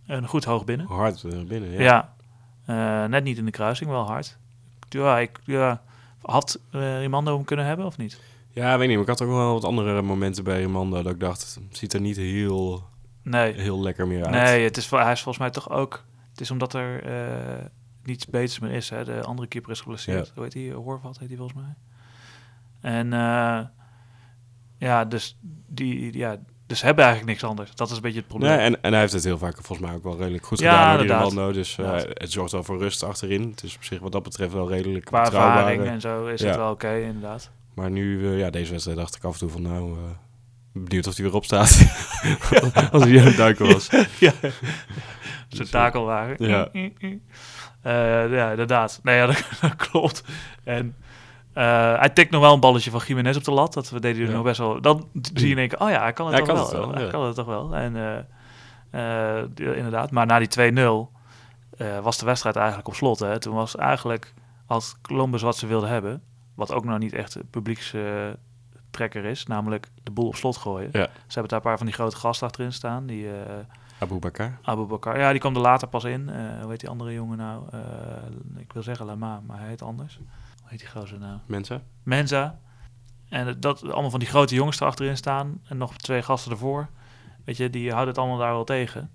een 0.07 0.27
goed 0.27 0.43
hoog 0.43 0.65
binnen. 0.65 0.87
hard 0.87 1.47
binnen. 1.47 1.71
Ja. 1.71 2.15
Ja, 2.65 3.07
net 3.07 3.23
niet 3.23 3.37
in 3.37 3.45
de 3.45 3.51
kruising, 3.51 3.89
wel 3.89 4.05
hard. 4.05 4.37
Ja, 4.89 5.19
ik, 5.19 5.39
ja, 5.43 5.81
had 6.21 6.59
eh 6.71 6.99
Rimando 6.99 7.35
hem 7.35 7.45
kunnen 7.45 7.65
hebben 7.65 7.85
of 7.85 7.97
niet? 7.97 8.19
Ja, 8.57 8.77
weet 8.77 8.87
niet. 8.87 8.97
Maar 8.97 9.05
ik 9.07 9.19
had 9.19 9.21
ook 9.21 9.35
wel 9.35 9.53
wat 9.53 9.63
andere 9.63 10.01
momenten 10.01 10.43
bij 10.43 10.59
Remando 10.59 11.01
dat 11.01 11.13
ik 11.13 11.19
dacht, 11.19 11.41
het 11.69 11.77
ziet 11.77 11.93
er 11.93 12.01
niet 12.01 12.17
heel, 12.17 12.83
Nee, 13.23 13.53
heel 13.53 13.81
lekker 13.81 14.07
meer 14.07 14.25
uit. 14.25 14.31
nee 14.31 14.63
het 14.63 14.77
is, 14.77 14.89
hij 14.89 15.11
is 15.11 15.21
volgens 15.21 15.37
mij 15.37 15.49
toch 15.49 15.69
ook... 15.69 16.03
Het 16.31 16.41
is 16.41 16.51
omdat 16.51 16.73
er 16.73 17.03
eh, 17.03 17.65
niets 18.03 18.25
beters 18.25 18.59
meer 18.59 18.71
is. 18.71 18.89
Hè? 18.89 19.03
De 19.05 19.21
andere 19.23 19.47
keeper 19.47 19.71
is 19.71 19.81
geblesseerd. 19.81 20.25
Ja. 20.27 20.31
Hoe 20.35 20.43
heet 20.43 20.53
hij? 20.53 20.69
Horvat 20.71 21.19
heet 21.19 21.27
hij 21.27 21.37
volgens 21.37 21.59
mij. 21.61 21.73
En 22.91 23.13
eh, 23.13 23.59
ja, 24.77 25.05
dus 25.05 25.37
die... 25.67 26.17
Ja, 26.17 26.37
dus 26.67 26.81
hebben 26.81 27.03
eigenlijk 27.05 27.33
niks 27.33 27.49
anders. 27.49 27.75
Dat 27.75 27.89
is 27.89 27.95
een 27.95 28.01
beetje 28.01 28.17
het 28.19 28.27
probleem. 28.27 28.49
Nee, 28.51 28.59
en, 28.59 28.81
en 28.81 28.91
hij 28.91 29.01
heeft 29.01 29.13
het 29.13 29.23
heel 29.23 29.37
vaak 29.37 29.55
volgens 29.61 29.87
mij 29.87 29.97
ook 29.97 30.03
wel 30.03 30.17
redelijk 30.17 30.45
goed 30.45 30.59
Ja, 30.59 30.71
gedaan, 30.71 31.05
die 31.05 31.27
inderdaad. 31.29 31.53
Dus 31.53 31.77
eh, 31.77 31.95
het 32.13 32.31
zorgt 32.31 32.51
wel 32.51 32.63
voor 32.63 32.77
rust 32.77 33.03
achterin. 33.03 33.49
Het 33.49 33.63
is 33.63 33.75
op 33.75 33.83
zich 33.83 33.99
wat 33.99 34.11
dat 34.11 34.23
betreft 34.23 34.53
wel 34.53 34.69
redelijk 34.69 35.05
Qua 35.05 35.21
betrouwbaar. 35.23 35.57
ervaring 35.57 35.85
en 35.85 36.01
zo 36.01 36.25
is 36.25 36.41
Ja. 36.41 36.47
het 36.47 36.55
wel 36.55 36.71
oké, 36.71 36.97
inderdaad. 36.97 37.51
Maar 37.77 37.91
nu, 37.91 38.27
eh, 38.31 38.39
ja, 38.39 38.49
deze 38.49 38.71
wedstrijd 38.71 38.97
dacht 38.97 39.15
ik 39.15 39.23
af 39.23 39.33
en 39.33 39.39
toe 39.39 39.49
van 39.49 39.61
nou, 39.61 39.91
eh, 39.97 40.03
benieuwd 40.73 41.07
of 41.07 41.15
hij 41.15 41.25
weer 41.25 41.33
opstaat. 41.35 41.69
Als 42.91 43.03
hij 43.03 43.19
aan 43.19 43.25
het 43.25 43.37
duiken 43.37 43.65
was. 43.65 43.89
ja. 44.19 44.31
Zo'n 44.41 44.51
Dus, 45.47 45.69
takelwagen. 45.69 46.35
ja. 46.47 46.69
Eh, 47.81 48.31
ja, 48.31 48.49
inderdaad. 48.49 48.99
Nee, 49.03 49.15
ja, 49.17 49.25
dat, 49.31 49.43
dat 49.61 49.75
klopt. 49.75 50.23
En 50.63 50.95
hij 51.53 52.09
tikt 52.13 52.31
nog 52.31 52.41
wel 52.41 52.53
een 52.53 52.59
balletje 52.59 52.91
van 52.91 53.01
Jiménez 53.07 53.37
op 53.37 53.43
de 53.43 53.51
lat. 53.51 53.73
Dat 53.73 53.89
we 53.89 53.99
deden 53.99 54.25
Ja. 54.27 54.31
nog 54.31 54.43
best 54.43 54.57
wel. 54.57 54.81
Dan 54.81 55.07
zie 55.33 55.45
je 55.47 55.51
in 55.53 55.57
één 55.57 55.67
keer, 55.67 55.79
oh 55.79 55.89
ja, 55.89 56.01
hij 56.01 56.13
kan 56.13 56.25
het 56.25 56.35
Hij 56.35 56.45
toch 56.45 56.55
kan 56.55 56.63
wel. 56.65 56.65
het 56.65 56.85
wel, 56.85 56.93
hij 56.95 57.03
ja. 57.05 57.09
kan 57.11 57.25
het 57.25 57.35
toch 57.35 57.45
wel. 57.45 57.75
En 57.75 57.95
inderdaad, 59.55 60.11
maar 60.11 60.25
na 60.25 60.39
die 60.39 60.47
2-0 60.47 61.11
eh, 61.77 61.99
was 61.99 62.17
de 62.17 62.25
wedstrijd 62.25 62.55
eigenlijk 62.55 62.87
op 62.87 62.95
slot. 62.95 63.19
Hè. 63.19 63.39
Toen 63.39 63.55
was 63.55 63.75
eigenlijk, 63.75 64.33
als 64.65 64.95
Columbus 65.01 65.41
wat 65.41 65.57
ze 65.57 65.67
wilden 65.67 65.89
hebben, 65.89 66.21
wat 66.57 66.71
ook 66.71 66.85
nog 66.85 66.99
niet 66.99 67.13
echt 67.13 67.35
een 67.35 67.49
publiekstrekker 67.49 69.25
is, 69.25 69.45
namelijk 69.45 69.89
de 70.03 70.11
boel 70.11 70.27
op 70.27 70.35
slot 70.35 70.57
gooien. 70.57 70.89
Ja. 70.91 71.05
Ze 71.05 71.39
hebben 71.39 71.47
daar 71.47 71.59
een 71.59 71.65
paar 71.65 71.77
van 71.77 71.85
die 71.85 71.95
grote 71.95 72.15
gasten 72.15 72.47
achterin 72.47 72.73
staan, 72.73 73.05
die... 73.05 73.31
eh, 73.31 73.55
Abu 73.99 74.19
Bakar. 74.19 74.57
Abu 74.61 74.83
Bakar. 74.85 75.19
Ja, 75.19 75.31
die 75.31 75.39
kwam 75.39 75.55
er 75.55 75.61
later 75.61 75.87
pas 75.87 76.03
in. 76.03 76.29
Eh 76.29 76.61
hoe 76.61 76.69
heet 76.69 76.79
die 76.79 76.89
andere 76.89 77.13
jongen 77.13 77.37
nou? 77.37 77.63
Eh, 77.71 77.79
ik 78.57 78.73
wil 78.73 78.83
zeggen 78.83 79.05
Lama, 79.05 79.41
maar 79.45 79.59
hij 79.59 79.67
heet 79.67 79.81
anders. 79.81 80.15
Hoe 80.59 80.69
heet 80.69 80.79
die 80.79 80.87
gozer 80.89 81.19
nou? 81.19 81.37
Mensen. 81.45 81.83
Menza. 82.03 82.59
En 83.29 83.59
dat 83.59 83.83
allemaal 83.83 84.09
van 84.09 84.19
die 84.19 84.29
grote 84.29 84.55
jongens 84.55 84.79
erachterin 84.79 85.17
staan. 85.17 85.61
En 85.67 85.77
nog 85.77 85.97
twee 85.97 86.21
gasten 86.21 86.51
ervoor. 86.51 86.87
Weet 87.45 87.57
je, 87.57 87.69
die 87.69 87.89
houden 87.89 88.07
het 88.07 88.17
allemaal 88.17 88.37
daar 88.37 88.53
wel 88.53 88.63
tegen. 88.63 89.11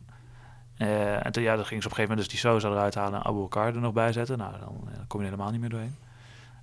En 0.76 1.32
toen, 1.32 1.42
ja, 1.42 1.56
dan 1.56 1.64
gingen 1.64 1.82
ze 1.82 1.88
op 1.88 1.94
een 1.98 2.04
gegeven 2.04 2.16
moment 2.16 2.18
dus 2.18 2.28
die 2.28 2.38
Sosa 2.38 2.68
eruit 2.68 2.94
halen 2.94 3.20
en 3.20 3.26
Abu 3.26 3.40
Bakar 3.40 3.66
er 3.66 3.80
nog 3.80 3.92
bij 3.92 4.12
zetten. 4.12 4.38
Nou, 4.38 4.52
dan, 4.58 4.88
dan 4.94 5.06
kom 5.06 5.20
je 5.20 5.26
er 5.26 5.30
helemaal 5.30 5.50
niet 5.50 5.60
meer 5.60 5.70
doorheen. 5.70 5.94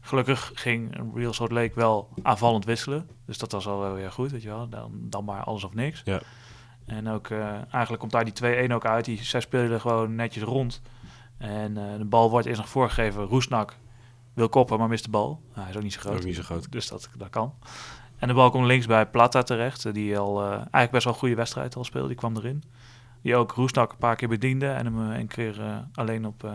Gelukkig 0.01 0.51
ging 0.53 1.01
Real 1.15 1.33
Salt 1.33 1.51
Lake 1.51 1.71
wel 1.75 2.09
aanvallend 2.21 2.65
wisselen. 2.65 3.09
Dus 3.25 3.37
dat 3.37 3.51
was 3.51 3.67
al 3.67 3.79
wel 3.79 3.93
weer 3.93 4.11
goed, 4.11 4.31
weet 4.31 4.41
je 4.41 4.47
wel. 4.49 4.69
Dan, 4.69 4.91
dan 4.95 5.25
maar 5.25 5.43
alles 5.43 5.63
of 5.63 5.73
niks. 5.73 6.01
Ja. 6.05 6.19
En 6.85 7.07
ook, 7.07 7.27
eh, 7.29 7.47
eigenlijk 7.71 7.99
komt 7.99 8.11
daar 8.11 8.23
die 8.25 8.33
2-1 8.69 8.73
ook 8.73 8.85
uit. 8.85 9.05
Die, 9.05 9.23
zij 9.23 9.39
spelen 9.41 9.81
gewoon 9.81 10.15
netjes 10.15 10.43
rond. 10.43 10.81
En 11.37 11.77
eh, 11.77 11.97
de 11.97 12.05
bal 12.05 12.29
wordt 12.29 12.45
eerst 12.47 12.59
nog 12.59 12.69
voorgegeven. 12.69 13.23
Roesnak 13.23 13.75
wil 14.33 14.49
koppen, 14.49 14.79
maar 14.79 14.87
mist 14.87 15.03
de 15.03 15.09
bal. 15.09 15.41
Nou, 15.49 15.61
hij 15.61 15.69
is 15.69 15.75
ook 15.75 15.83
niet 15.83 15.93
zo 15.93 15.99
groot. 15.99 16.17
Ook 16.17 16.23
niet 16.23 16.35
zo 16.35 16.41
groot. 16.41 16.71
Dus 16.71 16.87
dat, 16.87 17.09
dat 17.17 17.29
kan. 17.29 17.53
En 18.17 18.27
de 18.27 18.33
bal 18.33 18.49
komt 18.49 18.65
links 18.65 18.85
bij 18.85 19.05
Plata 19.07 19.43
terecht. 19.43 19.85
eh, 19.85 19.93
Die 19.93 20.17
al 20.17 20.43
eigenlijk 20.51 20.91
best 20.91 21.03
wel 21.03 21.13
een 21.13 21.19
goede 21.19 21.35
wedstrijd 21.35 21.75
al 21.75 21.83
speelde. 21.83 22.07
Die 22.07 22.17
kwam 22.17 22.35
erin. 22.37 22.63
Die 23.21 23.35
ook 23.35 23.51
Roesnak 23.51 23.91
een 23.91 23.97
paar 23.97 24.15
keer 24.15 24.27
bediende. 24.27 24.67
En 24.67 24.85
hem 24.85 24.97
een 24.97 25.27
keer 25.27 25.85
alleen 25.93 26.25
op, 26.25 26.51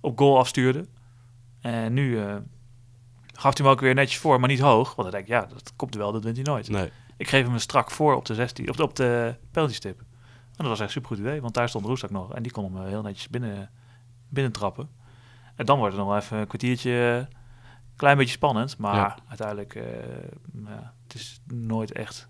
op 0.00 0.18
goal 0.18 0.38
afstuurde. 0.38 0.86
En 1.60 1.92
nu 1.92 2.18
gaf 3.38 3.56
hij 3.56 3.66
hem 3.66 3.74
ook 3.74 3.80
weer 3.80 3.94
netjes 3.94 4.18
voor, 4.20 4.40
maar 4.40 4.48
niet 4.48 4.60
hoog. 4.60 4.94
Want 4.94 5.10
dan 5.10 5.10
denk 5.10 5.22
ik, 5.22 5.28
ja, 5.28 5.46
dat 5.46 5.72
komt 5.76 5.94
wel, 5.94 6.12
dat 6.12 6.22
wint 6.24 6.36
hij 6.36 6.44
nooit. 6.44 6.68
Nee. 6.68 6.90
Ik 7.16 7.28
geef 7.28 7.44
hem 7.44 7.52
een 7.54 7.60
strak 7.60 7.90
voor 7.90 8.14
op 8.16 8.24
de 8.24 8.34
16, 8.34 8.68
op 8.68 8.76
de, 8.76 8.82
op 8.82 8.96
de 8.96 9.34
penaltystip. 9.50 9.98
En 10.00 10.04
dat 10.56 10.66
was 10.66 10.78
echt 10.80 10.88
een 10.88 10.90
supergoed 11.02 11.18
idee, 11.18 11.40
want 11.40 11.54
daar 11.54 11.68
stond 11.68 11.84
Roestak 11.84 12.10
nog. 12.10 12.34
En 12.34 12.42
die 12.42 12.52
kon 12.52 12.64
hem 12.64 12.82
eh, 12.82 12.88
heel 12.88 13.02
netjes 13.02 13.28
binnen, 13.28 13.70
binnen 14.28 14.52
trappen. 14.52 14.88
En 15.56 15.66
dan 15.66 15.78
wordt 15.78 15.96
het 15.96 16.04
nog 16.04 16.16
even 16.16 16.38
een 16.38 16.46
kwartiertje, 16.46 17.26
eh, 17.30 17.36
klein 17.96 18.16
beetje 18.16 18.32
spannend. 18.32 18.78
Maar 18.78 18.94
Ja. 18.94 19.16
uiteindelijk, 19.28 19.74
eh, 19.74 19.82
ja, 20.66 20.92
het 21.02 21.14
is 21.14 21.40
nooit 21.46 21.92
echt 21.92 22.28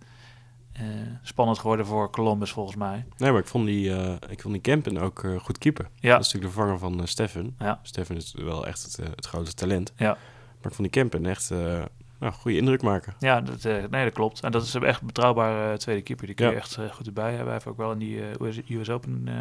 spannend 1.23 1.59
geworden 1.59 1.87
voor 1.87 2.11
Columbus 2.11 2.51
volgens 2.51 2.77
mij. 2.77 3.07
Nee, 3.17 3.31
maar 3.31 3.41
ik 3.41 3.47
vond 3.47 3.67
die, 3.67 3.97
eh 3.97 4.15
ik 4.29 4.41
vond 4.41 4.53
die 4.55 4.63
Kempen 4.63 4.99
ook 4.99 5.27
goed 5.43 5.59
keeper. 5.59 5.85
Ja, 5.95 6.11
Dat 6.17 6.21
is 6.27 6.33
natuurlijk 6.33 6.55
de 6.55 6.61
vervanger 6.61 6.79
van 6.79 7.07
Steffen. 7.09 7.57
Ja. 7.59 7.79
Steffen 7.83 8.17
is 8.17 8.35
wel 8.39 8.67
echt 8.67 8.83
het, 8.83 8.97
het 8.97 9.27
grootste 9.27 9.55
talent. 9.55 9.93
Ja. 9.97 10.17
Maar 10.65 10.73
ik 10.73 10.79
vond 10.79 10.93
die 10.93 11.03
Kempen 11.03 11.27
echt 11.27 11.51
eh 11.51 11.83
nou, 12.19 12.33
goede 12.33 12.57
indruk 12.57 12.83
maken. 12.83 13.15
ja 13.19 13.41
dat, 13.41 13.65
eh, 13.65 13.85
nee, 13.91 14.05
dat 14.05 14.13
klopt. 14.13 14.41
En 14.41 14.53
dat 14.53 14.63
is 14.63 14.75
echt 14.75 15.01
een 15.01 15.07
betrouwbare 15.07 15.77
tweede 15.79 16.03
keeper. 16.03 16.27
Die 16.27 16.35
kun 16.35 16.47
je 16.47 16.53
Ja. 16.53 16.59
echt 16.59 16.77
eh, 16.77 16.91
goed 16.93 17.07
erbij 17.07 17.27
hebben. 17.29 17.45
Hij 17.45 17.53
heeft 17.55 17.67
ook 17.67 17.77
wel 17.77 17.93
in 17.93 17.99
die 17.99 18.23
eh, 18.31 18.79
US, 18.79 18.91
Open 18.91 19.23
eh, 19.27 19.35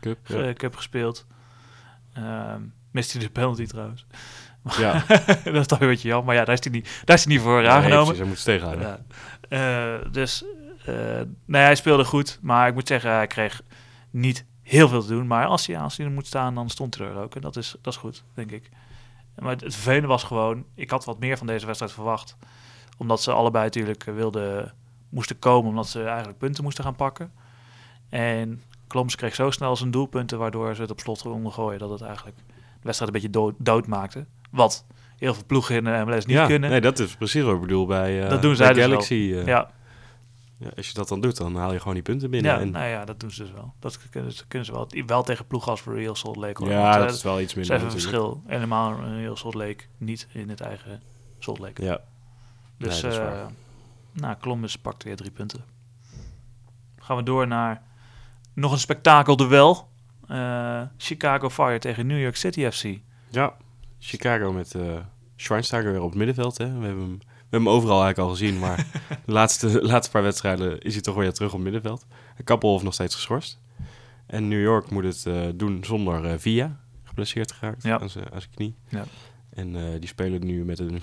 Cup. 0.00 0.18
ge- 0.22 0.38
Ja. 0.38 0.52
Cup 0.52 0.76
gespeeld. 0.76 1.26
Ehm 2.12 2.60
mist 2.90 3.12
hij 3.12 3.22
de 3.22 3.30
penalty 3.30 3.66
trouwens. 3.66 4.06
ja. 4.78 5.04
dat 5.44 5.54
is 5.54 5.66
toch 5.66 5.80
een 5.80 5.86
beetje 5.86 6.08
jammer. 6.08 6.26
Maar 6.26 6.34
ja, 6.34 6.44
daar 6.44 6.54
is 6.54 6.64
hij 6.64 6.72
niet, 6.72 7.02
daar 7.04 7.16
is 7.16 7.24
hij 7.24 7.32
niet 7.34 7.42
voor 7.42 7.62
Ja, 7.62 7.76
aangenomen. 7.76 8.16
hij 8.16 8.24
moet 8.26 8.38
ze 8.38 8.44
tegenhouden. 8.44 9.04
Ja. 9.48 9.96
Eh, 10.02 10.12
dus 10.12 10.44
eh, 10.84 10.94
nee, 11.44 11.62
hij 11.62 11.74
speelde 11.74 12.04
goed. 12.04 12.38
Maar 12.42 12.68
ik 12.68 12.74
moet 12.74 12.86
zeggen, 12.88 13.10
hij 13.12 13.26
kreeg 13.26 13.62
niet 14.10 14.44
heel 14.62 14.88
veel 14.88 15.02
te 15.02 15.08
doen. 15.08 15.26
Maar 15.26 15.46
als 15.46 15.66
hij, 15.66 15.78
als 15.78 15.96
hij 15.96 16.06
er 16.06 16.12
moet 16.12 16.26
staan, 16.26 16.54
dan 16.54 16.70
stond 16.70 16.98
hij 16.98 17.06
er 17.06 17.16
ook. 17.16 17.34
En 17.34 17.40
dat 17.40 17.56
is, 17.56 17.74
dat 17.82 17.92
is 17.92 17.98
goed, 17.98 18.24
denk 18.34 18.50
ik. 18.50 18.68
Maar 19.40 19.50
het, 19.50 19.60
het 19.60 19.74
vervelende 19.74 20.06
was 20.06 20.22
gewoon... 20.22 20.64
Ik 20.74 20.90
had 20.90 21.04
wat 21.04 21.18
meer 21.18 21.38
van 21.38 21.46
deze 21.46 21.66
wedstrijd 21.66 21.92
verwacht. 21.92 22.36
Omdat 22.98 23.22
ze 23.22 23.32
allebei 23.32 23.64
natuurlijk 23.64 24.06
eh, 24.06 24.14
wilden, 24.14 24.74
moesten 25.08 25.38
komen... 25.38 25.70
omdat 25.70 25.88
ze 25.88 26.04
eigenlijk 26.04 26.38
punten 26.38 26.64
moesten 26.64 26.84
gaan 26.84 26.96
pakken. 26.96 27.32
En 28.08 28.62
Kloms 28.86 29.16
kreeg 29.16 29.34
zo 29.34 29.50
snel 29.50 29.76
zijn 29.76 29.90
doelpunten... 29.90 30.38
waardoor 30.38 30.74
ze 30.74 30.80
het 30.80 30.90
op 30.90 31.00
slot 31.00 31.22
konden 31.22 31.52
gooien... 31.52 31.78
dat 31.78 31.90
het 31.90 32.00
eigenlijk 32.02 32.36
de 32.46 32.52
wedstrijd 32.82 33.14
een 33.14 33.20
beetje 33.20 33.38
dood, 33.38 33.54
dood 33.58 33.86
maakte. 33.86 34.26
Wat 34.50 34.84
heel 35.16 35.34
veel 35.34 35.44
ploegen 35.46 35.76
in 35.76 35.84
de 35.84 36.02
MLS 36.06 36.26
niet 36.26 36.36
ja, 36.36 36.46
kunnen. 36.46 36.70
Nee, 36.70 36.80
dat 36.80 36.98
is 36.98 37.16
precies 37.16 37.42
wat 37.42 37.54
ik 37.54 37.60
bedoel 37.60 37.86
bij, 37.86 38.22
eh 38.22 38.30
Dat 38.30 38.42
doen 38.42 38.56
bij 38.56 38.66
zij 38.66 38.72
dus 38.72 38.76
wel. 38.76 38.88
Galaxy. 38.88 39.32
eh, 39.34 39.46
ja, 39.46 39.70
ja, 40.60 40.70
als 40.76 40.88
je 40.88 40.94
dat 40.94 41.08
dan 41.08 41.20
doet, 41.20 41.36
dan 41.36 41.56
haal 41.56 41.72
je 41.72 41.78
gewoon 41.78 41.94
die 41.94 42.02
punten 42.02 42.30
binnen. 42.30 42.52
Ja, 42.52 42.60
en, 42.60 42.70
nou 42.70 42.86
ja, 42.86 43.04
dat 43.04 43.20
doen 43.20 43.30
ze 43.30 43.42
dus 43.42 43.52
wel. 43.52 43.74
Dat 43.78 44.08
kunnen 44.10 44.32
ze, 44.32 44.46
kunnen 44.46 44.66
ze 44.66 44.72
wel. 44.72 44.88
Wel 45.06 45.22
tegen 45.22 45.46
ploegen 45.46 45.70
als 45.70 45.84
Real 45.84 46.14
Salt 46.14 46.36
Lake. 46.36 46.62
hoor. 46.62 46.72
ja, 46.72 46.82
Want, 46.82 46.94
eh, 46.94 47.00
dat 47.00 47.14
is 47.14 47.22
wel 47.22 47.40
iets 47.40 47.54
dat 47.54 47.62
is 47.62 47.68
minder 47.68 47.86
even 47.86 47.86
een 47.86 48.00
verschil. 48.00 48.42
Helemaal 48.46 48.98
een 48.98 49.16
Real 49.20 49.36
Salt 49.36 49.54
Lake 49.54 49.84
niet 49.98 50.28
in 50.32 50.48
het 50.48 50.60
eigen 50.60 51.02
Salt 51.38 51.58
Lake. 51.58 51.82
Ja, 51.84 52.00
dus, 52.76 53.02
nee, 53.02 53.12
dat 53.12 53.20
eh, 53.20 53.46
nou, 54.12 54.36
Columbus 54.40 54.76
pakt 54.76 55.02
weer 55.02 55.16
drie 55.16 55.30
punten. 55.30 55.64
Gaan 56.98 57.16
we 57.16 57.22
door 57.22 57.46
naar 57.46 57.82
nog 58.54 58.72
een 58.72 58.78
spektakelduel. 58.78 59.88
Eh 60.28 60.82
Chicago 60.96 61.50
Fire 61.50 61.78
tegen 61.78 62.06
New 62.06 62.20
York 62.20 62.36
City 62.36 62.70
FC. 62.70 62.98
ja, 63.30 63.56
Chicago 63.98 64.52
met 64.52 64.74
eh 64.74 64.98
Schweinsteiger 65.36 65.92
weer 65.92 66.00
op 66.00 66.08
het 66.08 66.18
middenveld. 66.18 66.58
Hè. 66.58 66.78
We, 66.78 66.86
hebben 66.86 67.02
hem, 67.02 67.18
hebben 67.50 67.68
hem 67.68 67.78
overal 67.78 68.02
eigenlijk 68.02 68.18
al 68.18 68.36
gezien, 68.36 68.58
maar 68.58 68.86
de 69.26 69.32
laatste, 69.32 69.82
laatste 69.82 70.10
paar 70.12 70.22
wedstrijden 70.22 70.80
is 70.80 70.92
hij 70.92 71.02
toch 71.02 71.14
weer 71.14 71.32
terug 71.32 71.54
op 71.54 71.60
middenveld. 71.60 72.06
Kappelhoff 72.44 72.84
nog 72.84 72.94
steeds 72.94 73.14
geschorst. 73.14 73.58
En 74.26 74.48
New 74.48 74.62
York 74.62 74.90
moet 74.90 75.04
het 75.04 75.26
eh, 75.26 75.40
doen 75.54 75.84
zonder 75.84 76.24
eh, 76.24 76.34
Via, 76.38 76.80
geblesseerd 77.04 77.52
geraakt 77.52 77.82
Ja. 77.82 78.00
aan 78.00 78.10
zijn 78.10 78.26
knie. 78.54 78.74
Ja. 78.88 79.04
En 79.50 79.76
eh, 79.76 79.82
die 80.00 80.08
spelen 80.08 80.46
nu 80.46 80.64
met 80.64 80.78
een 80.78 81.00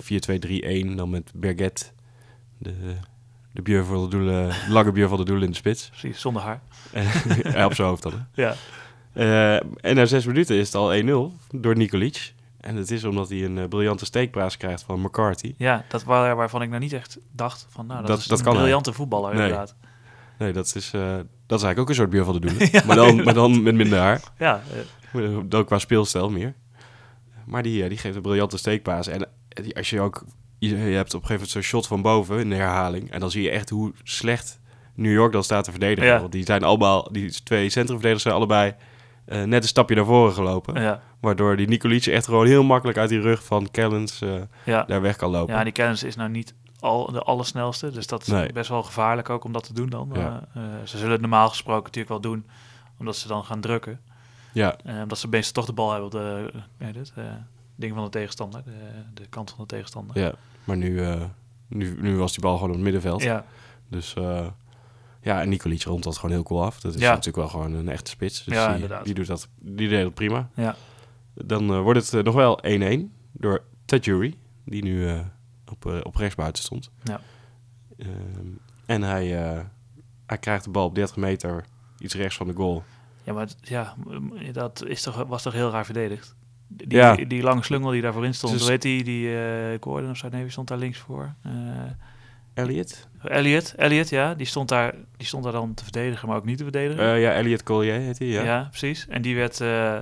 4-2-3-1, 0.92 0.96
dan 0.96 1.10
met 1.10 1.32
Berget, 1.34 1.92
de, 2.58 2.74
de 3.52 3.84
voor 3.84 4.02
de 4.02 4.16
doelen, 4.16 4.52
lange 4.68 4.92
bier 4.92 5.08
van 5.08 5.18
de 5.18 5.24
doelen 5.24 5.44
in 5.44 5.50
de 5.50 5.56
spits. 5.56 5.88
Precies, 5.88 6.20
zonder 6.20 6.42
haar. 6.42 6.60
op 7.66 7.74
zijn 7.74 7.88
hoofd 7.88 8.02
dan. 8.02 8.26
hè. 8.32 8.42
Ja, 8.42 8.54
en 9.80 9.94
na 9.94 10.06
zes 10.06 10.26
minuten 10.26 10.56
is 10.56 10.66
het 10.66 10.74
al 10.74 11.30
1-0 11.30 11.34
door 11.50 11.76
Nikolic. 11.76 12.34
En 12.60 12.76
dat 12.76 12.90
is 12.90 13.04
omdat 13.04 13.28
hij 13.28 13.44
een 13.44 13.58
eh, 13.58 13.68
briljante 13.68 14.04
steekpaas 14.04 14.56
krijgt 14.56 14.82
van 14.82 15.00
McCarthy. 15.00 15.54
ja 15.58 15.84
dat 15.88 16.04
waar, 16.04 16.36
waarvan 16.36 16.62
ik 16.62 16.68
nou 16.68 16.80
niet 16.80 16.92
echt 16.92 17.18
dacht 17.32 17.66
van, 17.68 17.86
nou, 17.86 17.98
dat, 17.98 18.08
Dat- 18.08 18.18
is 18.18 18.26
dat 18.26 18.38
een 18.38 18.44
kan 18.44 18.52
hij. 18.52 18.62
briljante 18.62 18.92
voetballer 18.92 19.34
Nee. 19.34 19.42
inderdaad. 19.42 19.74
Nee, 20.38 20.52
dat 20.52 20.72
is, 20.74 20.90
eh, 20.92 21.00
dat 21.46 21.58
is 21.58 21.64
eigenlijk 21.64 21.78
ook 21.78 21.88
een 21.88 21.94
soort 21.94 22.10
bier 22.10 22.24
van 22.24 22.32
de 22.32 22.40
doelen. 22.40 22.70
maar, 22.86 22.96
dan, 22.96 23.22
maar 23.24 23.34
dan 23.34 23.62
met 23.62 23.74
minder 23.74 23.98
haar. 23.98 24.20
Ja, 24.38 24.62
eh, 25.12 25.36
Dan 25.44 25.64
qua 25.64 25.78
speelstijl 25.78 26.30
meer. 26.30 26.54
Maar 27.44 27.62
die, 27.62 27.88
die 27.88 27.98
geeft 27.98 28.16
een 28.16 28.22
briljante 28.22 28.56
steekpaas. 28.58 29.06
En 29.06 29.28
die- 29.48 29.76
als 29.76 29.90
je 29.90 30.00
ook... 30.00 30.24
Je, 30.58 30.68
je 30.68 30.74
hebt 30.76 31.14
op 31.14 31.20
een 31.20 31.26
gegeven 31.26 31.32
moment 31.34 31.50
zo'n 31.50 31.62
shot 31.62 31.86
van 31.86 32.02
boven 32.02 32.38
in 32.38 32.48
de 32.48 32.54
herhaling. 32.54 33.10
En 33.10 33.20
dan 33.20 33.30
zie 33.30 33.42
je 33.42 33.50
echt 33.50 33.70
hoe 33.70 33.92
slecht 34.02 34.60
New 34.94 35.12
York 35.12 35.32
dan 35.32 35.44
staat 35.44 35.64
te 35.64 35.70
verdedigen. 35.70 36.10
Ja. 36.10 36.20
Want 36.20 36.32
die 36.32 36.44
zijn 36.44 36.62
allemaal... 36.62 37.12
Die 37.12 37.42
twee 37.42 37.64
centrumverdedigers 37.68 38.22
zijn 38.22 38.34
allebei 38.34 38.74
eh, 39.28 39.42
net 39.42 39.62
een 39.62 39.68
stapje 39.68 39.94
naar 39.94 40.04
voren 40.04 40.32
gelopen. 40.32 40.82
Ja, 40.82 41.02
Waardoor 41.20 41.56
die 41.56 41.68
Nicolic 41.68 42.06
echt 42.06 42.24
gewoon 42.24 42.46
heel 42.46 42.62
makkelijk 42.64 42.98
uit 42.98 43.08
die 43.08 43.20
rug 43.20 43.44
van 43.44 43.70
Callens 43.70 44.20
eh, 44.20 44.34
ja. 44.64 44.82
daar 44.84 45.00
weg 45.00 45.16
kan 45.16 45.30
lopen. 45.30 45.54
ja, 45.54 45.64
die 45.64 45.72
kennis 45.72 46.02
is 46.02 46.16
nou 46.16 46.30
niet 46.30 46.54
al, 46.80 47.12
de 47.12 47.22
allersnelste. 47.22 47.90
Dus 47.90 48.06
dat 48.06 48.22
is 48.22 48.28
Nee. 48.28 48.52
best 48.52 48.68
wel 48.68 48.82
gevaarlijk 48.82 49.30
ook 49.30 49.44
om 49.44 49.52
dat 49.52 49.64
te 49.64 49.72
doen 49.72 49.88
dan. 49.88 50.10
Ja. 50.12 50.48
Eh, 50.54 50.62
ze 50.84 50.96
zullen 50.96 51.12
het 51.12 51.20
normaal 51.20 51.48
gesproken 51.48 51.82
natuurlijk 51.84 52.08
wel 52.08 52.20
doen, 52.32 52.46
omdat 52.98 53.16
ze 53.16 53.28
dan 53.28 53.44
gaan 53.44 53.60
drukken. 53.60 54.00
ja. 54.52 54.76
Omdat 55.02 55.18
ze 55.18 55.28
meestal 55.28 55.52
toch 55.52 55.66
de 55.66 55.72
bal 55.72 55.88
hebben 55.90 56.06
op 56.06 56.12
de 56.12 56.52
eh, 56.78 57.22
ding 57.76 57.94
van 57.94 58.04
de 58.04 58.10
tegenstander, 58.10 58.62
de, 58.64 58.70
de 59.14 59.26
kant 59.28 59.50
van 59.50 59.58
de 59.60 59.66
tegenstander. 59.66 60.18
Ja, 60.18 60.32
maar 60.64 60.76
nu, 60.76 61.00
nu, 61.68 61.96
nu 62.00 62.16
was 62.16 62.32
die 62.32 62.40
bal 62.42 62.54
gewoon 62.54 62.68
op 62.68 62.74
het 62.74 62.84
middenveld. 62.84 63.22
Ja, 63.22 63.44
Dus 63.88 64.14
ja, 65.20 65.40
en 65.40 65.48
Nicolic 65.48 65.82
rond 65.82 66.02
dat 66.02 66.16
gewoon 66.16 66.30
heel 66.34 66.42
cool 66.42 66.62
af. 66.64 66.80
Dat 66.80 66.94
is 66.94 67.00
Ja. 67.00 67.08
natuurlijk 67.08 67.36
wel 67.36 67.48
gewoon 67.48 67.72
een 67.72 67.88
echte 67.88 68.10
spits. 68.10 68.44
Dus 68.44 68.54
Ja, 68.54 68.64
die, 68.66 68.74
inderdaad. 68.74 69.04
die, 69.04 69.14
doet 69.14 69.26
dat, 69.26 69.48
die 69.60 69.88
deed 69.88 70.02
dat 70.02 70.14
prima. 70.14 70.48
ja. 70.54 70.76
Dan 71.34 71.70
eh, 71.72 71.80
wordt 71.80 72.00
het 72.00 72.14
eh, 72.14 72.22
nog 72.22 72.34
wel 72.34 72.58
1-1 72.66 73.12
door 73.32 73.62
Tajuri, 73.84 74.38
die 74.64 74.82
nu 74.82 75.08
eh, 75.08 75.20
op, 75.70 75.84
op 76.02 76.14
rechtsbuiten 76.16 76.62
stond. 76.62 76.90
Ja. 77.04 77.20
Ehm, 77.98 78.10
en 78.86 79.02
hij, 79.02 79.26
hij 80.26 80.38
krijgt 80.40 80.64
de 80.64 80.70
bal 80.70 80.84
op 80.86 80.94
30 80.94 81.16
meter 81.16 81.64
iets 81.98 82.14
rechts 82.14 82.36
van 82.36 82.46
de 82.46 82.52
goal. 82.54 82.82
ja 83.24 83.32
maar 83.32 83.48
ja, 83.60 83.94
dat 84.52 84.84
is 84.86 85.02
toch, 85.02 85.24
was 85.26 85.42
toch 85.42 85.52
heel 85.52 85.70
raar 85.70 85.84
verdedigd. 85.84 86.34
Die, 86.68 86.86
Ja. 86.98 87.14
die, 87.16 87.26
die 87.26 87.42
lange 87.42 87.62
slungel 87.62 87.90
die 87.90 88.02
daarvoor 88.02 88.24
in 88.24 88.34
stond, 88.34 88.52
Dus- 88.52 88.62
hoe 88.62 88.70
heet 88.70 88.82
die, 88.82 89.04
die 89.04 89.28
Gordon 89.80 90.10
of 90.10 90.16
zo, 90.16 90.28
nee, 90.28 90.50
stond 90.50 90.68
daar 90.68 90.78
links 90.78 90.98
voor? 90.98 91.34
Elliot? 92.58 93.08
Elliot, 93.22 93.74
Elliot, 93.76 94.08
ja, 94.08 94.34
die 94.34 94.46
stond, 94.46 94.68
daar, 94.68 94.94
die 95.16 95.26
stond 95.26 95.44
daar 95.44 95.52
dan 95.52 95.74
te 95.74 95.82
verdedigen, 95.84 96.28
maar 96.28 96.36
ook 96.36 96.44
niet 96.44 96.56
te 96.58 96.62
verdedigen. 96.62 97.04
Eh, 97.14 97.22
ja, 97.22 97.32
Elliot 97.32 97.62
Collier 97.62 97.94
heet 97.94 98.18
hij, 98.18 98.28
ja. 98.28 98.42
ja. 98.42 98.66
precies. 98.68 99.06
En 99.08 99.22
die 99.22 99.36
werd, 99.36 99.60
eh, 99.60 99.98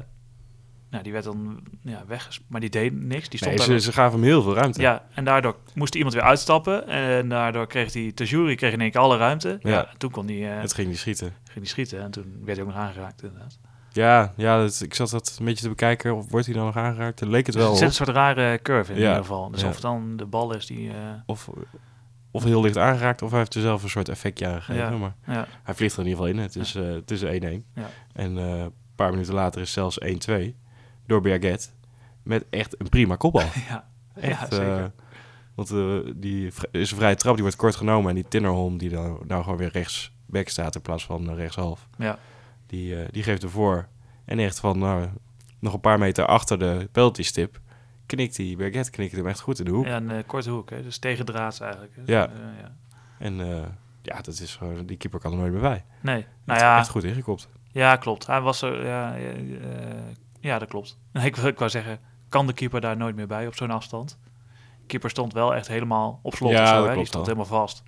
nou, 0.91 1.03
die 1.03 1.13
werd 1.13 1.25
dan 1.25 1.61
ja, 1.83 2.03
weg, 2.07 2.29
maar 2.49 2.61
die 2.61 2.71
deed 2.71 2.93
niks. 2.93 3.29
Die 3.29 3.39
stond 3.39 3.57
Nee, 3.59 3.67
daar 3.69 3.79
ze, 3.79 3.85
ze 3.85 3.93
gaven 3.93 4.19
hem 4.19 4.29
heel 4.29 4.43
veel 4.43 4.55
ruimte. 4.55 4.81
Ja, 4.81 5.05
en 5.15 5.25
daardoor 5.25 5.57
moest 5.75 5.95
iemand 5.95 6.15
weer 6.15 6.23
uitstappen. 6.23 6.89
En 6.89 7.29
daardoor 7.29 7.67
kreeg 7.67 7.93
die 7.93 8.15
Tajuri 8.15 8.55
kreeg 8.55 8.73
in 8.73 8.81
één 8.81 8.91
keer 8.91 9.01
alle 9.01 9.17
ruimte. 9.17 9.59
Ja. 9.63 9.71
Ja. 9.71 9.89
en 9.91 9.99
toen 9.99 10.11
kon 10.11 10.27
hij, 10.27 10.53
eh, 10.57 10.61
Het 10.61 10.75
ging 10.75 10.89
niet 10.89 10.99
schieten. 10.99 11.27
ging 11.45 11.57
hij 11.59 11.67
schieten. 11.67 12.01
En 12.03 12.11
toen 12.11 12.41
werd 12.45 12.57
hij 12.59 12.67
ook 12.67 12.73
nog 12.73 12.83
aangeraakt 12.83 13.23
inderdaad. 13.23 13.59
Ja, 13.93 14.33
ja 14.37 14.59
dat- 14.59 14.81
ik 14.85 14.95
zat 14.95 15.11
dat 15.11 15.37
een 15.39 15.45
beetje 15.45 15.63
te 15.63 15.69
bekijken. 15.69 16.15
Of 16.17 16.31
wordt 16.31 16.47
hij 16.47 16.55
dan 16.55 16.65
nog 16.65 16.77
aangeraakt? 16.77 17.19
Dan 17.19 17.29
leek 17.31 17.47
het 17.47 17.55
wel 17.55 17.73
het 17.73 17.81
een 17.81 17.93
soort 17.93 18.09
rare 18.09 18.59
curve 18.63 18.93
in 18.93 18.99
Ja. 18.99 19.05
ieder 19.05 19.21
geval. 19.23 19.51
Dus 19.51 19.61
Ja. 19.61 19.67
of 19.67 19.73
het 19.73 19.83
dan 19.83 20.17
de 20.17 20.27
bal 20.27 20.55
is 20.55 20.67
die... 20.67 20.91
Of, 21.27 21.49
of 22.37 22.45
heel 22.45 22.61
licht 22.63 22.77
aangeraakt, 22.79 23.23
of 23.23 23.31
hij 23.31 23.39
heeft 23.39 23.55
er 23.55 23.61
zelf 23.61 23.83
een 23.83 23.89
soort 23.89 24.09
effectje 24.09 24.47
aan 24.47 24.63
gegeven. 24.63 24.93
Ja. 24.93 24.99
Maar 24.99 25.15
ja, 25.27 25.47
hij 25.63 25.75
vliegt 25.75 25.93
er 25.97 26.01
in 26.03 26.09
ieder 26.09 26.25
geval 26.25 26.37
in. 26.39 26.43
Het 26.43 26.57
is, 26.57 26.75
eh, 26.75 26.85
het 26.93 27.11
is 27.11 27.23
1-1. 27.23 27.65
Ja. 27.75 27.89
En 28.13 28.39
eh, 28.39 28.59
een 28.61 28.73
paar 28.95 29.11
minuten 29.11 29.35
later 29.35 29.61
is 29.61 29.73
zelfs 29.73 29.99
1-2 30.05 30.55
door 31.07 31.21
Berget. 31.21 31.73
Met 32.23 32.45
echt 32.51 32.81
een 32.81 32.89
prima 32.89 33.17
kopbal. 33.17 33.43
ja, 33.69 33.89
Echt, 34.15 34.41
ja, 34.41 34.57
zeker. 34.57 34.79
eh, 34.79 34.85
want 35.55 35.69
die 36.17 36.53
is 36.71 36.91
een 36.91 36.97
vrije 36.97 37.15
trap, 37.17 37.33
die 37.35 37.43
wordt 37.43 37.59
kort 37.59 37.77
genomen. 37.77 38.09
En 38.09 38.15
die 38.15 38.29
Tinnerholm, 38.29 38.79
die 38.79 38.89
dan 38.91 39.19
nou 39.27 39.43
gewoon 39.43 39.59
weer 39.59 39.71
rechts 39.73 40.13
back 40.27 40.49
staat 40.49 40.75
in 40.75 40.81
plaats 40.81 41.05
van 41.05 41.35
rechtshalf. 41.35 41.89
ja, 41.99 42.19
Die, 42.67 42.97
die 43.11 43.23
geeft 43.23 43.43
ervoor. 43.43 43.89
En 44.25 44.39
echt 44.39 44.61
van 44.61 44.79
nou, 44.79 45.09
nog 45.59 45.73
een 45.75 45.81
paar 45.81 45.99
meter 45.99 46.27
achter 46.27 46.59
de 46.59 46.89
penalty 46.93 47.23
stip 47.23 47.61
knikt 48.07 48.37
die 48.37 48.57
Berget 48.57 48.91
knikt 48.91 49.13
hem 49.17 49.27
echt 49.27 49.41
goed 49.41 49.59
in 49.59 49.65
de 49.65 49.71
hoek. 49.71 49.87
ja, 49.87 49.97
een 49.97 50.27
korte 50.27 50.51
hoek. 50.51 50.71
Hè? 50.71 50.83
Dus 50.83 50.99
tegen 50.99 51.25
draads 51.25 51.61
eigenlijk. 51.61 51.93
Ja. 52.05 52.27
Eh, 52.27 52.33
ja. 52.61 52.75
En 53.19 53.41
eh, 53.41 53.63
ja, 54.03 54.21
dat 54.21 54.41
is 54.41 54.57
gewoon, 54.57 54.87
die 54.87 54.97
keeper 54.97 55.21
kan 55.21 55.33
er 55.33 55.39
nooit 55.39 55.53
meer 55.53 55.61
bij. 55.61 55.85
Nee, 56.01 56.27
nou 56.45 56.61
ja, 56.61 56.79
echt 56.79 56.89
goed 56.89 57.05
ingekopt. 57.05 57.49
ja, 57.73 57.97
klopt. 57.97 58.27
Hij 58.27 58.41
was 58.41 58.63
er... 58.63 58.85
Ja, 58.87 59.15
ja, 59.15 59.29
eh, 59.31 59.39
ja 60.41 60.59
dat 60.59 60.69
klopt. 60.69 60.99
Ik, 61.25 61.37
wil- 61.37 61.47
ik 61.47 61.59
wou 61.59 61.71
zeggen, 61.71 61.99
kan 62.29 62.47
de 62.47 62.53
keeper 62.53 62.81
daar 62.81 62.97
nooit 62.97 63.17
meer 63.17 63.27
bij 63.27 63.47
op 63.47 63.55
zo'n 63.55 63.71
afstand? 63.71 64.19
De 64.81 64.87
keeper 64.87 65.11
stond 65.11 65.33
wel 65.33 65.55
echt 65.55 65.69
helemaal 65.69 66.19
op 66.23 66.35
slot 66.35 66.51
Ja, 66.51 66.63
of 66.63 66.69
zo. 66.69 66.89
Hè? 66.89 66.95
Die 66.95 67.07
stond 67.07 67.27
wel. 67.27 67.37
helemaal 67.37 67.61
vast. 67.61 67.83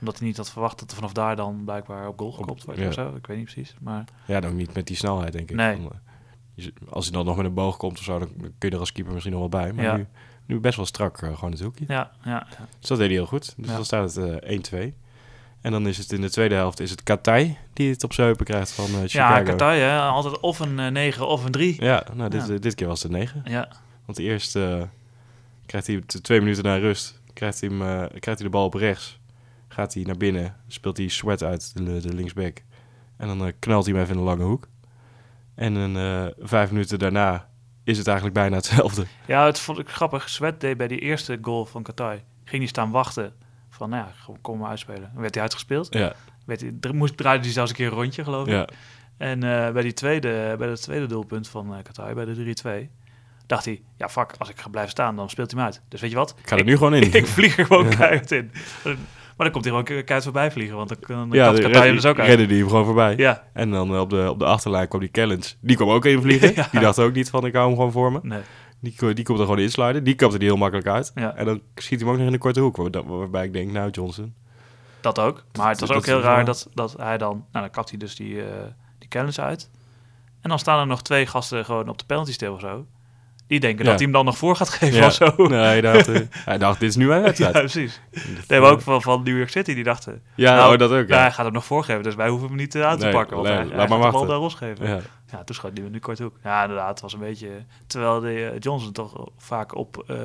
Omdat 0.00 0.18
hij 0.18 0.26
niet 0.26 0.36
had 0.36 0.50
verwacht 0.50 0.78
dat 0.78 0.90
er 0.90 0.96
vanaf 0.96 1.12
daar 1.12 1.36
dan 1.36 1.62
blijkbaar 1.64 2.08
op 2.08 2.18
goal 2.18 2.32
gekopt 2.32 2.64
wordt 2.64 2.80
ja. 2.80 2.86
of 2.86 2.92
zo. 2.94 3.14
Ik 3.16 3.26
weet 3.26 3.36
niet 3.36 3.44
precies. 3.52 3.74
Maar 3.80 4.04
Ja, 4.26 4.40
dan 4.40 4.50
ook 4.50 4.56
niet 4.56 4.74
met 4.74 4.86
die 4.86 4.96
snelheid, 4.96 5.32
denk 5.32 5.50
ik. 5.50 5.56
Nee. 5.56 5.76
Dan, 5.76 5.92
als 6.88 7.04
hij 7.04 7.14
dan 7.14 7.24
nog 7.26 7.36
met 7.36 7.44
een 7.46 7.54
boog 7.54 7.76
komt 7.76 7.98
of 7.98 8.04
zo, 8.04 8.18
dan 8.18 8.28
kun 8.58 8.68
je 8.68 8.70
er 8.70 8.78
als 8.78 8.92
keeper 8.92 9.12
misschien 9.12 9.34
nog 9.34 9.48
wel 9.50 9.60
bij. 9.60 9.72
Maar 9.72 9.84
Ja. 9.84 9.96
nu, 9.96 10.06
nu 10.46 10.60
best 10.60 10.76
wel 10.76 10.86
strak 10.86 11.22
eh, 11.22 11.34
gewoon 11.34 11.50
het 11.50 11.60
hoekje. 11.60 11.84
ja, 11.88 12.10
ja, 12.24 12.30
ja. 12.30 12.66
Dus 12.78 12.88
dat 12.88 12.98
deed 12.98 13.06
hij 13.06 13.16
heel 13.16 13.26
goed. 13.26 13.54
Dus 13.56 13.66
Ja. 13.68 13.74
dan 13.74 13.84
staat 13.84 14.14
het 14.14 14.40
eh 14.42 14.50
1-2. 14.90 14.94
En 15.60 15.72
dan 15.72 15.86
is 15.86 15.98
het 15.98 16.12
in 16.12 16.20
de 16.20 16.30
tweede 16.30 16.54
helft 16.54 16.80
is 16.80 16.90
het 16.90 17.02
Katay 17.02 17.58
die 17.72 17.90
het 17.90 18.04
op 18.04 18.12
zijn 18.12 18.26
heupen 18.26 18.44
krijgt 18.46 18.70
van 18.72 18.90
ja 18.90 19.06
Chicago. 19.08 19.42
Katai, 19.44 19.80
hè? 19.80 19.98
altijd 20.00 20.40
of 20.40 20.58
een 20.58 20.78
eh, 20.78 20.90
9 20.90 21.26
of 21.28 21.44
een 21.44 21.52
3. 21.52 21.82
Ja, 21.84 22.04
nou, 22.14 22.30
dit, 22.30 22.46
Ja. 22.46 22.56
dit 22.58 22.74
keer 22.74 22.86
was 22.86 23.02
het 23.02 23.12
9. 23.12 23.42
Ja, 23.44 23.68
Want 24.04 24.18
eerst 24.18 24.56
eh, 24.56 24.82
krijgt 25.66 25.86
hij 25.86 26.00
twee 26.22 26.40
minuten 26.40 26.64
na 26.64 26.76
rust, 26.76 27.20
krijgt 27.32 27.60
hij, 27.60 27.68
hem, 27.68 27.78
krijgt 28.08 28.24
hij 28.26 28.36
de 28.36 28.48
bal 28.48 28.64
op 28.64 28.74
rechts. 28.74 29.20
Gaat 29.68 29.94
hij 29.94 30.02
naar 30.02 30.16
binnen, 30.16 30.56
speelt 30.68 30.96
hij 30.96 31.08
Sweat 31.08 31.42
uit, 31.42 31.72
de, 31.76 32.00
de 32.00 32.14
linksback. 32.14 32.62
En 33.16 33.26
dan 33.38 33.52
knalt 33.58 33.84
hij 33.84 33.94
hem 33.94 34.02
even 34.02 34.14
in 34.14 34.20
de 34.20 34.26
lange 34.26 34.44
hoek. 34.44 34.68
En 35.54 35.74
een, 35.74 35.96
eh, 35.96 36.32
vijf 36.38 36.70
minuten 36.70 36.98
daarna 36.98 37.48
is 37.84 37.98
het 37.98 38.06
eigenlijk 38.06 38.36
bijna 38.36 38.56
hetzelfde. 38.56 39.06
ja 39.26 39.44
het 39.46 39.58
vond 39.60 39.78
ik 39.78 39.88
grappig. 39.88 40.28
Sweat 40.28 40.60
deed 40.60 40.76
bij 40.76 40.88
die 40.88 40.98
eerste 40.98 41.38
goal 41.42 41.64
van 41.64 41.82
Katai. 41.82 42.22
Ging 42.44 42.62
hij 42.62 42.66
staan 42.70 42.90
wachten 42.90 43.32
van, 43.70 43.90
nou 43.90 44.04
ja, 44.04 44.34
kom- 44.40 44.58
maar 44.58 44.68
uitspelen. 44.70 45.10
Dan 45.12 45.20
werd 45.20 45.34
hij 45.34 45.42
uitgespeeld. 45.42 45.94
Ja, 45.94 46.12
Werd 46.46 46.60
hij, 46.60 46.92
moest, 46.92 47.16
draaide 47.16 47.44
hij 47.44 47.52
zelfs 47.52 47.70
een 47.70 47.76
keer 47.76 47.86
een 47.86 47.92
rondje, 47.92 48.24
geloof 48.24 48.46
ik. 48.46 48.52
ja. 48.52 48.68
En 49.16 49.42
eh, 49.42 49.72
bij, 49.72 49.82
die 49.82 49.92
tweede, 49.92 50.54
bij 50.58 50.68
het 50.68 50.82
tweede 50.82 51.06
doelpunt 51.06 51.48
van 51.48 51.72
uh, 51.72 51.82
Katai, 51.82 52.14
bij 52.14 52.24
de 52.24 52.86
3-2, 52.86 52.90
dacht 53.46 53.64
hij, 53.64 53.82
ja 53.96 54.08
fuck, 54.08 54.34
als 54.38 54.48
ik 54.48 54.60
ga 54.60 54.68
blijven 54.68 54.90
staan, 54.92 55.16
dan 55.16 55.30
speelt 55.30 55.50
hij 55.50 55.60
hem 55.60 55.68
uit. 55.70 55.82
Dus 55.88 56.00
weet 56.00 56.10
je 56.10 56.16
wat? 56.16 56.34
Ik 56.38 56.48
ga 56.48 56.56
er 56.56 56.64
nu 56.64 56.76
gewoon 56.76 56.94
in. 56.94 57.12
ik 57.22 57.26
vlieg 57.26 57.58
er 57.58 57.66
gewoon 57.66 57.88
keihard 57.88 58.30
in. 58.30 58.50
Maar 59.36 59.46
dan 59.46 59.50
komt 59.50 59.64
hij 59.64 59.72
gewoon 59.74 59.84
ke- 59.84 59.92
keihard 60.02 60.22
voorbij 60.24 60.50
vliegen, 60.50 60.76
want 60.76 60.88
dan, 60.88 60.98
dan 61.06 61.28
ja, 61.32 61.50
redde, 61.50 61.92
dus 61.92 62.06
ook 62.06 62.18
uit. 62.18 62.28
redde 62.28 62.46
die 62.46 62.58
hem 62.58 62.68
gewoon 62.68 62.84
voorbij. 62.84 63.16
Ja, 63.16 63.42
En 63.52 63.70
dan 63.70 63.94
eh, 63.94 64.00
op, 64.00 64.10
de, 64.10 64.30
op 64.30 64.38
de 64.38 64.44
achterlijn 64.44 64.88
kwam 64.88 65.00
die 65.00 65.10
Callens. 65.10 65.56
Die 65.60 65.76
kwam 65.76 65.88
ook 65.88 66.04
in 66.04 66.20
vliegen. 66.22 66.52
Ja. 66.54 66.68
Die 66.70 66.80
dacht 66.80 66.98
ook 66.98 67.12
niet 67.14 67.30
van 67.30 67.46
ik 67.46 67.52
hou 67.54 67.66
hem 67.66 67.76
gewoon 67.76 67.92
voor 67.92 68.12
me. 68.12 68.18
nee. 68.22 68.40
Die, 68.80 69.14
die 69.14 69.24
komt 69.24 69.38
er 69.38 69.44
gewoon 69.44 69.60
insliden. 69.60 70.04
Die 70.04 70.14
kapte 70.14 70.38
die 70.38 70.48
heel 70.48 70.56
makkelijk 70.56 70.88
uit. 70.88 71.12
Ja. 71.14 71.34
En 71.34 71.44
dan 71.44 71.60
schiet 71.74 71.98
hij 72.00 72.08
hem 72.08 72.08
ook 72.08 72.16
nog 72.16 72.26
in 72.26 72.32
de 72.32 72.38
korte 72.38 72.60
hoek. 72.60 72.76
waar- 72.76 73.06
Waarbij 73.18 73.44
ik 73.44 73.52
denk, 73.52 73.70
nou 73.72 73.90
Johnson. 73.90 74.34
Dat 75.00 75.18
ook. 75.18 75.44
Maar 75.58 75.68
het 75.68 75.80
was 75.80 75.90
ook 75.92 76.06
heel 76.06 76.20
raar 76.20 76.44
dat, 76.44 76.68
dat 76.74 76.94
hij 76.98 77.18
dan... 77.18 77.30
Nou, 77.52 77.64
dan 77.64 77.70
kapt 77.70 77.88
hij 77.90 77.98
dus 77.98 78.14
die, 78.16 78.42
eh 78.42 78.46
die 78.98 79.08
kennis 79.08 79.40
uit. 79.40 79.70
En 80.40 80.48
dan 80.48 80.58
staan 80.58 80.80
er 80.80 80.86
nog 80.86 81.02
twee 81.02 81.26
gasten 81.26 81.64
gewoon 81.64 81.88
op 81.88 81.98
de 81.98 82.04
penalty 82.04 82.32
stil 82.32 82.52
of 82.54 82.60
zo. 82.60 82.86
Die 83.52 83.60
denken 83.60 83.84
Ja. 83.84 83.90
dat 83.90 83.98
hij 84.00 84.04
hem 84.08 84.12
dan 84.16 84.24
nog 84.24 84.38
voor 84.38 84.56
gaat 84.56 84.68
geven 84.78 84.96
Ja. 84.98 85.06
of 85.06 85.12
zo. 85.12 85.34
Nee, 85.36 85.58
hij 85.58 85.80
dacht, 85.80 86.08
eh, 86.12 86.20
hij 86.32 86.58
dacht, 86.58 86.80
dit 86.80 86.88
is 86.88 86.96
nu 86.96 87.06
mijn 87.06 87.22
wedstrijd. 87.22 87.54
Ja, 87.54 87.58
precies. 87.60 88.00
Nee, 88.48 88.60
maar 88.60 88.70
ook 88.70 88.80
van, 88.80 89.02
van 89.02 89.22
New 89.22 89.36
York 89.36 89.50
City, 89.50 89.74
die 89.74 89.84
dachten... 89.84 90.22
Ja, 90.34 90.54
nou, 90.56 90.72
oh, 90.72 90.78
dat 90.78 90.90
ook. 90.90 91.08
Ja. 91.08 91.18
hij 91.18 91.30
gaat 91.32 91.44
hem 91.44 91.54
nog 91.54 91.64
voorgeven, 91.64 92.02
dus 92.02 92.14
wij 92.14 92.28
hoeven 92.28 92.48
hem 92.48 92.56
niet 92.56 92.74
eh, 92.74 92.82
aan 92.86 92.98
te 92.98 93.04
Nee, 93.04 93.12
pakken. 93.12 93.36
Want 93.36 93.48
nee, 93.48 93.56
hij, 93.56 93.66
laat 93.66 93.88
hij 93.88 93.98
maar 93.98 94.06
de 94.06 94.12
bal 94.12 94.26
daar 94.26 94.38
losgeven. 94.38 94.86
Ja. 94.88 94.98
Ja. 95.30 95.44
toen 95.44 95.54
schoot 95.54 95.70
hij 95.74 95.82
hem 95.82 95.92
nu 95.92 95.98
kort 95.98 96.18
hoek. 96.18 96.36
Ja, 96.42 96.62
inderdaad, 96.62 96.88
het 96.88 97.00
was 97.00 97.12
een 97.12 97.18
beetje... 97.18 97.48
Terwijl 97.86 98.20
de 98.20 98.50
eh, 98.52 98.58
Johnson 98.58 98.92
toch 98.92 99.28
vaak 99.36 99.74
op 99.76 100.04
eh 100.06 100.16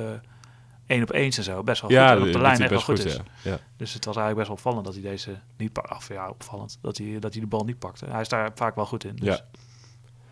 één 0.86 1.02
op 1.02 1.12
eens 1.12 1.36
en 1.38 1.44
zo 1.44 1.62
best 1.62 1.80
wel 1.80 1.90
Ja, 1.90 2.08
goed 2.12 2.20
en 2.20 2.26
op 2.26 2.32
de 2.32 2.40
lijn 2.40 2.60
echt 2.60 2.70
wel 2.70 2.80
goed 2.80 3.04
is. 3.04 3.14
Ja. 3.14 3.20
Ja. 3.42 3.58
Dus 3.76 3.94
het 3.94 4.04
was 4.04 4.16
eigenlijk 4.16 4.36
best 4.36 4.46
wel 4.48 4.56
opvallend 4.56 4.84
dat 4.84 4.94
hij 4.94 5.02
deze 5.12 5.38
niet 5.56 5.72
pakte. 5.72 5.94
Of 5.94 6.08
ja, 6.08 6.28
opvallend 6.28 6.78
dat 6.82 6.96
hij, 6.96 7.16
dat 7.18 7.32
hij 7.32 7.40
de 7.42 7.48
bal 7.48 7.64
niet 7.64 7.78
pakte. 7.78 8.06
Hij 8.10 8.20
is 8.20 8.28
daar 8.28 8.50
vaak 8.54 8.74
wel 8.74 8.86
goed 8.86 9.04
in. 9.04 9.16
Dus, 9.16 9.26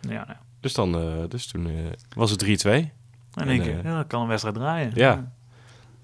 Ja. 0.01 0.09
ja. 0.11 0.25
nou, 0.25 0.37
Dus, 0.67 0.75
dan, 0.75 0.95
eh, 0.95 1.29
dus 1.29 1.47
toen 1.47 1.67
eh, 1.67 1.73
was 2.15 2.31
het 2.31 2.39
3-2. 2.39 2.69
in 2.69 2.91
En, 3.33 3.47
één 3.47 3.61
keer, 3.61 3.77
eh, 3.77 3.83
ja, 3.83 4.03
kan 4.03 4.21
een 4.21 4.27
wedstrijd 4.27 4.55
draaien. 4.55 4.91
Ja. 4.93 5.31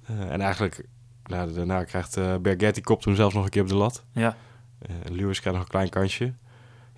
En 0.07 0.41
eigenlijk, 0.41 0.85
nou, 1.25 1.53
daarna 1.53 1.83
krijgt 1.83 2.41
Berget, 2.41 2.73
die 2.73 2.83
kopt 2.83 3.05
hem 3.05 3.15
zelfs 3.15 3.35
nog 3.35 3.43
een 3.43 3.49
keer 3.49 3.61
op 3.61 3.67
de 3.67 3.75
lat. 3.75 4.03
Ja, 4.11 4.35
Lewis 5.03 5.39
krijgt 5.39 5.59
nog 5.59 5.67
een 5.67 5.71
klein 5.73 5.89
kansje. 5.89 6.33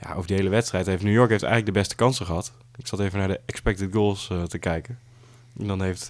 Ja, 0.01 0.13
over 0.13 0.28
die 0.28 0.36
hele 0.36 0.49
wedstrijd 0.49 0.86
heeft 0.86 1.03
New 1.03 1.13
York 1.13 1.30
heeft 1.30 1.43
eigenlijk 1.43 1.74
de 1.74 1.80
beste 1.80 1.95
kansen 1.95 2.26
gehad. 2.26 2.53
Ik 2.76 2.88
zat 2.88 2.99
even 2.99 3.20
naar 3.20 3.28
de 3.28 3.39
expected 3.45 3.93
goals 3.93 4.32
te 4.47 4.57
kijken. 4.57 4.99
En 5.59 5.68
dan 5.68 5.82
heeft 5.82 6.09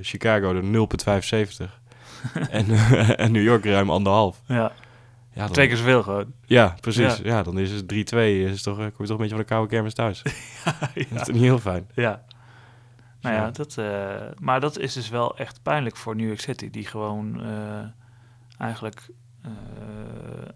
Chicago 0.00 0.60
de 0.60 0.86
0,75. 1.66 1.80
en, 2.50 2.70
en 3.16 3.32
New 3.32 3.42
York 3.42 3.64
ruim 3.64 3.90
anderhalf. 3.90 4.42
ja. 4.46 4.72
Ja, 5.34 5.42
dan, 5.44 5.52
twee 5.52 5.66
keer 5.68 5.76
zoveel 5.76 6.02
gewoon. 6.02 6.32
Ja, 6.44 6.74
precies. 6.80 7.16
Ja. 7.16 7.42
dan 7.42 7.58
is 7.58 7.70
het 7.70 7.82
3-2. 8.14 8.16
Is 8.16 8.62
toch, 8.62 8.78
eh, 8.78 8.84
kom 8.84 8.92
je 8.98 9.06
toch 9.06 9.08
een 9.10 9.16
beetje 9.16 9.28
van 9.28 9.38
de 9.38 9.44
koude 9.44 9.68
kermis 9.68 9.94
thuis. 9.94 10.22
Dat 10.24 10.90
is 10.94 11.06
ja. 11.08 11.32
niet 11.32 11.42
heel 11.42 11.58
fijn. 11.58 11.88
ja. 11.94 12.24
Nou 13.20 13.34
ja, 13.34 13.42
Ja. 13.42 13.50
dat, 13.50 13.78
eh, 13.78 14.20
maar 14.38 14.60
dat 14.60 14.78
is 14.78 14.92
dus 14.92 15.08
wel 15.08 15.36
echt 15.38 15.62
pijnlijk 15.62 15.96
voor 15.96 16.16
New 16.16 16.26
York 16.26 16.40
City. 16.40 16.70
Die 16.70 16.86
gewoon 16.86 17.42
eh, 17.42 17.84
eigenlijk 18.58 19.08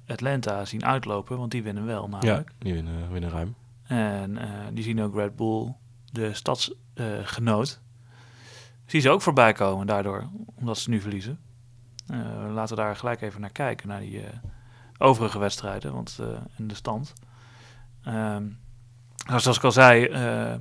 Atlanta 0.06 0.64
zien 0.64 0.84
uitlopen, 0.84 1.38
want 1.38 1.50
die 1.50 1.62
winnen 1.62 1.86
wel 1.86 2.02
Ja, 2.02 2.08
namelijk. 2.08 2.52
die 2.58 2.72
winnen, 2.74 3.12
winnen 3.12 3.30
ruim. 3.30 3.54
En 3.86 4.38
die 4.72 4.84
zien 4.84 5.02
ook 5.02 5.14
Red 5.14 5.36
Bull, 5.36 5.74
de 6.12 6.34
stadsgenoot, 6.34 7.80
zie 8.86 9.00
ze 9.00 9.10
ook 9.10 9.22
voorbij 9.22 9.52
komen 9.52 9.86
daardoor, 9.86 10.28
omdat 10.54 10.78
ze 10.78 10.90
nu 10.90 11.00
verliezen. 11.00 11.38
Laten 12.52 12.76
we 12.76 12.82
daar 12.82 12.96
gelijk 12.96 13.20
even 13.20 13.40
naar 13.40 13.52
kijken, 13.52 13.88
naar 13.88 14.00
die 14.00 14.22
overige 14.98 15.38
wedstrijden 15.38 15.92
want, 15.92 16.18
eh, 16.20 16.26
in 16.56 16.68
de 16.68 16.74
stand. 16.74 17.12
Nou, 19.26 19.40
zoals 19.40 19.56
ik 19.56 19.64
al 19.64 19.72
zei, 19.72 20.04
eh, 20.04 20.54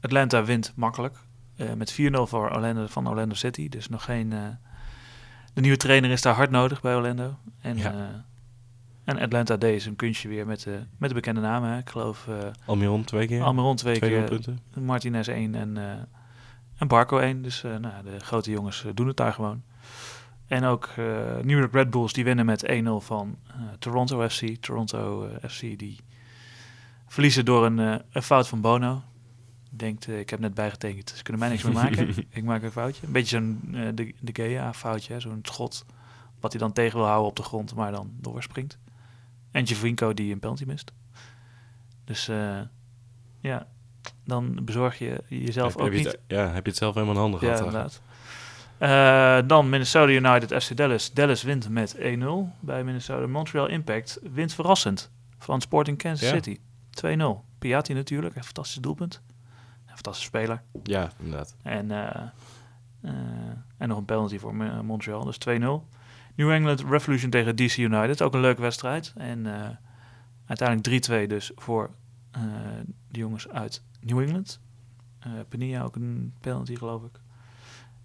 Atlanta 0.00 0.44
wint 0.44 0.72
makkelijk. 0.76 1.16
eh, 1.56 1.72
met 1.72 1.92
4-0 1.92 2.26
voor 2.26 2.50
Orlando, 2.50 2.86
van 2.86 3.08
Orlando 3.08 3.34
City. 3.34 3.68
Dus 3.68 3.88
nog 3.88 4.04
geen... 4.04 4.30
de 5.54 5.60
nieuwe 5.60 5.76
trainer 5.76 6.10
is 6.10 6.22
daar 6.22 6.34
hard 6.34 6.50
nodig 6.50 6.80
bij 6.80 6.94
Orlando. 6.94 7.36
En, 7.60 7.76
Ja. 7.76 8.24
en 9.04 9.18
Atlanta 9.18 9.56
deed 9.56 9.86
een 9.86 9.96
kunstje 9.96 10.28
weer 10.28 10.46
met, 10.46 10.62
de 10.62 10.82
met 10.98 11.08
de 11.08 11.14
bekende 11.14 11.40
namen. 11.40 11.70
Hè. 11.70 11.78
Ik 11.78 11.90
geloof 11.90 12.26
uh, 12.28 12.36
Almiron 12.66 13.04
twee 13.04 13.26
keer. 13.26 13.42
Almiron 13.42 13.76
twee, 13.76 13.96
twee 13.96 14.10
keer, 14.10 14.24
punten. 14.24 14.58
Martinez 14.74 15.28
1 15.28 15.54
en, 15.54 15.76
en 16.78 16.88
Barco 16.88 17.18
1. 17.18 17.42
Dus 17.42 17.62
nou, 17.62 18.02
de 18.04 18.18
grote 18.20 18.50
jongens 18.50 18.84
doen 18.94 19.06
het 19.06 19.16
daar 19.16 19.32
gewoon. 19.32 19.62
En 20.52 20.64
ook 20.64 20.86
eh, 20.96 21.04
New 21.42 21.58
York 21.58 21.72
Red 21.72 21.90
Bulls 21.90 22.12
die 22.12 22.24
winnen 22.24 22.46
met 22.46 22.66
1-0 22.66 22.72
van 22.98 23.38
eh, 23.46 23.54
Toronto 23.78 24.28
FC. 24.28 24.56
Toronto 24.60 25.26
eh, 25.26 25.50
FC 25.50 25.60
die 25.60 26.00
verliezen 27.06 27.44
door 27.44 27.66
een, 27.66 27.78
een 28.10 28.22
fout 28.22 28.48
van 28.48 28.60
Bono. 28.60 29.02
Denkt, 29.70 30.08
ik 30.08 30.30
heb 30.30 30.40
net 30.40 30.54
bijgetekend, 30.54 31.12
ze 31.16 31.22
kunnen 31.22 31.42
mij 31.42 31.50
niks 31.50 31.62
meer 31.62 31.72
maken. 31.72 32.14
ik 32.30 32.44
maak 32.44 32.62
een 32.62 32.72
foutje. 32.72 33.06
Een 33.06 33.12
beetje 33.12 33.36
zo'n 33.36 33.60
de, 33.94 34.14
de 34.20 34.32
Gea 34.32 34.72
foutje, 34.72 35.20
zo'n 35.20 35.38
schot 35.42 35.84
wat 36.40 36.52
hij 36.52 36.60
dan 36.60 36.72
tegen 36.72 36.98
wil 36.98 37.06
houden 37.06 37.28
op 37.28 37.36
de 37.36 37.42
grond, 37.42 37.74
maar 37.74 37.92
dan 37.92 38.10
doorspringt. 38.20 38.78
En 39.50 39.64
Javinko 39.64 40.14
die 40.14 40.32
een 40.32 40.38
penalty 40.38 40.64
mist. 40.64 40.92
Dus 42.04 42.26
ja, 43.40 43.66
dan 44.24 44.64
bezorg 44.64 44.98
je 44.98 45.22
jezelf 45.28 45.72
heb, 45.72 45.80
ook 45.80 45.84
heb 45.84 45.92
je 45.92 45.98
niet... 45.98 46.12
het, 46.12 46.20
ja, 46.26 46.48
heb 46.48 46.64
je 46.64 46.70
het 46.70 46.78
zelf 46.78 46.94
helemaal 46.94 47.14
in 47.14 47.20
handen 47.20 47.40
Ja, 47.40 47.46
gehad. 47.46 47.62
eigenlijk. 47.62 47.86
inderdaad. 47.86 48.11
Eh, 48.82 49.38
dan 49.46 49.68
Minnesota 49.68 50.12
United 50.12 50.62
FC 50.62 50.76
Dallas. 50.76 51.12
Dallas 51.12 51.42
wint 51.42 51.68
met 51.68 51.96
1-0 51.98 52.52
bij 52.60 52.84
Minnesota. 52.84 53.26
Montreal 53.26 53.66
Impact 53.68 54.18
wint 54.32 54.54
verrassend 54.54 55.10
van 55.38 55.60
Sporting 55.60 55.98
Kansas 55.98 56.28
Ja. 56.28 56.34
City. 56.34 56.60
2-0. 56.90 57.44
Piatti 57.58 57.94
natuurlijk, 57.94 58.36
een 58.36 58.44
fantastisch 58.44 58.82
doelpunt. 58.82 59.22
Een 59.86 59.94
fantastische 59.94 60.28
speler. 60.28 60.62
Ja, 60.82 61.10
inderdaad. 61.18 61.56
En, 61.62 61.90
eh, 61.90 62.22
eh, 63.00 63.12
en 63.78 63.88
nog 63.88 63.98
een 63.98 64.04
penalty 64.04 64.38
voor 64.38 64.54
Montreal, 64.84 65.24
dus 65.24 65.38
2-0. 65.38 65.88
New 66.34 66.50
England 66.50 66.80
Revolution 66.80 67.30
tegen 67.30 67.56
DC 67.56 67.76
United, 67.76 68.22
ook 68.22 68.34
een 68.34 68.40
leuke 68.40 68.60
wedstrijd. 68.60 69.12
En 69.16 69.46
uiteindelijk 70.46 70.82
3-2 70.82 71.26
dus 71.26 71.52
voor 71.56 71.90
de 73.08 73.18
jongens 73.18 73.48
uit 73.48 73.82
New 74.00 74.20
England. 74.20 74.60
Penilla 75.48 75.82
ook 75.82 75.96
een 75.96 76.34
penalty, 76.40 76.76
geloof 76.76 77.02
ik. 77.02 77.21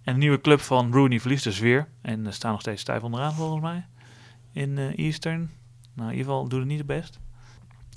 En 0.08 0.14
de 0.14 0.20
nieuwe 0.20 0.40
club 0.40 0.60
van 0.60 0.92
Rooney 0.92 1.20
verliest 1.20 1.44
dus 1.44 1.58
weer. 1.58 1.88
En 2.00 2.26
er 2.26 2.32
staan 2.32 2.50
nog 2.50 2.60
steeds 2.60 2.80
stijf 2.80 3.02
onderaan, 3.02 3.32
volgens 3.32 3.62
mij. 3.62 3.86
In 4.52 4.78
eh, 4.78 4.98
Eastern. 4.98 5.50
Nou, 5.94 6.10
in 6.10 6.16
ieder 6.16 6.32
geval 6.32 6.48
doet 6.48 6.58
het 6.58 6.68
niet 6.68 6.78
het 6.78 6.86
best. 6.86 7.18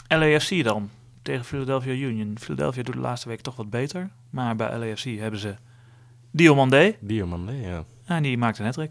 LAFC 0.08 0.64
dan, 0.64 0.90
tegen 1.22 1.46
Philadelphia 1.46 1.94
Union. 1.94 2.38
Philadelphia 2.40 2.84
doet 2.84 2.94
de 2.96 3.02
laatste 3.02 3.28
week 3.28 3.42
toch 3.42 3.56
wat 3.56 3.70
beter. 3.70 4.10
Maar 4.30 4.56
bij 4.56 4.78
LAFC 4.78 5.04
hebben 5.04 5.40
ze 5.40 5.56
Diomandé. 6.32 6.96
Diamande, 7.00 7.56
ja. 7.56 7.84
En 8.06 8.24
die 8.24 8.38
maakt 8.38 8.60
een 8.60 8.66
hat 8.66 8.88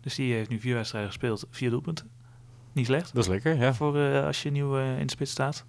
Dus 0.00 0.14
die 0.14 0.32
heeft 0.34 0.48
nu 0.48 0.60
vier 0.60 0.74
wedstrijden 0.74 1.10
gespeeld, 1.10 1.46
vier 1.50 1.70
doelpunten. 1.70 2.10
Niet 2.72 2.86
slecht. 2.86 3.14
Dat 3.14 3.22
is 3.22 3.30
lekker, 3.30 3.56
ja. 3.56 3.74
Voor 3.74 3.98
eh, 3.98 4.24
als 4.24 4.42
je 4.42 4.50
nieuw 4.50 4.78
eh, 4.78 4.98
in 4.98 5.06
de 5.06 5.12
spits 5.12 5.30
staat. 5.30 5.64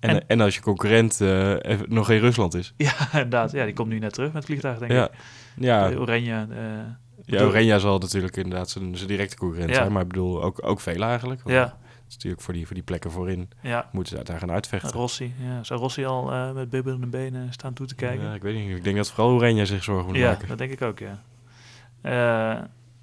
En, 0.00 0.10
En- 0.10 0.28
en, 0.28 0.40
als 0.40 0.54
je 0.54 0.60
concurrent 0.60 1.20
eh, 1.20 1.54
nog 1.88 2.10
in 2.10 2.18
Rusland 2.18 2.54
is. 2.54 2.74
Ja, 2.76 2.92
inderdaad. 3.12 3.50
Ja, 3.52 3.64
die 3.64 3.74
komt 3.74 3.88
nu 3.88 3.98
net 3.98 4.12
terug 4.12 4.32
met 4.32 4.44
vliegtuig, 4.44 4.78
denk 4.78 4.90
Ja, 4.92 5.04
ik. 5.04 5.10
ja, 5.56 5.88
De 5.88 6.00
Oranje. 6.00 6.46
eh, 6.50 7.36
ja 7.38 7.44
Oranje 7.44 7.78
zal 7.78 7.98
natuurlijk 7.98 8.36
inderdaad 8.36 8.70
zijn, 8.70 8.96
zijn 8.96 9.08
directe 9.08 9.36
concurrent 9.36 9.70
Ja. 9.70 9.76
zijn. 9.76 9.92
Maar 9.92 10.02
ik 10.02 10.08
bedoel, 10.08 10.42
ook, 10.42 10.66
ook 10.66 10.80
veel 10.80 11.02
eigenlijk. 11.02 11.42
Want 11.42 11.54
ja, 11.54 11.62
Het 11.62 12.08
is 12.08 12.14
natuurlijk 12.14 12.42
voor 12.42 12.54
die, 12.54 12.66
voor 12.66 12.74
die 12.74 12.84
plekken 12.84 13.10
voorin 13.10 13.50
ja. 13.62 13.88
moeten 13.92 14.16
ze 14.18 14.24
daar 14.24 14.38
gaan 14.38 14.50
uitvechten. 14.50 14.90
Rossi. 14.90 15.34
Ja. 15.38 15.64
Zou 15.64 15.80
Rossi 15.80 16.04
al 16.04 16.32
eh, 16.32 16.52
met 16.52 16.70
bibbelende 16.70 17.06
benen 17.06 17.52
staan 17.52 17.72
toe 17.72 17.86
te 17.86 17.94
kijken? 17.94 18.26
Ja, 18.26 18.34
ik 18.34 18.42
weet 18.42 18.54
niet. 18.54 18.76
Ik 18.76 18.84
denk 18.84 18.96
dat 18.96 19.10
vooral 19.10 19.34
Oranje 19.34 19.66
zich 19.66 19.82
zorgen 19.84 20.06
moet 20.06 20.16
Ja, 20.16 20.30
maken. 20.30 20.48
dat 20.48 20.58
denk 20.58 20.72
ik 20.72 20.82
ook, 20.82 20.98
ja. 20.98 21.18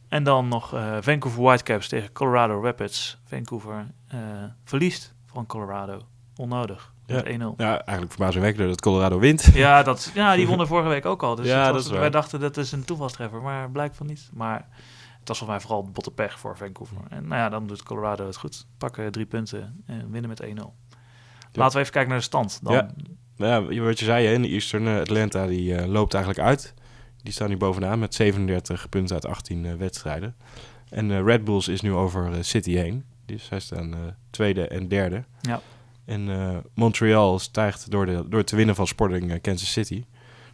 En 0.09 0.23
dan 0.23 0.47
nog 0.47 0.69
Vancouver 0.99 1.41
Whitecaps 1.41 1.87
tegen 1.87 2.11
Colorado 2.11 2.61
Rapids. 2.63 3.17
Vancouver 3.25 3.85
verliest 4.63 5.13
van 5.25 5.45
Colorado. 5.45 6.01
Onnodig. 6.37 6.93
Met 7.07 7.25
1-0. 7.25 7.29
Ja, 7.57 7.79
eigenlijk 7.81 8.11
verbazingwekkend 8.11 8.67
dat 8.67 8.81
Colorado 8.81 9.19
wint. 9.19 9.43
Ja, 9.53 9.83
dat, 9.83 10.11
ja, 10.13 10.35
die 10.35 10.47
wonnen 10.51 10.67
vorige 10.67 10.89
week 10.89 11.05
ook 11.05 11.23
al. 11.23 11.35
Dus 11.35 11.47
Ja, 11.47 11.65
dat 11.65 11.73
was- 11.73 11.89
wij 11.89 12.09
dachten 12.09 12.39
dat 12.39 12.57
is 12.57 12.71
een 12.71 12.83
toevalstreffer, 12.85 13.41
maar 13.41 13.71
blijkt 13.71 13.95
van 13.97 14.05
niet. 14.05 14.29
Maar 14.33 14.67
het 15.19 15.27
was 15.27 15.37
volgens 15.37 15.59
mij 15.59 15.59
vooral 15.67 15.91
botte 15.91 16.11
pech 16.11 16.39
voor 16.39 16.57
Vancouver. 16.57 16.97
En 17.09 17.27
nou 17.27 17.41
ja, 17.41 17.49
dan 17.49 17.67
doet 17.67 17.83
Colorado 17.83 18.25
het 18.25 18.37
goed. 18.37 18.65
Pakken 18.77 19.11
drie 19.11 19.25
punten 19.25 19.83
en 19.85 20.11
winnen 20.11 20.29
met 20.29 20.43
1-0. 20.43 20.45
Laten 21.53 21.73
we 21.75 21.79
even 21.81 21.91
kijken 21.93 22.09
naar 22.09 22.17
de 22.19 22.23
stand. 22.25 22.59
Dan, 22.63 22.73
Ja. 22.73 22.89
Nou 23.35 23.73
ja, 23.73 23.81
wat 23.81 23.99
je 23.99 24.05
zei, 24.05 24.27
in 24.33 24.41
de 24.41 24.47
Eastern 24.47 24.87
eh, 24.87 24.99
Atlanta 24.99 25.45
die 25.47 25.75
eh, 25.75 25.87
loopt 25.87 26.13
eigenlijk 26.13 26.45
uit. 26.47 26.73
Die 27.23 27.33
staan 27.33 27.49
nu 27.49 27.57
bovenaan 27.57 27.99
met 27.99 28.15
37 28.15 28.89
punten 28.89 29.15
uit 29.15 29.25
18 29.25 29.65
eh, 29.65 29.73
wedstrijden. 29.73 30.35
En 30.89 31.11
eh, 31.11 31.23
Red 31.23 31.43
Bulls 31.43 31.67
is 31.67 31.81
nu 31.81 31.93
over 31.93 32.43
City 32.45 32.71
heen. 32.75 33.05
Dus 33.25 33.45
zij 33.45 33.59
staan 33.59 34.15
tweede 34.29 34.67
en 34.67 34.87
derde. 34.87 35.23
Ja. 35.41 35.61
En 36.07 36.29
eh, 36.29 36.57
Montreal 36.73 37.39
stijgt 37.39 37.91
door, 37.91 38.05
de, 38.05 38.23
door 38.29 38.43
te 38.43 38.55
winnen 38.55 38.75
van 38.75 38.87
Sporting 38.87 39.31
eh, 39.31 39.41
Kansas 39.41 39.71
City 39.71 40.03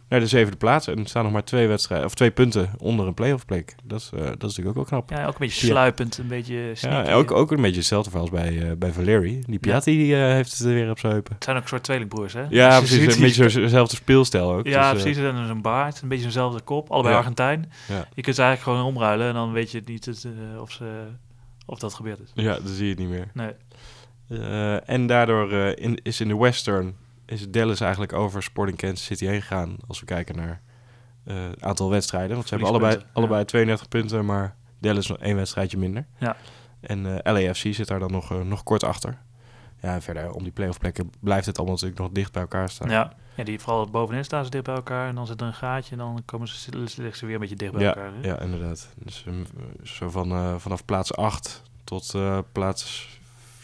naar 0.08 0.20
de 0.20 0.26
zevende 0.26 0.56
plaats. 0.56 0.86
En 0.86 0.98
er 0.98 1.08
staan 1.08 1.22
nog 1.22 1.32
maar 1.32 1.44
twee, 1.44 1.66
wedstrijden, 1.66 2.06
of 2.06 2.14
twee 2.14 2.30
punten 2.30 2.70
onder 2.78 3.06
een 3.06 3.14
playoff 3.14 3.46
plek. 3.46 3.74
Dat 3.84 4.00
is, 4.00 4.10
eh, 4.14 4.20
dat 4.20 4.28
is 4.28 4.56
natuurlijk 4.56 4.68
ook 4.68 4.74
wel 4.74 4.84
knap. 4.84 5.10
ja, 5.10 5.26
ook 5.26 5.32
een 5.32 5.38
beetje 5.38 5.66
sluipend, 5.66 6.18
een 6.18 6.26
beetje 6.26 6.70
sneaky. 6.74 7.08
Ja, 7.08 7.14
ook, 7.14 7.30
ook 7.30 7.50
een 7.50 7.60
beetje 7.60 7.76
hetzelfde 7.76 8.10
verhaal 8.10 8.28
als 8.30 8.40
bij, 8.40 8.70
eh 8.70 8.76
bij 8.76 8.92
Valeri. 8.92 9.42
Die 9.46 9.58
Piatti 9.58 9.96
die, 9.96 10.14
heeft 10.14 10.58
het 10.58 10.66
weer 10.66 10.90
op 10.90 10.98
zijn 10.98 11.12
heupen. 11.12 11.34
Het 11.34 11.44
zijn 11.44 11.56
ook 11.56 11.62
een 11.62 11.68
soort 11.68 11.82
tweelingbroers, 11.82 12.32
hè? 12.32 12.44
Ja, 12.48 12.80
Dus 12.80 12.88
precies. 12.88 13.14
Een 13.14 13.20
beetje 13.20 13.60
dezelfde 13.60 13.96
speelstijl 13.96 14.52
ook. 14.52 14.66
Ja, 14.66 14.92
Dus, 14.92 15.02
precies. 15.02 15.22
En 15.22 15.46
zo'n 15.46 15.62
baard, 15.62 16.00
een 16.02 16.08
beetje 16.08 16.22
zo'nzelfde 16.22 16.60
kop. 16.60 16.90
Allebei 16.90 17.12
Ja. 17.12 17.18
Argentijn. 17.20 17.72
Ja. 17.88 18.08
Je 18.14 18.22
kunt 18.22 18.36
ze 18.36 18.42
eigenlijk 18.42 18.62
gewoon 18.62 18.94
omruilen 18.94 19.28
en 19.28 19.34
dan 19.34 19.52
weet 19.52 19.70
je 19.70 19.82
niet 19.84 20.04
het, 20.04 20.26
of, 20.60 20.70
ze, 20.72 21.04
of 21.66 21.78
dat 21.78 21.94
gebeurd 21.94 22.20
is. 22.20 22.30
Ja, 22.34 22.54
dan 22.54 22.74
zie 22.74 22.84
je 22.84 22.90
het 22.90 22.98
niet 22.98 23.08
meer. 23.08 23.30
Nee. 23.34 23.52
Eh, 24.28 24.88
en 24.88 25.06
daardoor 25.06 25.52
eh, 25.52 25.84
in, 25.84 25.98
is 26.02 26.20
in 26.20 26.28
de 26.28 26.36
Western 26.36 26.96
is 27.26 27.50
Dallas 27.50 27.80
eigenlijk 27.80 28.12
over 28.12 28.42
Sporting 28.42 28.78
Kansas 28.78 29.04
City 29.04 29.26
heen 29.26 29.40
gegaan. 29.40 29.76
Als 29.88 30.00
we 30.00 30.06
kijken 30.06 30.36
naar 30.36 30.60
eh, 31.24 31.44
het 31.50 31.62
aantal 31.62 31.90
wedstrijden. 31.90 32.36
Want 32.36 32.48
ze 32.48 32.54
hebben 32.54 32.72
allebei, 32.72 33.02
allebei 33.12 33.44
32 33.44 33.88
punten, 33.88 34.24
maar 34.24 34.56
Dallas 34.78 35.06
nog 35.06 35.18
één 35.18 35.36
wedstrijdje 35.36 35.78
minder. 35.78 36.06
Ja. 36.18 36.36
En 36.80 37.22
eh, 37.22 37.32
LAFC 37.32 37.74
zit 37.74 37.88
daar 37.88 37.98
dan 37.98 38.10
nog, 38.10 38.30
eh, 38.32 38.40
nog 38.40 38.62
kort 38.62 38.84
achter. 38.84 39.18
Ja, 39.80 39.94
en 39.94 40.02
verder 40.02 40.30
om 40.30 40.42
die 40.42 40.52
playoff 40.52 40.78
plekken 40.78 41.10
blijft 41.20 41.46
het 41.46 41.56
allemaal 41.56 41.74
natuurlijk 41.74 42.00
nog 42.00 42.10
dicht 42.12 42.32
bij 42.32 42.42
elkaar 42.42 42.68
staan. 42.70 42.90
Ja. 42.90 43.12
ja, 43.34 43.44
die 43.44 43.60
vooral 43.60 43.90
bovenin 43.90 44.24
staan 44.24 44.44
ze 44.44 44.50
dicht 44.50 44.64
bij 44.64 44.74
elkaar. 44.74 45.08
En 45.08 45.14
dan 45.14 45.26
zit 45.26 45.40
er 45.40 45.46
een 45.46 45.54
gaatje 45.54 45.92
en 45.92 45.98
dan 45.98 46.22
komen 46.24 46.48
ze, 46.48 46.70
liggen 46.78 47.16
ze 47.16 47.26
weer 47.26 47.34
een 47.34 47.40
beetje 47.40 47.56
dicht 47.56 47.72
bij 47.72 47.82
Ja, 47.82 47.88
elkaar. 47.94 48.12
hè? 48.20 48.28
ja 48.28 48.40
inderdaad. 48.40 48.88
Dus 48.96 49.24
ehm, 49.26 49.44
zo 49.82 50.10
van, 50.10 50.30
eh, 50.30 50.54
vanaf 50.58 50.84
plaats 50.84 51.16
8 51.16 51.62
tot 51.84 52.14
eh, 52.14 52.38
plaats 52.52 53.08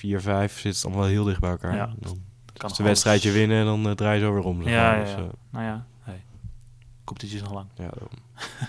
4, 0.01 0.21
5 0.21 0.59
zit 0.59 0.75
het 0.75 0.85
allemaal 0.85 1.03
wel 1.03 1.11
heel 1.11 1.25
dicht 1.25 1.41
bij 1.41 1.51
elkaar. 1.51 1.75
Ja. 1.75 1.87
Dan 1.87 1.95
Kan 1.99 2.09
als 2.09 2.19
ze 2.57 2.63
een 2.63 2.67
alles- 2.67 2.79
wedstrijdje 2.83 3.31
winnen 3.31 3.59
en 3.59 3.65
dan 3.65 3.87
eh, 3.87 3.93
draai 3.93 4.19
je 4.19 4.25
zo 4.25 4.33
weer 4.35 4.43
om. 4.45 4.63
zeg 4.63 4.73
Ja, 4.73 4.83
maar. 4.91 4.97
ja, 4.99 5.05
Dus, 5.05 5.15
eh, 5.15 5.23
Nou 5.51 5.65
ja, 5.65 5.85
hey. 6.01 6.25
competitie 7.05 7.37
is 7.37 7.43
nog 7.43 7.53
lang. 7.53 7.67
ja, 7.75 7.89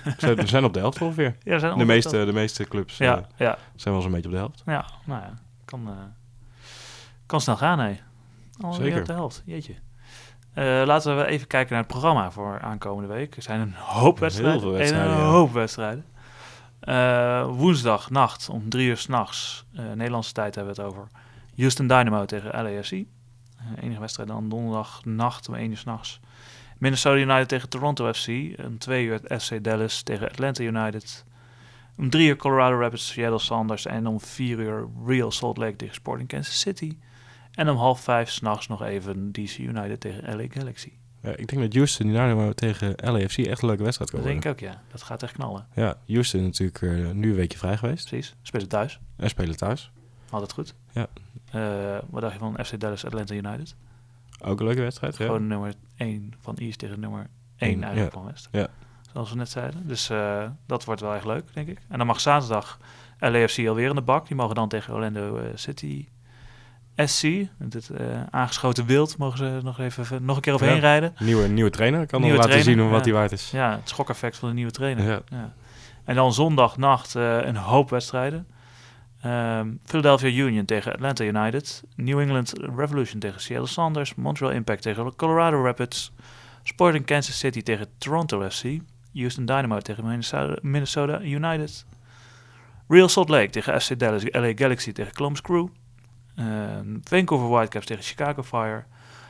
we, 0.04 0.14
zijn, 0.18 0.36
we 0.36 0.48
zijn 0.48 0.64
op 0.64 0.74
de 0.74 0.80
helft 0.80 1.02
ongeveer. 1.02 1.36
Ja, 1.44 1.60
zijn 1.60 1.78
De 1.78 1.86
meeste, 1.86 2.26
de 2.26 2.34
meeste 2.34 2.64
clubs 2.68 3.00
eh, 3.00 3.08
Ja, 3.08 3.28
ja, 3.38 3.58
zijn 3.76 3.94
wel 3.94 3.96
eens 3.96 4.06
een 4.06 4.12
beetje 4.12 4.28
op 4.28 4.34
de 4.34 4.40
helft. 4.40 4.62
ja, 4.66 4.86
nou 5.06 5.22
ja. 5.22 5.34
Kan, 5.66 5.88
eh, 5.88 5.94
kan 7.26 7.42
snel 7.42 7.58
gaan, 7.58 7.80
hè. 7.80 7.96
Alweer 8.62 8.82
Zeker. 8.82 9.00
op 9.00 9.06
de 9.06 9.14
helft, 9.14 9.42
jeetje. 9.46 9.74
Eh, 10.54 10.82
laten 10.86 11.18
we 11.18 11.26
even 11.26 11.48
kijken 11.48 11.70
naar 11.74 11.84
het 11.84 11.92
programma 11.92 12.32
voor 12.32 12.60
aankomende 12.62 13.14
week. 13.14 13.36
Er 13.36 13.42
zijn 13.42 13.60
een 13.60 13.74
hoop 13.74 14.14
Heel 14.14 14.22
wedstrijden. 14.24 14.62
veel 14.62 14.72
wedstrijden, 14.72 15.12
Een 15.12 15.18
ja. 15.18 15.24
hoop 15.26 15.52
wedstrijden. 15.54 16.06
Eh, 16.82 17.48
woensdag 17.48 18.10
nacht 18.10 18.50
om 18.50 18.70
drie 18.70 18.88
uur 18.88 18.98
s'nachts, 18.98 19.66
uh, 19.74 19.92
Nederlandse 19.92 20.34
tijd 20.34 20.56
hebben 20.56 20.76
we 20.76 20.82
het 20.82 20.92
over. 20.92 21.08
Houston 21.56 21.88
Dynamo 21.88 22.26
tegen 22.26 22.64
LAFC. 22.64 22.92
Uh, 22.92 23.06
enige 23.82 24.00
wedstrijd 24.00 24.30
dan 24.30 24.50
donderdag 24.50 25.06
nacht 25.06 25.48
om 25.48 25.56
één 25.56 25.70
uur 25.70 25.78
s'nachts. 25.78 26.20
Minnesota 26.78 27.18
United 27.18 27.48
tegen 27.48 27.70
Toronto 27.70 28.14
FC. 28.14 28.28
Om 28.66 28.78
twee 28.78 29.06
uur 29.06 29.40
FC 29.40 29.64
Dallas 29.64 30.02
tegen 30.02 30.30
Atlanta 30.30 30.64
United. 30.64 31.26
Om 31.98 32.10
drie 32.10 32.28
uur 32.28 32.36
Colorado 32.36 32.80
Rapids, 32.80 33.08
Seattle 33.08 33.40
Sounders. 33.40 33.86
En 33.86 34.08
om 34.08 34.22
vier 34.22 34.60
uur 34.60 34.88
Real 35.06 35.32
Salt 35.32 35.58
Lake 35.58 35.76
tegen 35.76 35.96
Sporting 35.96 36.28
Kansas 36.28 36.60
City. 36.60 36.98
En 37.52 37.70
om 37.70 37.78
half 37.78 38.02
vijf 38.02 38.30
s'nachts 38.30 38.68
nog 38.68 38.84
even 38.84 39.32
DC 39.32 39.58
United 39.58 40.00
tegen 40.00 40.38
LA 40.38 40.46
Galaxy. 40.50 40.92
Ja, 41.22 41.30
ik 41.30 41.48
denk 41.48 41.62
dat 41.62 41.74
Houston 41.74 42.08
Dynamo 42.08 42.54
tegen 42.54 42.94
LAFC 42.96 43.38
echt 43.38 43.62
een 43.62 43.68
leuke 43.68 43.84
wedstrijd 43.84 44.12
kan 44.12 44.20
Dat 44.20 44.30
denk 44.30 44.46
ik 44.46 44.52
ook, 44.52 44.60
ja. 44.60 44.82
Dat 44.92 45.02
gaat 45.02 45.24
echt 45.24 45.34
knallen. 45.34 45.68
Ja, 45.76 45.98
Houston 46.08 46.44
natuurlijk 46.44 46.82
eh, 46.82 47.10
nu 47.12 47.30
een 47.30 47.36
weekje 47.36 47.58
vrij 47.58 47.78
geweest. 47.78 48.08
Precies. 48.08 48.36
Spelen 48.42 48.68
thuis. 48.68 49.00
En 49.16 49.30
spelen 49.30 49.58
thuis. 49.58 49.92
Altijd 50.30 50.52
goed. 50.54 50.74
Ja. 50.92 51.08
Eh, 51.52 52.00
wat 52.10 52.22
dacht 52.22 52.34
je 52.34 52.40
van 52.40 52.66
FC 52.66 52.80
Dallas 52.80 53.06
Atlanta 53.06 53.34
United? 53.34 53.76
Ook 54.44 54.60
een 54.60 54.66
leuke 54.66 54.82
wedstrijd. 54.82 55.18
Ja. 55.18 55.26
Gewoon 55.26 55.48
nummer 55.48 55.74
1 55.96 56.34
van 56.40 56.56
East 56.56 56.80
tegen 56.80 57.00
nummer 57.00 57.28
1 57.58 57.72
Eén, 57.72 57.84
eigenlijk 57.84 58.14
ja. 58.14 58.20
van 58.22 58.30
West. 58.32 58.48
Ja. 58.52 58.68
zoals 59.12 59.30
we 59.30 59.36
net 59.36 59.50
zeiden. 59.50 59.88
Dus 59.88 60.10
eh, 60.10 60.50
dat 60.66 60.86
wordt 60.86 61.02
wel 61.02 61.14
echt 61.14 61.26
leuk, 61.26 61.54
denk 61.54 61.68
ik. 61.68 61.80
En 61.88 61.98
dan 61.98 62.08
mag 62.08 62.20
zaterdag 62.20 62.80
LAFC 63.20 63.68
alweer 63.68 63.90
in 63.90 63.96
de 63.96 64.02
bak. 64.02 64.28
Die 64.28 64.36
mogen 64.36 64.56
dan 64.56 64.70
tegen 64.70 64.94
Orlando 64.94 65.42
City 65.56 66.08
SC, 67.08 67.22
dit 67.58 67.90
eh, 67.90 68.06
aangeschoten 68.30 68.86
wild, 68.86 69.18
mogen 69.18 69.38
ze 69.38 69.60
nog 69.64 69.80
even 69.80 70.26
nog 70.26 70.36
een 70.36 70.42
keer 70.42 70.54
overheen 70.54 70.76
Ja. 70.76 70.82
rijden. 70.82 71.14
Nieuwe, 71.20 71.48
nieuwe 71.48 71.70
trainer. 71.70 72.06
Kan 72.06 72.22
Nieuwe 72.22 72.38
nog 72.38 72.46
laten 72.46 72.62
trainer, 72.62 72.84
zien 72.84 72.92
wat 72.92 73.06
ja. 73.06 73.12
hij 73.12 73.20
waard 73.20 73.32
is. 73.32 73.52
Ja, 73.52 73.72
het 73.72 73.90
schokeffect 73.90 74.38
van 74.38 74.50
de 74.50 74.56
nieuwe 74.56 74.72
trainer. 74.72 75.22
Ja. 75.30 75.54
En 76.06 76.16
dan 76.16 76.34
zondagnacht 76.34 77.16
eh, 77.16 77.38
een 77.46 77.56
hoop 77.56 77.90
wedstrijden. 77.90 78.48
Ehm, 79.22 79.68
Philadelphia 79.86 80.30
Union 80.30 80.66
tegen 80.66 80.94
Atlanta 80.94 81.24
United. 81.24 81.84
New 81.96 82.20
England 82.20 82.54
Revolution 82.76 83.20
tegen 83.20 83.42
Seattle 83.42 83.68
Sounders. 83.68 84.16
Montreal 84.16 84.52
Impact 84.52 84.82
tegen 84.82 85.16
Colorado 85.16 85.64
Rapids. 85.64 86.12
Sporting 86.64 87.06
Kansas 87.06 87.40
City 87.40 87.62
tegen 87.62 87.88
Toronto 87.98 88.50
FC. 88.50 88.64
Houston 89.14 89.46
Dynamo 89.46 89.80
tegen 89.80 90.06
Minnesota, 90.06 90.58
Minnesota 90.62 91.22
United. 91.22 91.86
Real 92.88 93.10
Salt 93.10 93.30
Lake 93.30 93.50
tegen 93.50 93.82
FC 93.82 94.00
Dallas. 94.00 94.24
LA 94.26 94.52
Galaxy 94.56 94.92
tegen 94.92 95.14
Columbus 95.14 95.42
Crew. 95.42 95.68
Ehm, 96.36 96.98
Vancouver 97.04 97.50
Whitecaps 97.50 97.86
tegen 97.86 98.04
Chicago 98.04 98.44
Fire. 98.44 98.84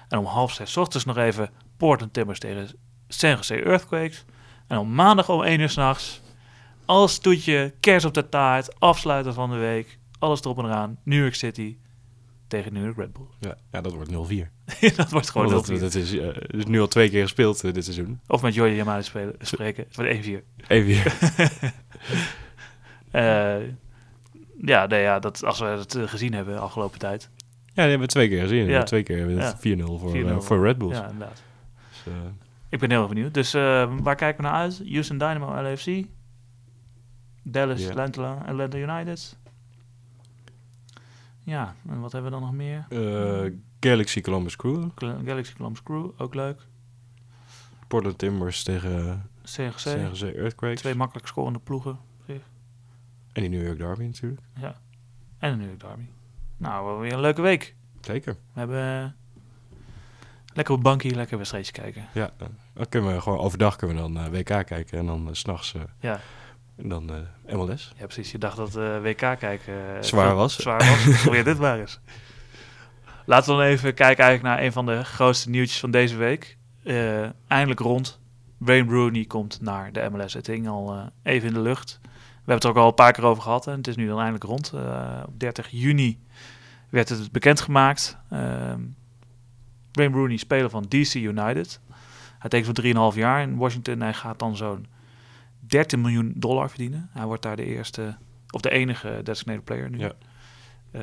En 0.08 0.18
om 0.18 0.26
half 0.26 0.54
zes 0.54 0.78
ochtends 0.78 1.06
nog 1.06 1.18
even 1.18 1.50
Portland 1.78 2.14
Timbers 2.14 2.40
tegen 2.40 2.70
San 3.08 3.30
Jose 3.30 3.64
Earthquakes. 3.64 4.26
En 4.68 4.78
op 4.78 4.88
maandag 4.88 5.30
om 5.30 5.44
1 5.44 5.60
uur 5.60 5.70
s'nachts, 5.70 6.22
als 6.86 7.20
toetje, 7.20 7.74
kers 7.80 8.06
op 8.06 8.14
de 8.14 8.30
taart, 8.30 8.80
afsluiten 8.80 9.34
van 9.34 9.50
de 9.50 9.56
week, 9.56 10.00
alles 10.20 10.42
erop 10.42 10.58
en 10.58 10.66
eraan, 10.66 10.98
New 11.04 11.20
York 11.20 11.36
City 11.36 11.78
tegen 12.48 12.74
New 12.74 12.84
York 12.84 12.98
Red 12.98 13.14
Bull. 13.14 13.28
Ja, 13.40 13.58
ja, 13.72 13.82
dat 13.82 13.94
wordt 13.94 14.10
0-4. 14.12 14.14
dat 14.96 15.12
wordt 15.12 15.30
gewoon 15.30 15.52
Want 15.52 15.68
heel 15.68 15.80
dat, 15.80 15.92
dat 15.92 16.02
is, 16.02 16.12
het 16.12 16.54
is 16.54 16.66
nu 16.66 16.82
al 16.82 16.88
twee 16.88 17.10
keer 17.10 17.22
gespeeld 17.22 17.64
eh, 17.64 17.74
dit 17.74 17.84
seizoen. 17.84 18.20
Of 18.28 18.42
met 18.42 18.54
Jordi 18.54 18.76
Yamada 18.76 19.02
spelen, 19.02 19.36
spreken, 19.40 19.86
het 19.88 19.96
wordt 19.96 20.26
1-4. 20.26 20.68
Even 20.68 20.92
hier. 20.92 21.14
Ja, 24.66 24.86
nee, 24.86 25.02
ja 25.02 25.20
dat, 25.20 25.44
als 25.44 25.60
we 25.60 25.66
het 25.66 25.96
eh, 25.96 26.04
gezien 26.08 26.34
hebben 26.34 26.54
de 26.54 26.60
afgelopen 26.60 27.00
tijd. 27.00 27.30
Ja, 27.66 27.72
die 27.74 27.84
hebben 27.84 28.00
we 28.00 28.08
twee 28.08 28.30
keer 28.30 28.42
gezien. 28.42 28.66
Ja. 28.66 28.84
Twee 28.84 29.04
keer 29.04 29.18
hebben 29.18 29.36
we 29.36 29.44
het 29.44 29.56
4-0 29.58 29.84
voor, 30.00 30.12
4-0. 30.12 30.28
eh, 30.28 30.40
voor 30.40 30.64
Red 30.66 30.78
Bulls. 30.78 30.94
Ja, 30.98 31.10
inderdaad. 31.10 31.44
Dus, 31.90 32.14
eh, 32.14 32.20
Ik 32.70 32.80
ben 32.80 32.90
heel 32.92 33.00
erg 33.00 33.10
benieuwd. 33.10 33.34
Dus 33.34 33.52
waar 34.02 34.16
kijken 34.16 34.36
we 34.44 34.50
naar 34.50 34.60
uit? 34.60 34.82
Houston 34.90 35.18
Dynamo, 35.18 35.62
LAFC. 35.62 36.06
Dallas, 37.44 37.82
Ja. 37.82 37.90
Atlanta, 37.90 38.44
Atlanta 38.48 38.78
United. 38.78 39.38
Ja, 41.44 41.76
en 41.90 42.00
wat 42.00 42.12
hebben 42.12 42.32
we 42.32 42.38
dan 42.40 42.46
nog 42.48 42.56
meer? 42.56 42.86
Galaxy 43.80 44.22
Columbus 44.22 44.56
Crew. 44.56 44.90
Cl- 44.96 45.06
Galaxy 45.26 45.54
Columbus 45.54 45.84
Crew, 45.84 46.10
ook 46.18 46.36
leuk. 46.36 46.60
Portland 47.88 48.18
Timbers 48.18 48.64
tegen 48.64 49.30
CGC, 49.44 49.86
Jose 50.08 50.32
Earthquakes. 50.36 50.80
twee 50.80 50.96
makkelijk 50.96 51.28
scorende 51.28 51.60
ploegen. 51.60 52.00
En 53.34 53.42
die 53.42 53.50
New 53.50 53.66
York 53.66 53.78
Derby 53.78 54.04
natuurlijk. 54.04 54.42
En 55.40 55.52
een 55.52 55.58
New 55.58 55.68
York 55.68 55.80
Derby. 55.80 56.04
Nou, 56.58 56.86
wel 56.86 57.00
weer 57.00 57.14
een 57.14 57.20
leuke 57.20 57.42
week. 57.42 57.76
Zeker. 58.02 58.34
We 58.54 58.60
hebben 58.60 59.04
eh, 59.04 59.06
lekker 60.54 60.74
op 60.74 60.84
bankje, 60.84 61.16
lekker 61.16 61.38
wedstrijdje 61.38 61.72
kijken. 61.72 62.08
Ja, 62.14 62.32
dan 62.40 62.86
kunnen 62.90 63.14
we 63.14 63.22
gewoon 63.22 63.40
overdag 63.40 63.76
kunnen 63.76 63.96
we 63.96 64.02
dan 64.02 64.18
eh, 64.18 64.32
WK 64.32 64.66
kijken 64.66 65.00
en 65.00 65.06
dan 65.06 65.30
s 65.32 65.40
s'nachts 65.40 65.74
eh 65.74 65.82
Ja. 66.00 66.20
dan 66.76 67.10
eh, 67.46 67.56
MLS. 67.56 67.94
Ja, 67.98 68.06
precies. 68.06 68.32
Je 68.32 68.38
dacht 68.38 68.58
dat 68.58 68.74
WK 69.02 69.18
kijken 69.40 70.06
Zwaar 70.06 70.36
was. 70.36 70.56
Zwaar 70.56 70.78
was. 70.78 71.22
Probeer 71.22 71.44
dit 71.44 71.60
maar 71.60 71.80
eens. 71.80 72.00
Laten 73.26 73.52
we 73.56 73.62
dan 73.62 73.70
even 73.70 73.94
kijken 73.94 74.24
eigenlijk 74.24 74.56
naar 74.56 74.66
een 74.66 74.72
van 74.72 74.86
de 74.86 75.04
grootste 75.04 75.50
nieuwtjes 75.50 75.80
van 75.80 75.92
deze 75.92 76.16
week. 76.16 76.58
Eindelijk 77.48 77.80
rond. 77.80 78.20
Wayne 78.58 78.92
Rooney 78.92 79.26
komt 79.26 79.62
naar 79.62 79.92
de 79.92 80.10
MLS. 80.12 80.34
Het 80.34 80.48
hing 80.48 80.68
al 80.68 81.12
even 81.24 81.48
in 81.48 81.54
de 81.54 81.60
lucht. 81.60 82.00
We 82.44 82.52
hebben 82.52 82.56
het 82.56 82.64
er 82.64 82.70
ook 82.70 82.78
al 82.78 82.88
een 82.88 83.06
paar 83.06 83.12
keer 83.12 83.24
over 83.24 83.44
gehad. 83.44 83.68
En 83.68 83.78
het 83.78 83.88
is 83.88 83.96
nu 83.96 84.08
dan 84.08 84.18
eindelijk 84.18 84.44
rond. 84.44 84.72
Eh, 84.74 85.24
op 85.26 85.40
30 85.40 85.68
juni 85.70 86.20
werd 86.90 87.10
het 87.10 87.32
bekendgemaakt. 87.32 88.18
Ehm 88.30 88.82
Wayne 89.92 90.16
Rooney, 90.16 90.38
speler 90.38 90.70
van 90.70 90.86
DC 90.88 91.14
United. 91.14 91.80
Hij 92.40 92.50
tekent 92.50 92.66
voor 92.66 93.12
3,5 93.14 93.18
jaar 93.18 93.42
in 93.42 93.58
Washington. 93.58 94.02
Hij 94.02 94.14
gaat 94.14 94.40
dan 94.40 94.56
zo'n 94.56 94.86
13 95.60 96.02
miljoen 96.02 96.34
dollar 96.36 96.70
verdienen. 96.70 97.10
Hij 97.12 97.26
wordt 97.26 97.44
daar 97.44 97.56
de 97.56 97.66
eerste, 97.66 98.18
of 98.50 98.62
de 98.62 98.70
enige 98.70 99.20
designated 99.24 99.64
player 99.64 99.90
nu. 99.90 100.00
Ja. 100.00 100.12
Eh, 100.92 101.02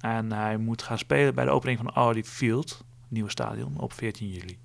en 0.00 0.32
hij 0.32 0.56
moet 0.56 0.82
gaan 0.82 0.98
spelen 0.98 1.34
bij 1.34 1.44
de 1.44 1.50
opening 1.50 1.78
van 1.78 1.90
Audi 1.90 2.24
Field, 2.24 2.84
nieuwe 3.08 3.30
stadion, 3.30 3.78
op 3.78 3.92
14 3.92 4.28
juli. 4.28 4.58